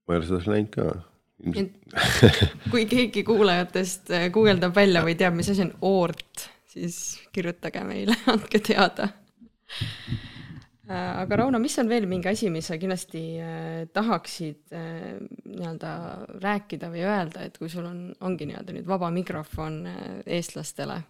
ma 0.06 0.14
ei 0.14 0.20
ole 0.20 0.28
seda 0.30 0.54
näinud 0.54 0.72
ka. 0.72 0.88
kui 2.72 2.86
keegi 2.88 3.26
kuulajatest 3.28 4.10
äh, 4.16 4.30
guugeldab 4.32 4.74
välja 4.76 5.04
või 5.04 5.18
teab, 5.20 5.36
mis 5.36 5.52
asi 5.52 5.66
on 5.66 5.74
oort, 5.84 6.48
siis 6.72 7.20
kirjutage 7.34 7.82
meile, 7.84 8.16
andke 8.32 8.62
teada 8.64 9.10
äh, 10.88 11.12
aga 11.20 11.42
Rauno, 11.42 11.60
mis 11.60 11.76
on 11.82 11.92
veel 11.92 12.08
mingi 12.08 12.32
asi, 12.32 12.48
mis 12.54 12.70
sa 12.72 12.80
kindlasti 12.80 13.24
äh, 13.44 13.82
tahaksid 13.92 14.72
nii-öelda 14.72 15.92
rääkida 16.40 16.88
või 16.94 17.04
öelda, 17.04 17.44
et 17.44 17.60
kui 17.60 17.68
sul 17.72 17.84
on, 17.90 18.00
ongi 18.24 18.48
nii-öelda 18.48 18.78
nüüd 18.78 18.88
vaba 18.88 19.12
mikrofon 19.12 19.82
eestlastele? 20.24 21.02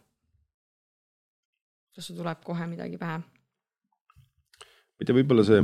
kas 1.96 2.10
sul 2.10 2.18
tuleb 2.18 2.42
kohe 2.44 2.66
midagi 2.68 2.98
pähe? 3.00 3.22
Ma 4.96 5.04
ei 5.04 5.08
tea, 5.08 5.16
võib-olla 5.16 5.44
see 5.44 5.60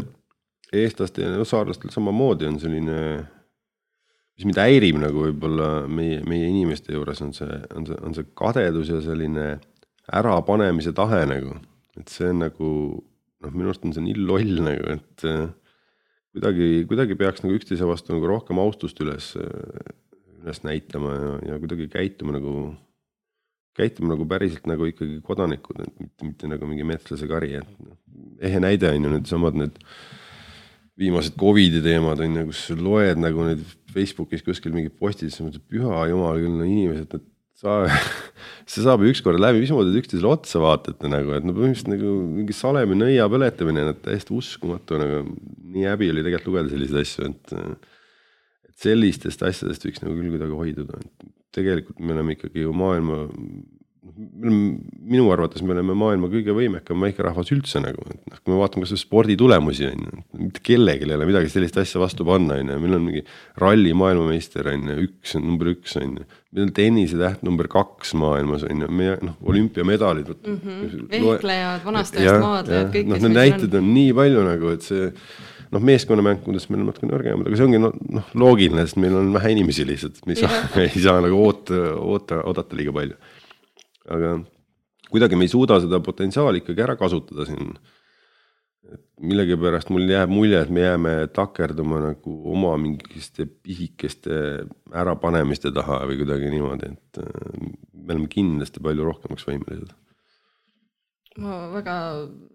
eestlaste 0.83 1.24
ja 1.24 1.47
saarlastel 1.49 1.93
samamoodi 1.93 2.49
on 2.49 2.59
selline, 2.61 2.99
mis 4.37 4.49
mind 4.49 4.61
häirib 4.61 5.01
nagu 5.01 5.26
võib-olla 5.26 5.70
meie, 5.89 6.20
meie 6.28 6.49
inimeste 6.49 6.95
juures 6.97 7.20
on 7.24 7.33
see, 7.37 7.61
on 7.76 7.89
see, 7.89 7.99
on 8.01 8.16
see 8.16 8.28
kadedus 8.39 8.93
ja 8.93 9.01
selline 9.05 9.49
ärapanemise 10.12 10.93
tahe 10.97 11.24
nagu, 11.28 11.57
et 12.01 12.12
see 12.12 12.30
on 12.33 12.45
nagu 12.45 12.68
noh, 13.43 13.53
minu 13.53 13.70
arust 13.70 13.85
on 13.89 13.97
see 13.97 14.05
nii 14.05 14.20
loll 14.20 14.62
nagu, 14.64 14.97
et 14.97 15.26
äh, 15.28 15.45
kuidagi, 16.37 16.70
kuidagi 16.91 17.18
peaks 17.20 17.45
nagu 17.45 17.57
üksteise 17.59 17.89
vastu 17.89 18.16
nagu 18.16 18.28
rohkem 18.28 18.61
austust 18.62 19.01
üles, 19.05 19.33
üles 20.43 20.64
näitama 20.66 21.12
ja, 21.16 21.35
ja 21.53 21.61
kuidagi 21.62 21.89
käituma 21.93 22.37
nagu 22.37 22.72
käituma 23.76 24.12
nagu 24.12 24.26
päriselt 24.28 24.66
nagu 24.68 24.87
ikkagi 24.89 25.20
kodanikud, 25.24 25.80
et 25.80 26.01
mitte, 26.01 26.28
mitte 26.28 26.51
nagu 26.51 26.68
mingi 26.68 26.85
metslase 26.87 27.28
kari, 27.30 27.55
et 27.61 27.76
noh. 27.80 27.97
Ehe 28.43 28.62
näide 28.62 28.90
on 28.90 29.07
ju 29.07 29.12
needsamad 29.16 29.59
need 29.59 29.78
viimased 31.01 31.36
Covidi 31.40 31.80
teemad 31.84 32.20
on 32.22 32.38
ju, 32.38 32.47
kus 32.51 32.64
loed 32.78 33.20
nagu 33.20 33.47
neid 33.47 33.62
Facebookis 33.93 34.45
kuskil 34.45 34.74
mingeid 34.74 34.97
postitusi, 35.01 35.45
mõtled 35.45 35.64
püha 35.70 36.07
jumal 36.11 36.40
küll, 36.40 36.57
no 36.59 36.66
inimesed, 36.68 37.16
et 37.16 37.28
sa, 37.62 37.78
see 38.70 38.84
saab 38.84 39.05
ju 39.05 39.12
ükskord 39.12 39.40
läbi, 39.40 39.62
mismoodi 39.62 39.95
te 39.95 40.03
üksteisele 40.03 40.30
otsa 40.32 40.62
vaatate 40.62 41.11
nagu, 41.12 41.34
et 41.36 41.47
no 41.47 41.55
põhimõtteliselt 41.57 41.93
nagu 41.95 42.14
mingi 42.38 42.57
salemi 42.57 42.99
nõia 42.99 43.28
põletamine, 43.32 43.86
no 43.88 43.97
täiesti 44.05 44.36
uskumatu 44.36 45.01
nagu, 45.01 45.22
nii 45.74 45.88
häbi 45.88 46.12
oli 46.12 46.24
tegelikult 46.26 46.51
lugeda 46.51 46.72
selliseid 46.74 47.03
asju, 47.05 47.30
et 47.30 47.57
et 48.72 48.86
sellistest 48.86 49.43
asjadest 49.45 49.84
võiks 49.84 50.01
nagu 50.03 50.16
küll 50.16 50.32
kuidagi 50.32 50.59
hoiduda, 50.59 51.01
et 51.03 51.28
tegelikult 51.55 52.01
me 52.01 52.16
oleme 52.16 52.34
ikkagi 52.36 52.64
ju 52.64 52.72
maailma 52.74 53.26
me 54.03 54.48
oleme, 54.48 54.78
minu 55.14 55.28
arvates 55.30 55.62
me 55.62 55.74
oleme 55.76 55.94
maailma 55.94 56.28
kõige 56.30 56.55
võimekam 56.57 57.05
väikerahvas 57.05 57.53
üldse 57.55 57.78
nagu, 57.82 58.03
et 58.11 58.18
noh, 58.32 58.40
kui 58.40 58.53
me 58.53 58.59
vaatame 58.59 58.82
kasvõi 58.82 58.98
sporditulemusi 58.98 59.86
on 59.86 60.07
ju, 60.09 60.22
mitte 60.40 60.62
kellelgi 60.66 61.07
ei 61.07 61.14
ole 61.14 61.28
midagi 61.28 61.50
sellist 61.53 61.78
asja 61.78 62.00
vastu 62.03 62.26
panna, 62.26 62.59
on 62.59 62.72
ju, 62.72 62.78
meil 62.82 62.96
on 62.98 63.05
mingi 63.07 63.22
ralli 63.62 63.92
maailmameister 63.94 64.72
on 64.72 64.90
ju, 64.90 64.96
üks 65.07 65.36
on 65.38 65.46
number 65.46 65.70
üks 65.70 65.94
on 66.00 66.16
ju. 66.18 66.26
meil 66.50 66.66
on 66.66 66.72
tennisetäht 66.76 67.44
number 67.46 67.70
kaks 67.70 68.14
maailmas 68.18 68.66
on 68.66 68.82
ju, 68.82 68.90
meie 68.90 69.14
noh, 69.22 69.36
olümpiamedalid 69.46 70.32
mm. 70.34 70.59
-hmm. 70.59 71.07
vehklejad, 71.12 71.84
vanast 71.86 72.18
ajast 72.18 72.42
maadlejad, 72.42 72.90
kõik. 72.96 73.12
noh, 73.12 73.22
need 73.22 73.38
näited 73.38 73.78
on 73.78 73.92
nii 73.94 74.11
palju 74.18 74.46
nagu, 74.48 74.72
et 74.74 74.88
see 74.88 75.12
noh, 75.72 75.84
meeskonnamängudes 75.92 76.66
meil 76.72 76.82
on 76.82 76.90
natuke 76.90 77.07
nõrgemad, 77.07 77.46
aga 77.46 77.61
see 77.61 77.68
ongi 77.70 77.80
noh 77.80 77.94
no, 78.18 78.24
loogiline, 78.34 78.82
sest 78.82 78.98
meil 78.98 79.14
on 79.20 79.30
vähe 79.38 79.55
inimesi 79.55 79.86
lihtsalt, 79.86 80.18
me 80.26 80.34
ei 80.34 80.42
saa, 80.42 80.66
ei 80.88 81.07
saa 81.07 81.22
nagu 81.22 81.38
oota, 81.38 81.78
oota, 82.03 82.42
oodata 82.50 82.76
liiga 82.76 82.96
palju 82.98 83.32
aga 84.12 84.36
kuidagi 85.12 85.38
me 85.38 85.46
ei 85.48 85.52
suuda 85.52 85.80
seda 85.82 86.00
potentsiaali 86.04 86.62
ikkagi 86.62 86.84
ära 86.84 86.96
kasutada 87.00 87.48
siin. 87.48 87.74
millegipärast 89.22 89.92
mul 89.94 90.08
jääb 90.10 90.30
mulje, 90.34 90.58
et 90.58 90.70
me 90.74 90.82
jääme 90.82 91.10
takerduma 91.32 92.00
nagu 92.02 92.32
oma 92.50 92.72
mingiste 92.82 93.46
pisikeste 93.46 94.38
ärapanemiste 94.98 95.70
taha 95.72 96.00
või 96.10 96.18
kuidagi 96.18 96.50
niimoodi, 96.50 96.88
et 96.90 97.20
äh, 97.22 97.68
me 97.94 98.16
oleme 98.16 98.26
kindlasti 98.28 98.82
palju 98.82 99.06
rohkemaks 99.06 99.46
võimelised. 99.46 99.94
ma 101.38 101.60
väga 101.72 101.94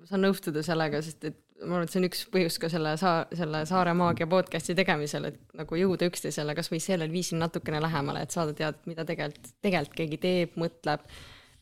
saan 0.09 0.25
nõustuda 0.27 0.65
sellega, 0.67 1.01
sest 1.01 1.23
et 1.31 1.39
ma 1.63 1.77
arvan, 1.77 1.87
et 1.87 1.93
see 1.93 2.01
on 2.01 2.07
üks 2.09 2.25
põhjus 2.33 2.59
ka 2.61 2.69
selle 2.69 2.93
saa-, 2.99 3.25
selle 3.37 3.63
Saare 3.69 3.95
Maagia 3.97 4.27
podcast'i 4.29 4.75
tegemisel, 4.77 5.31
et 5.31 5.39
nagu 5.57 5.79
jõuda 5.79 6.11
üksteisele 6.11 6.55
kasvõi 6.57 6.81
sellel 6.83 7.13
viisil 7.13 7.39
natukene 7.41 7.79
lähemale, 7.81 8.27
et 8.27 8.35
saada 8.35 8.53
teada, 8.57 8.77
mida 8.89 9.07
tegelikult, 9.07 9.49
tegelikult 9.65 9.97
keegi 10.03 10.21
teeb, 10.27 10.59
mõtleb 10.59 11.07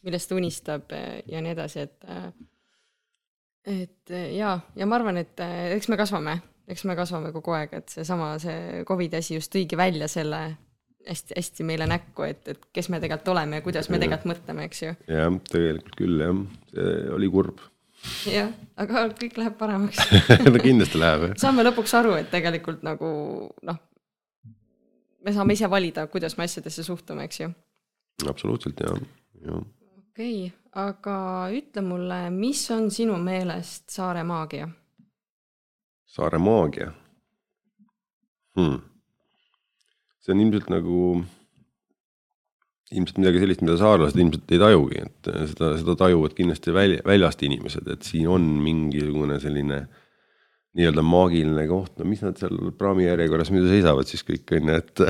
millest 0.06 0.30
ta 0.30 0.38
unistab 0.38 0.94
eh, 0.96 1.24
ja 1.32 1.42
nii 1.42 1.56
edasi, 1.56 1.86
et 1.86 2.10
eh, 2.10 2.28
et 3.76 4.14
eh, 4.14 4.28
jaa, 4.38 4.60
ja 4.78 4.88
ma 4.90 5.00
arvan, 5.00 5.18
et 5.22 5.42
eks 5.76 5.90
me 5.90 5.98
kasvame, 6.00 6.38
eks 6.70 6.86
me 6.86 6.96
kasvame 6.98 7.34
kogu 7.34 7.56
aeg, 7.58 7.74
et 7.80 7.94
seesama, 7.94 8.36
see 8.42 8.84
Covidi 8.88 9.20
asi 9.20 9.40
just 9.40 9.54
tõigi 9.54 9.78
välja 9.80 10.10
selle 10.12 10.44
hästi-hästi 11.06 11.66
meile 11.66 11.86
näkku, 11.90 12.26
et, 12.26 12.46
et 12.50 12.68
kes 12.74 12.90
me 12.90 13.00
tegelikult 13.02 13.34
oleme 13.36 13.60
ja 13.60 13.66
kuidas 13.66 13.90
me 13.94 14.00
tegelikult 14.02 14.32
mõtleme, 14.34 14.68
eks 14.70 14.84
ju. 14.84 14.94
jah, 15.10 15.40
tegelikult 15.52 15.98
küll 16.00 16.22
jah, 16.22 16.44
see 16.74 16.94
oli 17.18 17.30
kurb. 17.34 17.62
jah, 18.30 18.54
aga 18.82 19.08
kõik 19.18 19.38
läheb 19.42 19.58
paremaks 19.58 20.02
no 20.54 20.62
kindlasti 20.62 21.02
läheb 21.02 21.30
jah. 21.30 21.38
saame 21.46 21.66
lõpuks 21.66 21.94
aru, 21.98 22.16
et 22.22 22.30
tegelikult 22.34 22.86
nagu 22.86 23.12
noh, 23.70 23.82
me 25.26 25.34
saame 25.34 25.58
ise 25.58 25.70
valida, 25.70 26.06
kuidas 26.14 26.38
me 26.38 26.46
asjadesse 26.46 26.86
suhtume, 26.86 27.26
eks 27.26 27.42
ju. 27.42 27.50
absoluutselt 28.30 28.82
jah, 28.86 29.02
jah 29.46 29.66
okei 30.16 30.46
okay,, 30.48 30.52
aga 30.80 31.16
ütle 31.52 31.82
mulle, 31.84 32.30
mis 32.32 32.62
on 32.72 32.88
sinu 32.92 33.18
meelest 33.20 33.90
saare 33.92 34.24
maagia? 34.24 34.70
saare 36.08 36.40
maagia 36.40 36.94
hmm.? 38.56 38.78
see 40.24 40.32
on 40.32 40.44
ilmselt 40.46 40.72
nagu, 40.72 41.02
ilmselt 42.96 43.20
midagi 43.20 43.44
sellist, 43.44 43.66
mida 43.66 43.76
saarlased 43.82 44.22
ilmselt 44.24 44.56
ei 44.56 44.64
tajugi, 44.64 45.04
et 45.04 45.32
seda, 45.52 45.74
seda 45.82 45.98
tajuvad 46.00 46.38
kindlasti 46.38 46.74
välja, 46.74 47.04
väljast 47.06 47.44
inimesed, 47.44 47.92
et 47.92 48.08
siin 48.08 48.32
on 48.32 48.48
mingisugune 48.64 49.42
selline 49.44 49.84
äh, 49.84 50.05
nii-öelda 50.76 51.04
maagiline 51.08 51.64
koht, 51.70 51.94
no 52.00 52.08
mis 52.08 52.22
nad 52.26 52.38
seal 52.40 52.58
praami 52.80 53.06
järjekorras 53.06 53.52
muidu 53.54 53.70
seisavad 53.72 54.10
siis 54.10 54.26
kõik 54.28 54.52
on 54.58 54.72
ju, 54.72 54.80
et 54.82 55.04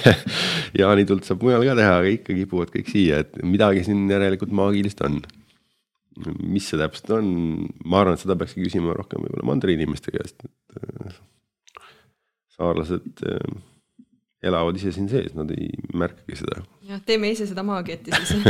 jaanitult 0.82 1.28
saab 1.28 1.44
mujal 1.46 1.66
ka 1.68 1.76
teha, 1.78 1.92
aga 2.00 2.12
ikka 2.16 2.38
kipuvad 2.40 2.72
kõik 2.74 2.90
siia, 2.90 3.20
et 3.22 3.36
midagi 3.46 3.84
siin 3.86 4.08
järelikult 4.10 4.54
maagilist 4.54 5.04
on. 5.06 5.20
mis 6.42 6.66
see 6.70 6.78
täpselt 6.78 7.10
on, 7.16 7.28
ma 7.84 8.02
arvan, 8.02 8.14
et 8.14 8.22
seda 8.22 8.36
peakski 8.38 8.66
küsima 8.66 8.94
rohkem 8.94 9.22
võib-olla 9.22 9.48
mandriinimeste 9.50 10.14
käest, 10.14 10.44
et 10.46 10.82
äh, 10.82 11.16
saarlased 12.54 13.24
äh, 13.26 13.56
elavad 14.44 14.78
ise 14.78 14.92
siin 14.94 15.08
sees, 15.10 15.34
nad 15.36 15.50
ei 15.54 15.68
märkagi 15.96 16.38
seda. 16.40 16.62
jah, 16.88 17.00
teeme 17.06 17.30
ise 17.32 17.46
seda 17.48 17.64
ja 17.64 18.20
siis. 18.24 18.44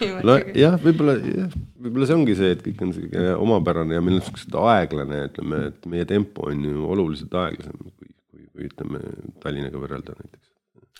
Jah, 0.60 0.76
võib-olla 0.82 1.16
jah, 1.18 1.56
võib-olla 1.80 2.08
see 2.08 2.16
ongi 2.16 2.36
see, 2.38 2.52
et 2.54 2.62
kõik 2.64 2.84
on 2.84 2.92
sihuke 2.96 3.24
omapärane 3.40 3.96
ja 3.96 4.04
meil 4.04 4.18
on 4.18 4.24
siuksed 4.26 4.54
aeglane, 4.60 5.24
ütleme, 5.30 5.58
et 5.70 5.90
meie 5.90 6.06
tempo 6.08 6.46
on 6.50 6.62
ju 6.64 6.86
oluliselt 6.94 7.34
aeglasem, 7.42 7.76
kui, 7.80 8.14
kui, 8.30 8.46
kui 8.46 8.70
ütleme 8.70 9.02
Tallinnaga 9.42 9.82
võrrelda 9.82 10.16
näiteks. 10.16 10.48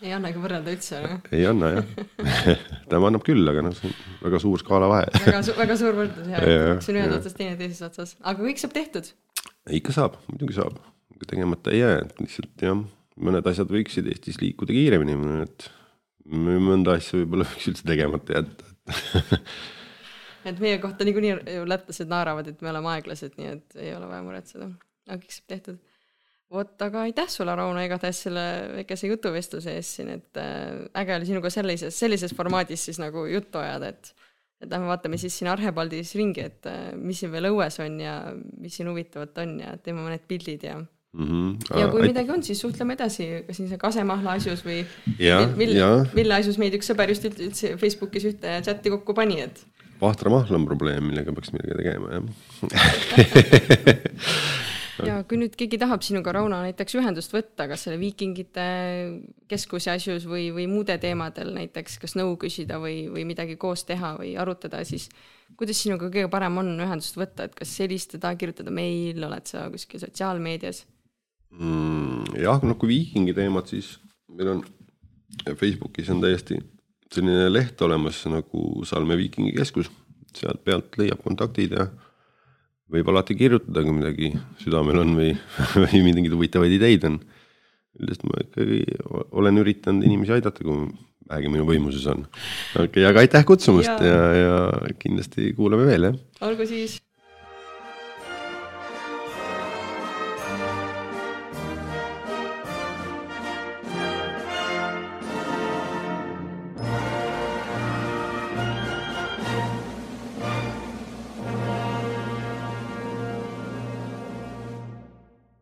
ei 0.05 0.15
annagi 0.17 0.43
võrrelda 0.43 0.75
üldse, 0.75 1.01
noh. 1.07 1.25
ei 1.37 1.49
anna 1.49 1.73
jah. 1.77 1.91
Tähendab, 2.21 3.09
annab 3.13 3.27
küll, 3.27 3.43
aga 3.53 3.65
noh, 3.67 3.77
see 3.77 3.91
on 3.91 4.23
väga 4.27 4.45
suur 4.45 4.63
skaala 4.63 4.93
vahe. 4.93 5.11
Väga 5.25 5.43
su-, 5.47 5.59
väga 5.59 5.81
suur 5.81 5.99
võrdlus 6.03 6.31
jah, 6.35 6.49
üks 6.77 6.93
on 6.93 7.03
ühes 7.03 7.19
otsas, 7.19 7.37
teine 7.39 7.59
teises 7.61 7.85
otsas, 7.89 8.17
aga 8.21 8.49
kõik 8.49 8.63
saab 8.63 8.77
tehtud. 8.77 9.13
ikka 9.81 9.97
saab, 9.97 10.21
muidugi 10.33 10.59
saab, 10.59 10.81
tegemata 11.29 11.73
ei 11.75 11.85
jää, 11.85 12.01
lihtsalt 12.21 12.67
jah 12.67 12.81
mõned 13.21 13.47
asjad 13.51 13.71
võiksid 13.71 14.09
Eestis 14.11 14.41
liikuda 14.43 14.75
kiiremini, 14.77 15.17
et 15.45 15.69
mõnda 16.31 16.97
asja 16.99 17.21
võib-olla 17.21 17.47
võiks 17.51 17.71
üldse 17.73 17.87
tegemata 17.89 18.41
jätta 18.41 18.71
et 20.49 20.61
meie 20.63 20.79
kohta 20.83 21.05
niikuinii 21.07 21.63
lätlased 21.69 22.11
naeravad, 22.11 22.49
et 22.51 22.63
me 22.65 22.73
oleme 22.73 22.93
aeglased, 22.95 23.37
nii 23.39 23.53
et 23.55 23.79
ei 23.81 23.95
ole 23.97 24.09
vaja 24.09 24.25
muretseda, 24.27 24.71
aga 25.09 25.21
kõik 25.21 25.35
saab 25.37 25.53
tehtud. 25.53 25.81
vot, 26.51 26.73
aga 26.83 27.05
aitäh 27.07 27.29
sulle, 27.31 27.55
Rauno, 27.55 27.83
igatahes 27.85 28.25
selle 28.27 28.45
väikese 28.81 29.11
jutuvestluse 29.11 29.77
eest 29.79 30.01
siin, 30.01 30.09
et 30.17 30.41
äh, 30.41 30.81
äge 31.03 31.15
oli 31.19 31.29
sinuga 31.29 31.53
sellises, 31.53 31.99
sellises 31.99 32.35
formaadis 32.37 32.89
siis 32.89 32.99
nagu 33.03 33.27
juttu 33.31 33.63
ajada, 33.63 33.95
et 33.95 34.15
et 34.61 34.69
lähme 34.69 34.91
vaatame 34.91 35.17
siis 35.17 35.33
siin 35.39 35.49
Arhepaldis 35.49 36.11
ringi, 36.19 36.43
et 36.45 36.67
äh, 36.69 36.91
mis 36.97 37.23
siin 37.23 37.31
veel 37.33 37.49
õues 37.49 37.79
on 37.81 37.95
ja 38.03 38.17
mis 38.61 38.75
siin 38.77 38.91
huvitavat 38.91 39.39
on 39.41 39.55
ja 39.63 39.77
teeme 39.81 40.03
mõned 40.05 40.27
pildid 40.29 40.67
ja 40.67 40.75
mm. 41.13 41.27
-hmm. 41.27 41.79
ja 41.81 41.89
kui 41.89 42.07
midagi 42.07 42.31
on, 42.31 42.43
siis 42.47 42.61
suhtleme 42.61 42.97
edasi, 42.99 43.29
kas 43.47 43.57
siin 43.61 43.69
see 43.69 43.81
kasemahla 43.81 44.39
asjus 44.39 44.65
või 44.67 44.85
mille, 45.57 45.91
mille 46.15 46.39
asjus 46.39 46.59
meid 46.63 46.75
üks 46.79 46.91
sõber 46.93 47.09
just 47.13 47.27
üldse 47.31 47.77
Facebookis 47.81 48.31
ühte 48.33 48.61
chati 48.67 48.95
kokku 48.97 49.15
pani, 49.15 49.41
et. 49.49 49.65
vahtramahl 50.01 50.55
on 50.55 50.67
probleem, 50.69 51.05
millega 51.11 51.35
peaks 51.37 51.53
midagi 51.57 51.75
tegema, 51.83 52.07
jah 52.17 52.25
ja 55.07 55.21
kui 55.29 55.39
nüüd 55.41 55.55
keegi 55.59 55.79
tahab 55.81 56.03
sinuga, 56.05 56.33
Rauno, 56.35 56.61
näiteks 56.65 56.97
ühendust 56.99 57.33
võtta, 57.35 57.67
kas 57.71 57.87
selle 57.87 57.99
viikingite 58.01 58.67
keskuse 59.51 59.95
asjus 59.95 60.27
või, 60.29 60.49
või 60.55 60.67
muude 60.71 60.97
teemadel 61.03 61.53
näiteks, 61.57 61.99
kas 62.03 62.17
nõu 62.19 62.37
küsida 62.41 62.81
või, 62.83 63.05
või 63.13 63.27
midagi 63.29 63.57
koos 63.61 63.85
teha 63.89 64.15
või 64.21 64.35
arutada, 64.41 64.83
siis 64.89 65.09
kuidas 65.59 65.81
sinuga 65.83 66.11
kõige 66.11 66.31
parem 66.33 66.61
on 66.63 66.73
ühendust 66.77 67.19
võtta, 67.21 67.49
et 67.49 67.57
kas 67.59 67.75
helistada, 67.83 68.35
kirjutada 68.39 68.73
meil, 68.75 69.21
oled 69.27 69.51
sa 69.51 69.69
kuskil 69.73 70.03
sotsiaalmeedias? 70.03 70.85
Mm,? 71.57 72.37
jah, 72.41 72.61
noh 72.67 72.79
kui 72.81 72.95
viikingi 72.95 73.35
teemad, 73.37 73.71
siis 73.71 73.97
meil 74.31 74.57
on 74.57 74.63
Facebookis 75.57 76.11
on 76.13 76.21
täiesti 76.23 76.59
selline 77.11 77.49
leht 77.51 77.81
olemas 77.83 78.23
nagu 78.31 78.85
Salme 78.87 79.17
Viikingi 79.19 79.53
Keskus, 79.57 79.91
sealt 80.37 80.63
pealt 80.67 80.95
leiab 81.01 81.23
kontaktid 81.25 81.75
ja 81.75 81.89
võib 82.91 83.11
alati 83.11 83.37
kirjutada, 83.39 83.83
kui 83.87 83.95
midagi 83.95 84.33
südamel 84.63 85.03
on 85.03 85.15
või, 85.19 85.35
või 85.83 86.03
mingeid 86.07 86.35
huvitavaid 86.35 86.75
ideid 86.79 87.07
on. 87.11 87.21
üldiselt 88.01 88.27
ma 88.31 88.43
ikkagi 88.45 88.83
olen 89.37 89.63
üritanud 89.63 90.07
inimesi 90.07 90.37
aidata, 90.39 90.63
kui 90.63 90.87
vähegi 91.31 91.51
minu 91.53 91.67
võimuses 91.67 92.07
on. 92.11 92.25
okei 92.75 92.87
okay,, 92.87 93.07
aga 93.11 93.25
aitäh 93.25 93.47
kutsumast 93.47 94.03
ja, 94.07 94.19
ja, 94.35 94.57
ja 94.87 94.97
kindlasti 94.99 95.53
kuulame 95.59 95.87
veel, 95.91 96.11
jah. 96.11 96.21
olgu 96.47 96.67
siis 96.71 96.99